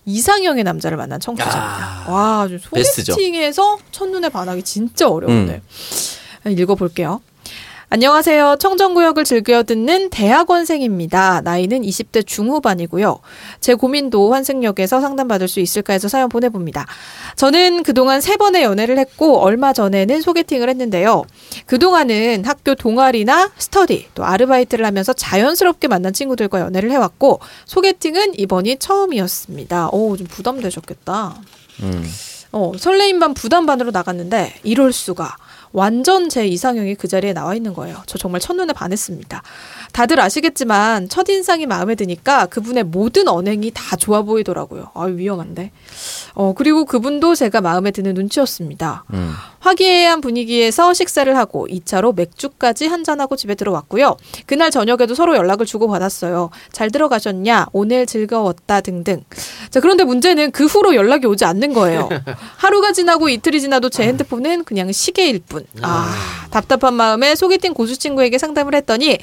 [0.05, 2.05] 이상형의 남자를 만난 청취자입니다.
[2.09, 3.13] 와, 좀 베스트죠.
[3.13, 5.61] 소개팅에서 첫눈에 반하기 진짜 어려운데.
[6.47, 7.21] 읽어볼게요.
[7.91, 8.57] 안녕하세요.
[8.59, 11.41] 청정구역을 즐겨 듣는 대학원생입니다.
[11.41, 13.17] 나이는 20대 중후반이고요.
[13.61, 16.85] 제 고민도 환승역에서 상담받을 수 있을까 해서 사연 보내봅니다.
[17.35, 21.23] 저는 그동안 세 번의 연애를 했고 얼마 전에는 소개팅을 했는데요.
[21.65, 29.89] 그동안은 학교 동아리나 스터디 또 아르바이트를 하면서 자연스럽게 만난 친구들과 연애를 해왔고 소개팅은 이번이 처음이었습니다.
[29.93, 31.41] 오, 좀 부담되셨겠다.
[31.81, 32.05] 음.
[32.51, 35.35] 어, 설레임 반 부담 반으로 나갔는데 이럴 수가.
[35.71, 38.01] 완전 제 이상형이 그 자리에 나와 있는 거예요.
[38.05, 39.41] 저 정말 첫눈에 반했습니다.
[39.91, 44.91] 다들 아시겠지만 첫인상이 마음에 드니까 그분의 모든 언행이 다 좋아 보이더라고요.
[44.93, 45.71] 아 위험한데.
[46.33, 49.05] 어, 그리고 그분도 제가 마음에 드는 눈치였습니다.
[49.13, 49.33] 음.
[49.59, 54.17] 화기애애한 분위기에서 식사를 하고 2차로 맥주까지 한잔하고 집에 들어왔고요.
[54.45, 56.49] 그날 저녁에도 서로 연락을 주고받았어요.
[56.71, 57.67] 잘 들어가셨냐?
[57.73, 59.23] 오늘 즐거웠다 등등.
[59.69, 62.09] 자, 그런데 문제는 그 후로 연락이 오지 않는 거예요.
[62.57, 65.58] 하루가 지나고 이틀이 지나도 제 핸드폰은 그냥 시계일 뿐.
[65.81, 66.13] 아,
[66.51, 69.17] 답답한 마음에 소개팅 고수 친구에게 상담을 했더니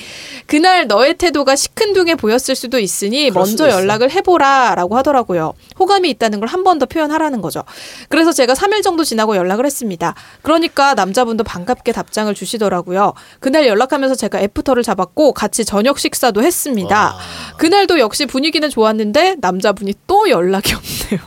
[0.46, 3.64] 그날 너의 태도가 시큰둥해 보였을 수도 있으니 먼저.
[3.70, 5.54] 연락을 해보라라고 하더라고요.
[5.78, 7.64] 호감이 있다는 걸 한 번 더 표현하라는 거죠.
[8.08, 10.14] 그래서 제가 3일 정도 지나고 연락을 했습니다.
[10.42, 13.14] 그러니까 남자분도 반갑게 답장을 주시더라고요.
[13.40, 17.16] 그날 연락하면서 제가 애프터를 잡았고 같이 저녁 식사도 했습니다.
[17.58, 21.20] 그날도 역시 분위기는 좋았는데 남자분이 또 연락이 없네요.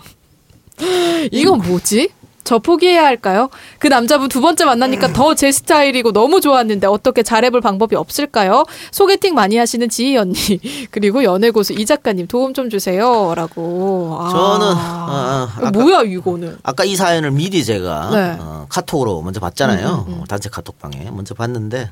[1.32, 2.10] 이건 뭐지?
[2.50, 3.52] 저 포기해야 할까요?
[3.78, 8.66] 그 남자분 두 번째 만나니까 더 제 스타일이고 너무 좋았는데 어떻게 잘해볼 방법이 없을까요?
[8.92, 10.34] 소개팅 많이 하시는 지희 언니
[10.90, 14.18] 그리고 연애 고수 이 작가님 도움 좀 주세요라고.
[14.20, 14.30] 아.
[14.30, 16.58] 저는, 아, 아까- 뭐야 이거는?
[16.64, 18.38] 아까 이 사연을 미리 제가 네.
[18.40, 20.06] 어, 카톡으로 먼저 봤잖아요.
[20.10, 21.92] 어, 단체 카톡방에 먼저 봤는데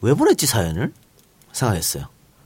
[0.00, 0.92] 왜 보냈지 사연을
[1.52, 2.04] 생각했어요.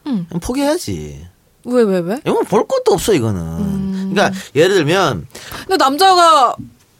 [0.09, 0.27] 음.
[0.43, 1.25] 포기해야지.
[1.67, 2.21] 왜 왜 왜?
[2.27, 3.41] 이건 볼 것도 없어 이거는.
[3.41, 4.11] 음.
[4.13, 5.29] 그러니까 예를 들면
[5.69, 6.57] 근데 남자가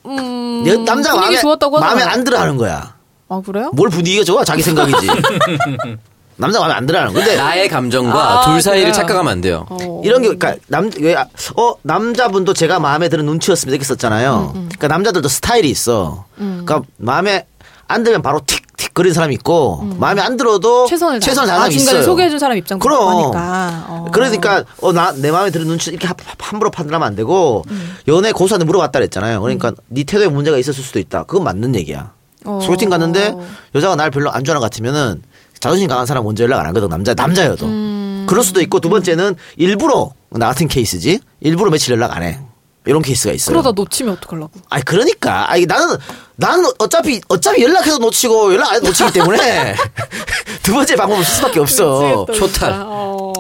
[0.07, 1.81] 음 분위기 마음에, 좋았다고.
[1.81, 2.95] 마음에 안 들어 하는 거야.
[3.29, 3.71] 아 그래요?
[3.75, 5.07] 뭘 분위기가 좋아 자기 생각이지.
[6.37, 7.13] 남자가 마음에 안 들어 하는.
[7.13, 8.93] 근데 나의 감정과 아, 둘 사이를 그래요?
[8.95, 9.67] 착각하면 안 돼요.
[9.69, 10.01] 어.
[10.05, 11.27] 이런 게, 그니까, 남, 왜, 아,
[11.57, 13.75] 어, 남자분도 제가 마음에 드는 눈치였습니다.
[13.75, 14.53] 이렇게 썼잖아요.
[14.55, 16.25] 그니까 남자들도 스타일이 있어.
[16.37, 17.47] 그니까 마음에
[17.87, 21.25] 안 들면 바로 틱 틱 거리는 사람이 있고, 마음에 안 들어도 최선을 다.
[21.25, 22.03] 최선을 다하는 아, 사람이 있어요.
[22.03, 23.09] 소개해준 사람 입장도 그럼.
[23.09, 23.85] 하니까.
[23.89, 24.07] 어.
[24.13, 27.97] 그러니까, 어, 나, 내 마음에 드는 눈치 이렇게 하- 함부로 판단하면 안 되고, 음.
[28.09, 29.41] 연애 고수한테 물어봤다 그랬잖아요.
[29.41, 31.23] 그러니까, 네 태도에 문제가 있었을 수도 있다.
[31.25, 32.11] 그건 맞는 얘기야.
[32.45, 32.59] 어.
[32.61, 33.33] 소개팅 갔는데,
[33.77, 35.23] 여자가 날 별로 안 좋아하는 것 같으면은,
[35.61, 36.89] 자존심 강한 사람 먼저 연락 안 하거든.
[36.89, 37.67] 남자, 남자여도.
[37.67, 38.27] 음.
[38.29, 42.41] 그럴 수도 있고, 두 번째는, 일부러, 나 같은 케이스지, 일부러 며칠 연락 안 해.
[42.85, 43.55] 이런 케이스가 있어요.
[43.55, 44.51] 그러다 놓치면 어떡하려고.
[44.69, 45.97] 아니 그러니까 아니 나는
[46.37, 49.75] 나는 어차피 어차피 연락해도 놓치고 연락 안 해도 놓치기 때문에
[50.63, 52.27] 두 번째 방법을 쓸 수밖에 없어.
[52.27, 52.49] 초탈.
[52.51, 52.83] 진짜.
[52.87, 53.33] 어.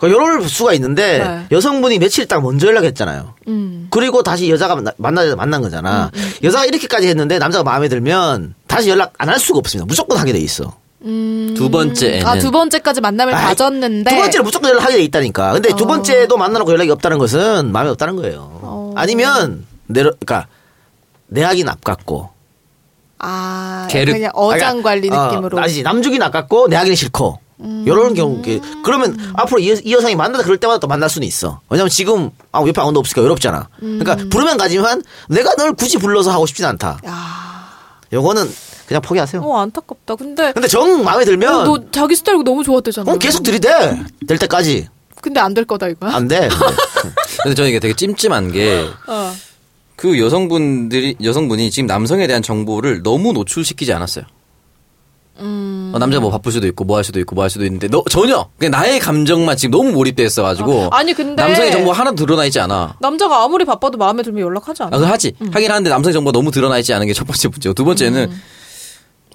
[0.00, 1.46] 그 이럴 수가 있는데 네.
[1.52, 3.34] 여성분이 며칠 딱 먼저 연락했잖아요.
[3.48, 3.86] 음.
[3.90, 6.10] 그리고 다시 여자가 만나, 만나 만난 거잖아.
[6.42, 9.86] 여자가 이렇게까지 했는데 남자가 마음에 들면 다시 연락 안 할 수가 없습니다.
[9.86, 10.72] 무조건 하게 돼 있어.
[11.00, 14.10] 두 번째에는 아, 두 번째까지 만남을 아이, 가졌는데.
[14.10, 15.52] 두 번째는 무조건 연락하게 돼 있다니까.
[15.52, 15.86] 근데 두 어.
[15.86, 18.57] 번째도 만나놓고 연락이 없다는 것은 마음에 없다는 거예요.
[18.98, 19.02] 어.
[19.02, 20.48] 아니면 내려 그러니까
[21.28, 22.30] 내 하기 납같고
[23.20, 24.12] 아, 계륵.
[24.12, 25.58] 그냥 어장 관리 어, 느낌으로.
[25.58, 27.40] 아니지 남주긴 아깝고 내 하기는 싫고
[27.84, 28.40] 이런 경우
[28.84, 32.60] 그러면 앞으로 이, 이 여성이 만나다 그럴 때마다 또 만날 수는 있어 왜냐면 지금 아
[32.60, 37.68] 옆에 아무도 없으니까 외롭잖아 그러니까 부르면 가지만 내가 널 굳이 불러서 하고 싶진 않다 야,
[38.12, 38.48] 요거는
[38.86, 40.14] 그냥 포기하세요 어, 안타깝다.
[40.16, 40.52] 근데.
[40.52, 43.04] 근데 정 마음에 들면 어, 너 자기 스타일 너무 좋았대잖아.
[43.04, 44.88] 그럼 계속 들이대 될 때까지
[45.20, 46.12] 근데 안 될 거다 이거야?
[46.14, 46.48] 안 돼
[47.42, 49.34] 근데 저는 이게 되게 찜찜한 게그 어.
[50.04, 54.24] 여성분들이 여성분이 지금 남성에 대한 정보를 너무 노출시키지 않았어요.
[55.40, 55.92] 음.
[55.94, 58.02] 어, 남자가 뭐 바쁠 수도 있고 뭐 할 수도 있고 뭐 할 수도 있는데 너
[58.10, 60.88] 전혀 그냥 나의 감정만 지금 너무 몰입돼 있어가지고 어.
[60.90, 62.96] 아니, 근데- 남성의 정보 하나도 드러나 있지 않아.
[63.00, 64.96] 남자가 아무리 바빠도 마음에 들면 연락하지 않아.
[64.96, 65.34] 아, 그 하지.
[65.52, 68.42] 하긴 하는데 남성의 정보가 너무 드러나 있지 않은 게 첫 번째 문제고 두 번째는 음.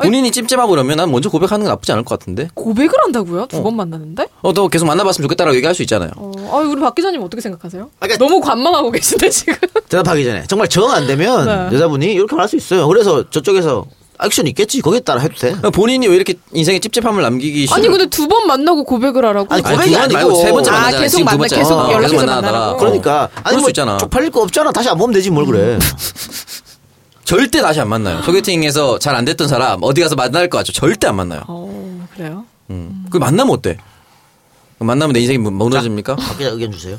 [0.01, 2.49] 본인이 찜찜하고 그러면 난 먼저 고백하는 건 나쁘지 않을 것 같은데.
[2.53, 3.45] 고백을 한다고요?
[3.47, 4.27] 두 번 만났는데?
[4.41, 6.11] 어, 너 계속 만나봤으면 좋겠다라고 얘기할 수 있잖아요.
[6.17, 7.83] 어, 아, 우리 박 기자님 어떻게 생각하세요?
[7.99, 9.53] 아, 그러니까- 너무 관망하고 계신데 지금.
[9.89, 11.75] 대답하기 전에 정말 정 안 되면 네.
[11.75, 13.85] 여자분이 이렇게 말할 수 있어요 그래서 저쪽에서
[14.23, 17.75] 액션 있겠지 거기에 따라 해도 돼 본인이 왜 이렇게 인생에 찝찝함을 남기기 싫어?
[17.75, 19.47] 아니 근데 두 번 만나고 고백을 하라고?
[19.53, 20.43] 아니, 아니, 고백이 두번 말고 아니고.
[20.45, 21.01] 세 번째 아, 만나잖아.
[21.03, 21.55] 계속 지금 두 만나- 번째.
[21.55, 22.51] 계속 어, 연락해서 계속 만나다가.
[22.59, 22.77] 만나라고?
[22.79, 23.97] 그러니까 그럴 아니 수뭐 있잖아.
[23.97, 25.77] 쪽팔릴 거 없잖아 다시 안 보면 되지 뭘 그래
[27.23, 28.21] 절대 다시 안 만나요.
[28.21, 30.73] 소개팅에서 잘 안 됐던 사람 어디 가서 만날 것 같죠?
[30.73, 31.41] 절대 안 만나요.
[31.47, 32.45] 어, 그래요?
[32.69, 33.05] 음.
[33.09, 33.77] 그 만나면 어때?
[34.79, 36.15] 만나면 내 인생이 무- 무너집니까?
[36.17, 36.97] 박 기자 의견 주세요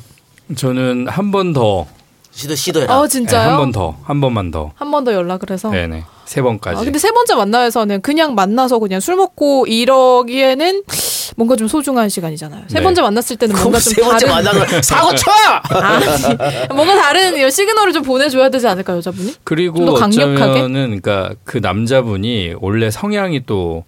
[0.56, 1.86] 저는 한 번 더,
[2.34, 3.50] 시도 시도해라 아 네, 진짜요?
[3.50, 4.72] 한번 더, 한 번만 더.
[4.74, 5.70] 한 번 더 연락을 해서.
[5.70, 6.04] 네네.
[6.24, 6.80] 세 번까지.
[6.80, 10.82] 아, 근데 세 번째 만나에서는 그냥 만나서 그냥 술 먹고 이러기에는
[11.36, 12.64] 뭔가 좀 소중한 시간이잖아요.
[12.68, 12.82] 세 네.
[12.82, 16.06] 번째 만났을 때는 뭔가 좀세 번째 다른 만나면 사고 쳐 아니,
[16.74, 19.34] 뭔가 다른 시그널을 좀 보내줘야 되지 않을까 여자분이?
[19.44, 20.42] 그리고 강력하게?
[20.42, 23.84] 어쩌면은 그러니까 그 남자분이 원래 성향이 또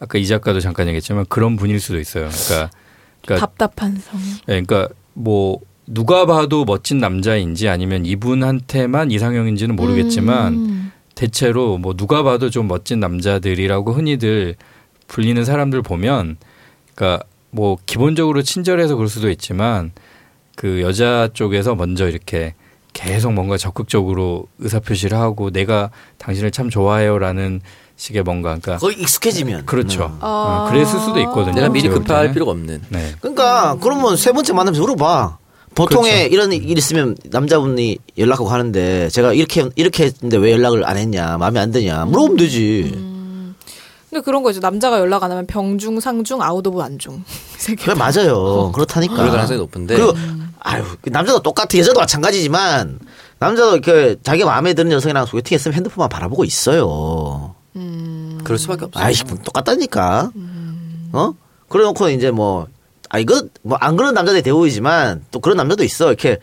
[0.00, 2.28] 아까 이 작가도 잠깐 얘기했지만 그런 분일 수도 있어요.
[2.28, 2.70] 그러니까
[3.24, 4.26] 그러니까 답답한 성향.
[4.48, 10.92] 예, 그러니까 뭐 누가 봐도 멋진 남자인지 아니면 이분한테만 이상형인지는 모르겠지만 음.
[11.14, 14.56] 대체로 뭐 누가 봐도 좀 멋진 남자들이라고 흔히들
[15.06, 16.36] 불리는 사람들 보면
[16.94, 19.92] 그러니까 뭐 기본적으로 친절해서 그럴 수도 있지만
[20.56, 22.54] 그 여자 쪽에서 먼저 이렇게
[22.92, 27.60] 계속 뭔가 적극적으로 의사표시를 하고 내가 당신을 참 좋아해요라는
[27.96, 29.66] 식의 뭔가 그러니까 거의 익숙해지면.
[29.66, 30.06] 그렇죠.
[30.06, 30.18] 음.
[30.20, 31.54] 어, 그랬을 수도 있거든요.
[31.54, 32.32] 내가 미리 볼 급할 때는.
[32.34, 32.82] 필요가 없는.
[32.88, 33.14] 네.
[33.20, 35.38] 그러니까 그러면 세 번째 만나면서 물어봐.
[35.76, 36.34] 보통에 그렇죠.
[36.34, 41.60] 이런 일 있으면 남자분이 연락하고 하는데 제가 이렇게 이렇게 했는데 왜 연락을 안 했냐 마음에
[41.60, 42.90] 안 드냐 물어보면 되지.
[44.10, 44.60] 근데 그런 거죠.
[44.60, 47.22] 남자가 연락 안 하면 병중, 상중, out of 안중.
[47.58, 47.84] 세 개.
[47.84, 48.72] 그래 맞아요.
[48.72, 49.14] 그렇다니까.
[49.14, 49.94] 그럴 가능성이 높은데.
[49.94, 50.12] 그리고
[50.60, 52.98] 아유 그 남자도 똑같아 여자도 마찬가지지만
[53.38, 57.54] 남자도 그 자기가 마음에 드는 여성이랑 소개팅했으면 핸드폰만 바라보고 있어요.
[58.44, 58.98] 그럴 수밖에 없어.
[58.98, 60.30] 아이 뭐 똑같다니까.
[61.12, 61.34] 어?
[61.68, 62.66] 그래놓고 이제 뭐,
[63.08, 66.08] 아, 이거, 뭐, 안 그런 남자들이 대부분이지만, 또 그런 남자도 있어.
[66.08, 66.38] 이렇게,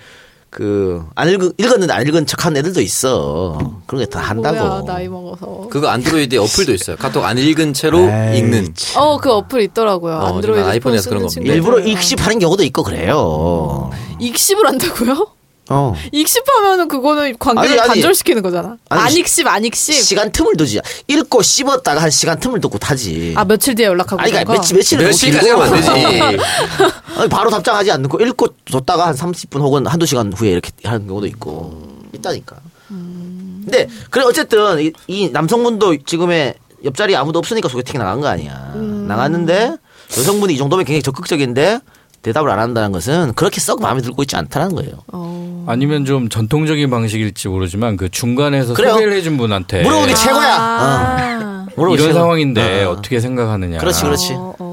[0.49, 3.57] 그, 안 읽은, 읽었는데 안 읽은 척 하는 애들도 있어.
[3.87, 4.55] 그런 게 다 한다고.
[4.55, 5.67] 뭐야, 나이 먹어서.
[5.71, 6.95] 그거 안드로이드에 어플도 있어요.
[6.95, 8.73] 카톡 안 읽은 채로 에이, 읽는.
[8.95, 10.13] 어, 그 어플 있더라고요.
[10.13, 11.33] 어, 안드로이드 아이폰에서 폰 그런 겁니다.
[11.33, 11.55] 친구들.
[11.55, 13.89] 일부러 익십하는 경우도 있고 그래요.
[14.19, 15.32] 익십을 한다고요?
[15.69, 15.95] 어.
[16.11, 17.87] 익십하면은 그거는 관계를 아니, 아니.
[18.01, 18.77] 단절시키는 거잖아.
[18.89, 19.93] 아니, 안 시- 익십, 안 익십.
[20.03, 20.81] 시간 틈을 두지.
[21.07, 23.33] 읽고 씹었다가 한 시간 틈을 두고 타지.
[23.37, 24.21] 아, 며칠 뒤에 연락하고.
[24.21, 24.53] 아니, 그러니까?
[24.53, 25.89] 며칠, 며칠은 며칠까지 하면 안 되지.
[27.17, 31.27] 아니, 바로 답장하지 않고 읽고 뒀다가 한 30분 혹은 한두 시간 후에 이렇게 하는 경우도
[31.27, 32.57] 있고 있다니까.
[32.89, 38.73] 근데 그래 어쨌든 이, 이 남성분도 지금의 옆자리에 아무도 없으니까 소개팅 나간 거 아니야.
[38.75, 39.77] 나갔는데
[40.17, 41.79] 여성분이 이 정도면 굉장히 적극적인데
[42.23, 44.93] 대답을 안 한다는 것은 그렇게 썩 마음에 들고 있지 않다는 거예요.
[45.11, 45.65] 어.
[45.67, 48.93] 아니면 좀 전통적인 방식일지 모르지만 그 중간에서 그래요.
[48.93, 50.55] 소개를 해준 분한테 물어보는 게 최고야.
[50.55, 51.67] 아.
[51.75, 51.81] 어.
[51.81, 52.13] 이런 최고.
[52.13, 52.91] 상황인데 어.
[52.91, 52.95] 어.
[53.01, 53.77] 떻게 생각하느냐.
[53.77, 54.33] 그렇지, 그렇지.
[54.33, 54.72] 어, 어.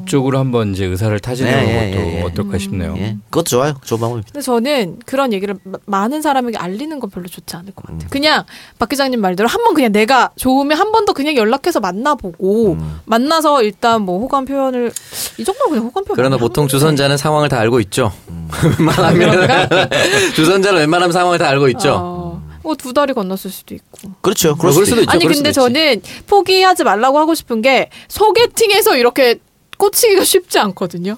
[0.00, 2.22] 그쪽으로 한번 이제 의사를 타진하는 네, 예, 것도 예, 예.
[2.22, 2.94] 어떨까 싶네요.
[2.98, 3.16] 예.
[3.30, 3.74] 그것도 좋아요.
[3.84, 4.30] 좋은 방법입니다.
[4.32, 7.94] 근데 저는 그런 얘기를 마- 많은 사람에게 알리는 건 별로 좋지 않을 것 음.
[7.98, 8.08] 같아요.
[8.10, 8.44] 그냥
[8.78, 13.00] 박 기자님 말대로 한 번 그냥 내가 좋으면 한 번 더 그냥 연락해서 만나보고 음.
[13.04, 14.92] 만나서 일단 뭐 호감 표현을
[15.38, 16.16] 이 정도로 그냥 호감 표현.
[16.16, 18.12] 그러나 보통 주선자는 상황을 다 알고 있죠.
[18.28, 18.48] 음.
[18.78, 19.68] 웬만하면
[20.34, 21.94] 주선자는 웬만하면 상황을 다 알고 있죠.
[22.00, 24.10] 어, 뭐두 달이 건넜을 수도 있고.
[24.20, 24.56] 그렇죠.
[24.56, 25.10] 그럴 그럴 수도 수도 있 있죠.
[25.12, 25.52] 아니 근데 있지.
[25.52, 29.38] 저는 포기하지 말라고 하고 싶은 게 소개팅에서 이렇게
[29.78, 31.16] 꽂히기가 쉽지 않거든요.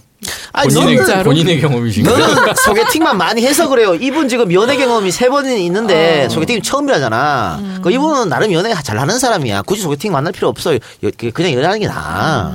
[0.53, 1.25] 아니, 본인의, 너는 진짜로?
[1.25, 2.17] 본인의 경험이신가요?
[2.19, 3.95] 너는 소개팅만 많이 해서 그래요.
[3.95, 7.81] 이분 지금 연애 경험이 세 번이 있는데 소개팅 처음이라잖아.
[7.83, 9.63] 그 이분은 나름 연애 잘하는 사람이야.
[9.63, 10.79] 굳이 소개팅 만날 필요 없어요.
[11.03, 12.53] 여- 그냥 연애하는 게 나아.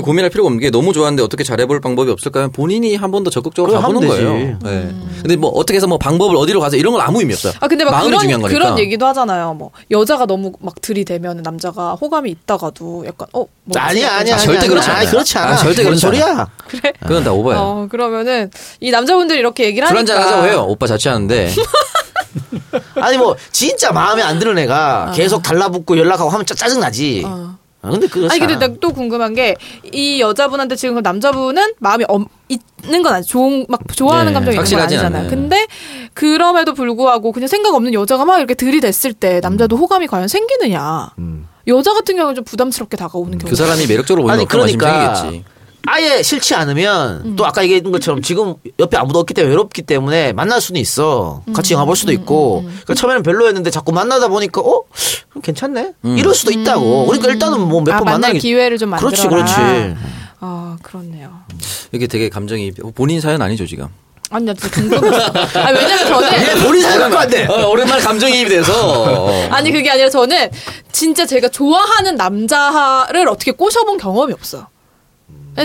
[0.00, 3.30] 고민할 필요가 없는 게 너무 좋아하는데 어떻게 잘해볼 방법이 없을까 하면 본인이 한 번 더
[3.30, 4.32] 적극적으로 가보는 거예요.
[4.34, 4.56] 되지.
[4.64, 4.94] 네.
[5.20, 7.52] 근데 뭐 어떻게 해서 뭐 방법을 어디로 가서 이런 건 아무 의미 없어요.
[7.60, 8.58] 아 근데 막 마음이 그런 중요한 거니까.
[8.58, 9.54] 그런 얘기도 하잖아요.
[9.54, 14.34] 뭐 여자가 너무 막 들이대면 남자가 호감이 있다가도 약간 어 뭐 아니야, 아니야.
[14.34, 14.68] 아, 절대 아니야.
[14.70, 15.10] 그렇지 아니, 않아요.
[15.10, 15.52] 그렇지 않아.
[15.52, 15.94] 아, 절대 않아요.
[15.96, 16.48] 소리야.
[16.66, 16.92] 그래.
[17.00, 17.60] 그건 다 오버예요.
[17.60, 18.50] 어 그러면은
[18.80, 20.64] 이 남자분들이 이렇게 얘기를 술 하니까 한잔 하자고 해요.
[20.68, 21.52] 오빠 자취하는데.
[22.96, 27.22] 아니 뭐 진짜 마음에 안 드는 애가 계속 달라붙고 연락하고 하면 짜- 짜증나지.
[27.24, 27.56] 어.
[27.82, 28.68] 아, 근데 그렇지 아니 근데.
[28.68, 29.54] 나 또 궁금한 게
[29.92, 34.56] 이 여자분한테 지금 그 남자분은 마음이 엄, 있는 건 아니 좋은 막 좋아하는 네, 감정이
[34.56, 35.16] 있는 건 아니잖아요.
[35.18, 35.30] 않아요.
[35.30, 35.66] 근데
[36.14, 41.10] 그럼에도 불구하고 그냥 생각 없는 여자가 막 이렇게 들이댔을 때 남자도 호감이 과연 생기느냐?
[41.18, 41.48] 음.
[41.68, 43.48] 여자 같은 경우는 좀 부담스럽게 다가오는 경우.
[43.50, 45.44] 그 사람이 매력적으로 보이면 아니, 그러니까 생기겠지.
[45.86, 47.36] 아예 싫지 않으면 음.
[47.36, 51.42] 또 아까 얘기했던 것처럼 지금 옆에 아무도 없기 때문에 외롭기 때문에 만날 수는 있어.
[51.48, 51.52] 음.
[51.52, 52.62] 같이 영화 볼 수도 있고.
[52.62, 54.82] 그러니까 처음에는 별로였는데 자꾸 만나다 보니까 어
[55.42, 55.92] 괜찮네.
[56.04, 56.18] 음.
[56.18, 57.06] 이럴 수도 있다고.
[57.06, 59.16] 그러니까 일단은 뭐몇 아, 번 만날 기회를 좀 만들어라.
[59.16, 59.96] 그렇지, 그렇지.
[60.40, 61.40] 아 그렇네요.
[61.92, 63.88] 이게 되게 감정이 본인 사연 아니죠 지금.
[64.30, 65.26] 아니 나 진짜 궁금했어.
[65.60, 67.46] 아 왜냐면 저는 본인 사연 갖고 왔네.
[67.46, 69.28] 어, 오랜만에 감정이입이 돼서.
[69.50, 70.50] 아니 그게 아니라 저는
[70.90, 74.66] 진짜 제가 좋아하는 남자를 어떻게 꼬셔본 경험이 없어요.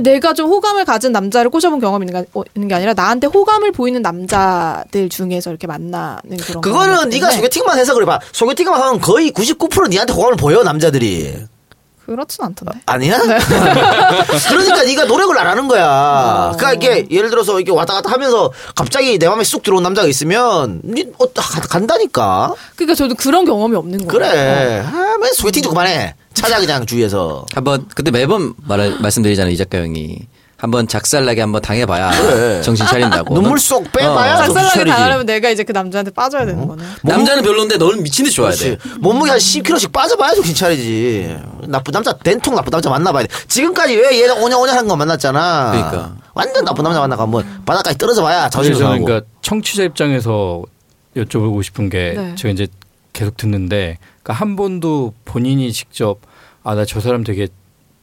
[0.02, 3.72] 내가 좀 호감을 가진 남자를 꼬셔본 경험이 있는 게, 어, 있는 게 아니라 나한테 호감을
[3.72, 8.20] 보이는 남자들 중에서 이렇게 만나는 그런 그거는 네가 소개팅만 해서 그래 봐.
[8.32, 11.36] 소개팅만 하면 거의 99% 니한테 호감을 보여 남자들이.
[12.06, 12.80] 그렇진 않던데.
[12.86, 13.18] 아니야?
[13.18, 13.38] 네.
[14.50, 16.54] 그러니까 네가 노력을 안 하는 거야.
[16.58, 20.80] 그러니까 이게 예를 들어서 이게 왔다 갔다 하면서 갑자기 내 마음에 쑥 들어온 남자가 있으면
[20.86, 22.54] 니 어, 가- 간다니까.
[22.78, 24.08] 그러니까 저도 그런 경험이 없는 거예요.
[24.10, 24.86] 그래.
[24.86, 26.16] 아, 맨 소개팅 좀 그만해.
[26.38, 27.46] 찾아 그냥 주위에서.
[27.54, 30.20] 한번 그때 매번 말 말씀드리잖아요 이 작가 형이
[30.60, 32.62] 한번 작살나게 한번 당해봐야 그래.
[32.64, 33.34] 정신 차린다고.
[33.36, 34.90] 눈물 쏙 빼봐야 어, 정신 작살나게.
[34.92, 36.84] 당하려면 내가 이제 그 남자한테 빠져야 되는 거네.
[37.04, 38.76] 남자는 별론데 너는 미친 듯이 좋아야 돼.
[39.00, 41.38] 몸무게 한 10kg씩 빠져봐야 정신 차리지.
[41.68, 43.30] 나쁜 남자, 된통 나쁜 남자 만나봐야 돼.
[43.48, 45.72] 지금까지 왜 얘는 오냐오냐 하는 거 만났잖아.
[45.72, 46.16] 그러니까.
[46.34, 49.06] 완전 나쁜 남자 만나고 한번 바닥까지 떨어져 봐야 저는 상하고.
[49.06, 50.64] 그러니까 청취자 입장에서
[51.16, 52.34] 여쭤보고 싶은 게 네.
[52.36, 52.68] 제가 이제
[53.18, 56.20] 계속 듣는데 그러니까 한 번도 본인이 직접
[56.64, 57.48] 아 나 저 사람 되게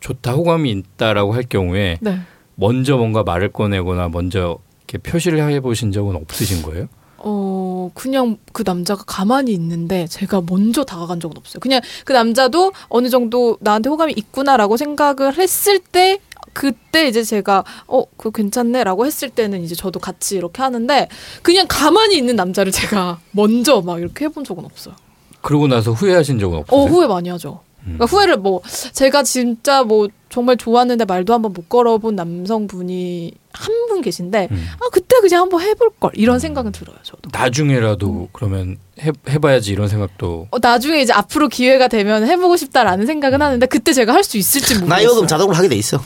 [0.01, 2.19] 좋다 호감이 있다라고 할 경우에 네.
[2.57, 4.59] 먼저 뭔가 말을 꺼내거나 먼저
[4.89, 6.89] 이렇게 표시를 해 보신 적은 없으신 거예요?
[7.19, 11.61] 어, 그냥 그 남자가 가만히 있는데 제가 먼저 다가간 적은 없어요.
[11.61, 16.19] 그냥 그 남자도 어느 정도 나한테 호감이 있구나라고 생각을 했을 때
[16.55, 21.09] 그때 이제 제가 어, 그거 괜찮네라고 했을 때는 이제 저도 같이 이렇게 하는데
[21.43, 24.95] 그냥 가만히 있는 남자를 제가 먼저 막 이렇게 해본 적은 없어요.
[25.43, 26.81] 그러고 나서 후회하신 적은 없으세요?
[26.81, 27.61] 어, 후회 많이 하죠.
[27.83, 28.63] 그러니까 후회를 뭐
[28.95, 34.67] 제가 진짜 뭐 정말 좋았는데 말도 한번 못 걸어본 남성분이 한 분 계신데 음.
[34.81, 37.29] 아 그때 그냥 한번 해볼 걸 이런 생각은 들어요 저도.
[37.31, 43.41] 나중에라도 그러면 해, 해봐야지 이런 생각도 어, 나중에 이제 앞으로 기회가 되면 해보고 싶다라는 생각은
[43.43, 44.89] 하는데 그때 제가 할 수 있을지 모르겠어요.
[44.89, 46.01] 나이 먹으면 자동으로 하게 돼 있어.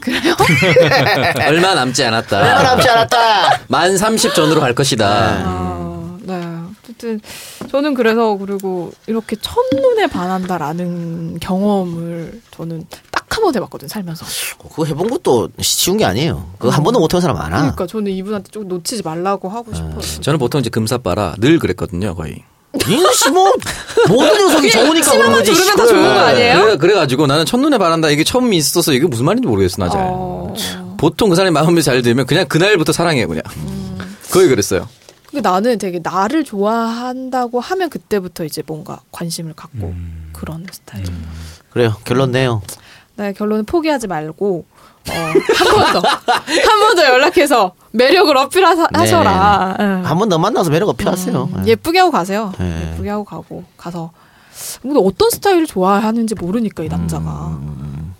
[0.00, 0.34] 그래요?
[1.48, 2.38] 얼마 남지 않았다.
[2.38, 3.60] 얼마 남지 않았다.
[3.68, 5.06] 만 30 전으로 갈 것이다.
[5.08, 6.40] 아, 네.
[6.82, 7.20] 어쨌든
[7.70, 14.24] 저는 그래서 그리고 이렇게 첫눈에 반한다라는 경험을 저는 딱 한 번 해봤거든 요 살면서.
[14.62, 16.50] 그거 해본 것도 쉬운 게 아니에요.
[16.56, 17.56] 그거 한 번도 못해본 사람 많아.
[17.62, 19.98] 그러니까 저는 이분한테 좀 놓치지 말라고 하고 싶어요.
[20.20, 22.44] 저는 보통 이제 금사빠라 늘 그랬거든요, 거의.
[22.88, 23.52] 인씨 뭐
[24.08, 25.52] 모든 녀석이 좋으니까 그런 거지.
[25.52, 26.60] 들으면 다 좋은 거 아니에요?
[26.60, 30.00] 그래, 그래가지고 나는 첫눈에 바란다 이게 처음 있어서 이게 무슨 말인지 모르겠어, 나 잘.
[30.04, 30.54] 어...
[30.98, 33.42] 보통 그 사람이 마음에 잘 들면 그냥 그날부터 사랑해요, 그냥.
[34.30, 34.88] 거의 그랬어요.
[35.30, 39.92] 근데 나는 되게 나를 좋아한다고 하면 그때부터 이제 뭔가 관심을 갖고
[40.32, 41.04] 그런 스타일.
[41.70, 41.96] 그래요.
[42.04, 42.62] 결론 내요.
[43.16, 44.73] 네, 결론은 포기하지 말고 어,
[45.12, 49.76] 한 번 더, 한 번 더 연락해서 매력을 어필하셔라.
[49.80, 50.02] 응.
[50.04, 51.50] 한번 더 만나서 매력 어필하세요.
[51.54, 51.70] 음, 예.
[51.70, 52.52] 예쁘게 하고 가세요.
[52.58, 52.92] 네.
[52.92, 54.10] 예쁘게 하고 가고 가서
[54.82, 58.14] 근데 어떤 스타일을 좋아하는지 모르니까 이 남자가 음,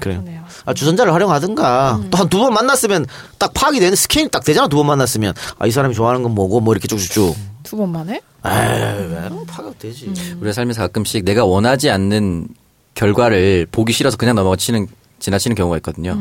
[0.00, 0.20] 그래요.
[0.20, 0.42] 그러네요.
[0.64, 2.08] 아, 주선자를 활용하든가 음.
[2.10, 3.06] 또한 두 번 만났으면
[3.38, 4.68] 딱 파악이 되는 스캔이 딱 되잖아.
[4.68, 7.36] 두 번 만났으면 아, 이 사람이 좋아하는 건 뭐고 뭐 이렇게 쭉쭉쭉.
[7.62, 8.20] 두 번만에?
[8.44, 10.06] 에이, 왜 파악 되지.
[10.06, 10.38] 음.
[10.40, 12.48] 우리가 살면서 가끔씩 내가 원하지 않는
[12.94, 14.86] 결과를 보기 싫어서 그냥 넘어치는
[15.20, 16.14] 지나치는 경우가 있거든요.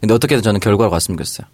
[0.00, 1.46] 근데 어떻게든 저는 결과로 갔으면 좋겠어요.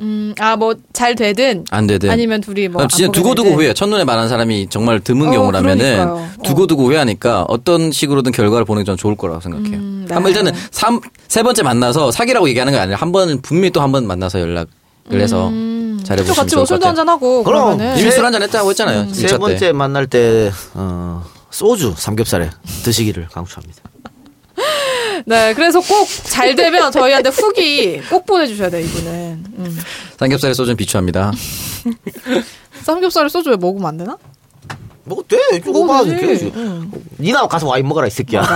[0.00, 2.10] 음, 아 뭐 잘 되든 안 되든.
[2.10, 3.56] 아니면 둘이 뭐 진짜 두고두고 되든.
[3.58, 3.72] 후회.
[3.74, 6.16] 첫눈에 반한 사람이 정말 드문 어, 경우라면은 그러니까요.
[6.38, 6.42] 어.
[6.42, 9.76] 두고두고 후회하니까 어떤 식으로든 결과를 보는 게전 좋을 거라고 생각해요.
[9.76, 10.38] 음, 한번 네.
[10.40, 14.06] 일단은 삼, 세 번째 만나서 사귀라고 얘기하는 게 아니라 한 번은 분명히 또 한 번
[14.08, 14.66] 만나서 연락을
[15.12, 16.86] 해서 음, 또 잘해보시면 같이 좋을 뭐것 술도.
[16.88, 17.76] 한잔 하고 그럼.
[17.78, 19.00] 그러면은 이미 세- 술 한잔 했다고 했잖아요.
[19.02, 19.14] 음.
[19.14, 19.72] 세 1차 번째 때.
[19.72, 22.50] 만날 때 어, 소주 삼겹살에
[22.82, 23.80] 드시기를 강추합니다.
[25.26, 29.44] 네, 그래서 꼭 잘 되면 저희한테 후기 꼭 보내주셔야 돼요, 이분은.
[29.58, 29.78] 음.
[30.18, 31.32] 삼겹살에 소주는 비추합니다.
[32.82, 34.16] 삼겹살을 소주에 먹으면 안 되나?
[35.04, 35.22] 뭐.
[36.04, 36.20] 되지.
[36.20, 36.52] 그래야지.
[36.56, 36.90] 응.
[37.18, 38.42] 니나 가서 와인 먹어라 이 새끼야.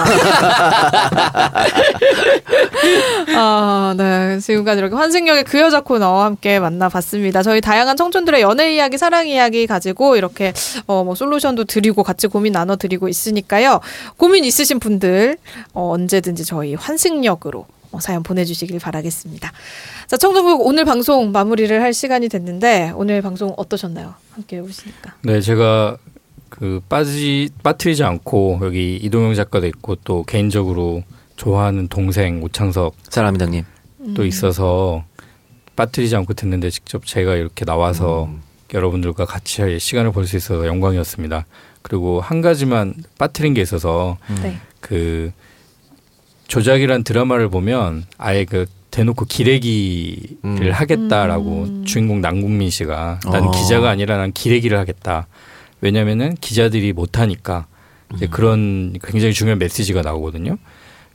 [3.37, 4.39] 아, 네.
[4.41, 7.43] 지금까지 이렇게 환승역의 그 여자 코너와 함께 만나봤습니다.
[7.43, 10.53] 저희 다양한 청춘들의 연애 이야기, 사랑 이야기 가지고 이렇게
[10.87, 13.81] 어, 뭐 솔루션도 드리고 같이 고민 나눠 드리고 있으니까요.
[14.17, 15.37] 고민 있으신 분들
[15.75, 19.53] 어, 언제든지 저희 환승역으로 어, 사연 보내주시길 바라겠습니다.
[20.07, 24.15] 자, 청정국 오늘 방송 마무리를 할 시간이 됐는데 오늘 방송 어떠셨나요?
[24.33, 25.15] 함께 해보시니까.
[25.23, 25.97] 네, 제가
[26.59, 31.05] 그 빠지 빠뜨리지 않고 여기 이동영 작가도 있고 또 개인적으로
[31.37, 33.65] 좋아하는 동생 오창석 형님.
[34.15, 35.05] 또 있어서
[35.77, 38.29] 빠뜨리지 않고 듣는데 직접 제가 이렇게 나와서
[38.75, 41.47] 여러분들과 같이 시간을 볼 수 있어서 영광이었습니다.
[41.83, 44.59] 그리고 한 가지만 빠뜨린 게 있어서 네.
[44.81, 45.33] 그
[46.49, 50.71] 조작이란 드라마를 보면 아예 그 대놓고 기레기를 음.
[50.73, 51.85] 하겠다라고 음.
[51.85, 53.51] 주인공 남궁민 씨가 나는 어.
[53.53, 55.29] 기자가 아니라 난 기레기를 하겠다.
[55.81, 57.67] 왜냐면은 기자들이 못하니까
[58.15, 60.57] 이제 그런 굉장히 중요한 메시지가 나오거든요.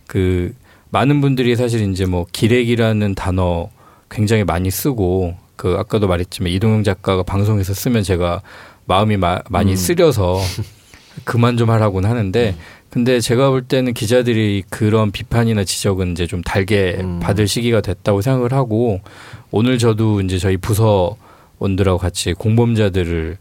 [0.07, 0.53] 그
[0.89, 3.69] 많은 분들이 사실 이제 뭐 기레기라는 단어
[4.09, 8.41] 굉장히 많이 쓰고 그 아까도 말했지만 이동영 작가가 방송에서 쓰면 제가
[8.85, 10.39] 마음이 마- 많이 쓰려서
[11.23, 12.55] 그만 좀 하라고는 하는데
[12.89, 17.19] 근데 제가 볼 때는 기자들이 그런 비판이나 지적은 이제 좀 달게 음.
[17.19, 19.01] 받을 시기가 됐다고 생각을 하고
[19.49, 21.15] 오늘 저도 이제 저희 부서
[21.57, 23.37] 원들하고 같이 공범자들을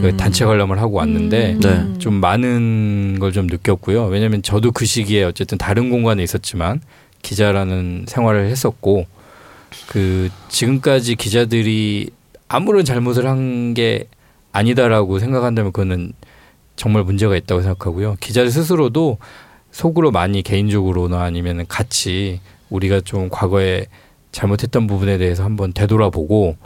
[0.00, 1.60] 그 단체 관람을 하고 왔는데 음.
[1.60, 1.98] 네.
[1.98, 4.04] 좀 많은 걸 좀 느꼈고요.
[4.06, 6.80] 왜냐하면 저도 그 시기에 어쨌든 다른 공간에 있었지만
[7.22, 9.06] 기자라는 생활을 했었고
[9.88, 12.10] 그 지금까지 기자들이
[12.48, 14.04] 아무런 잘못을 한 게
[14.52, 16.12] 아니다라고 생각한다면 그거는
[16.76, 18.16] 정말 문제가 있다고 생각하고요.
[18.20, 19.18] 기자들 스스로도
[19.70, 22.40] 속으로 많이 개인적으로나 아니면 같이
[22.70, 23.86] 우리가 좀 과거에
[24.32, 26.56] 잘못했던 부분에 대해서 한번 되돌아보고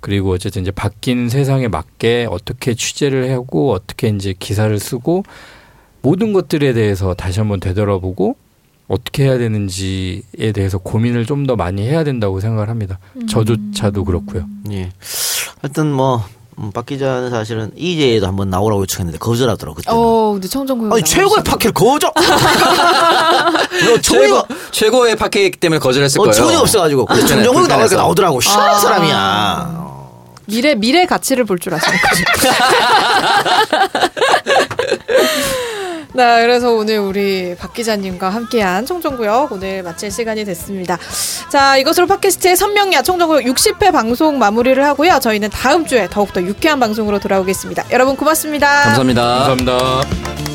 [0.00, 5.24] 그리고 어쨌든 이제 바뀐 세상에 맞게 어떻게 취재를 하고 어떻게 이제 기사를 쓰고
[6.02, 8.36] 모든 것들에 대해서 다시 한번 되돌아보고
[8.86, 12.98] 어떻게 해야 되는지에 대해서 고민을 좀 더 많이 해야 된다고 생각을 합니다.
[13.28, 14.46] 저조차도 그렇고요.
[14.70, 14.90] 예.
[15.62, 16.22] 하여튼 뭐,
[16.60, 19.90] 음, 박 기자는 사실은 이제에도 한번 나오라고 요청했는데 거절하더라고, 그때.
[19.92, 20.92] 어, 근데 청정구역.
[20.92, 22.10] 아니, 최고의 팟캐를 거절!
[22.16, 26.32] 너 최고, 처음이가, 최고의 팟캐이기 때문에 거절했을 어, 거예요.
[26.34, 27.06] 처음이 없어가지고.
[27.06, 27.96] 근데 나오니까 불편해서.
[27.96, 28.40] 나오더라고.
[28.40, 28.78] 싫어하는 아.
[28.78, 29.88] 사람이야.
[30.46, 32.24] 미래 미래 가치를 볼 줄 아시는 거죠.
[36.18, 40.98] 네, 그래서 오늘 우리 박 기자님과 함께한 청정구역 오늘 마칠 시간이 됐습니다.
[41.48, 45.20] 자, 이것으로 팟캐스트의 선명야 청정구역 60회 방송 마무리를 하고요.
[45.20, 47.84] 저희는 다음 주에 더욱더 유쾌한 방송으로 돌아오겠습니다.
[47.92, 48.66] 여러분 고맙습니다.
[48.82, 49.22] 감사합니다.
[49.22, 50.47] 감사합니다.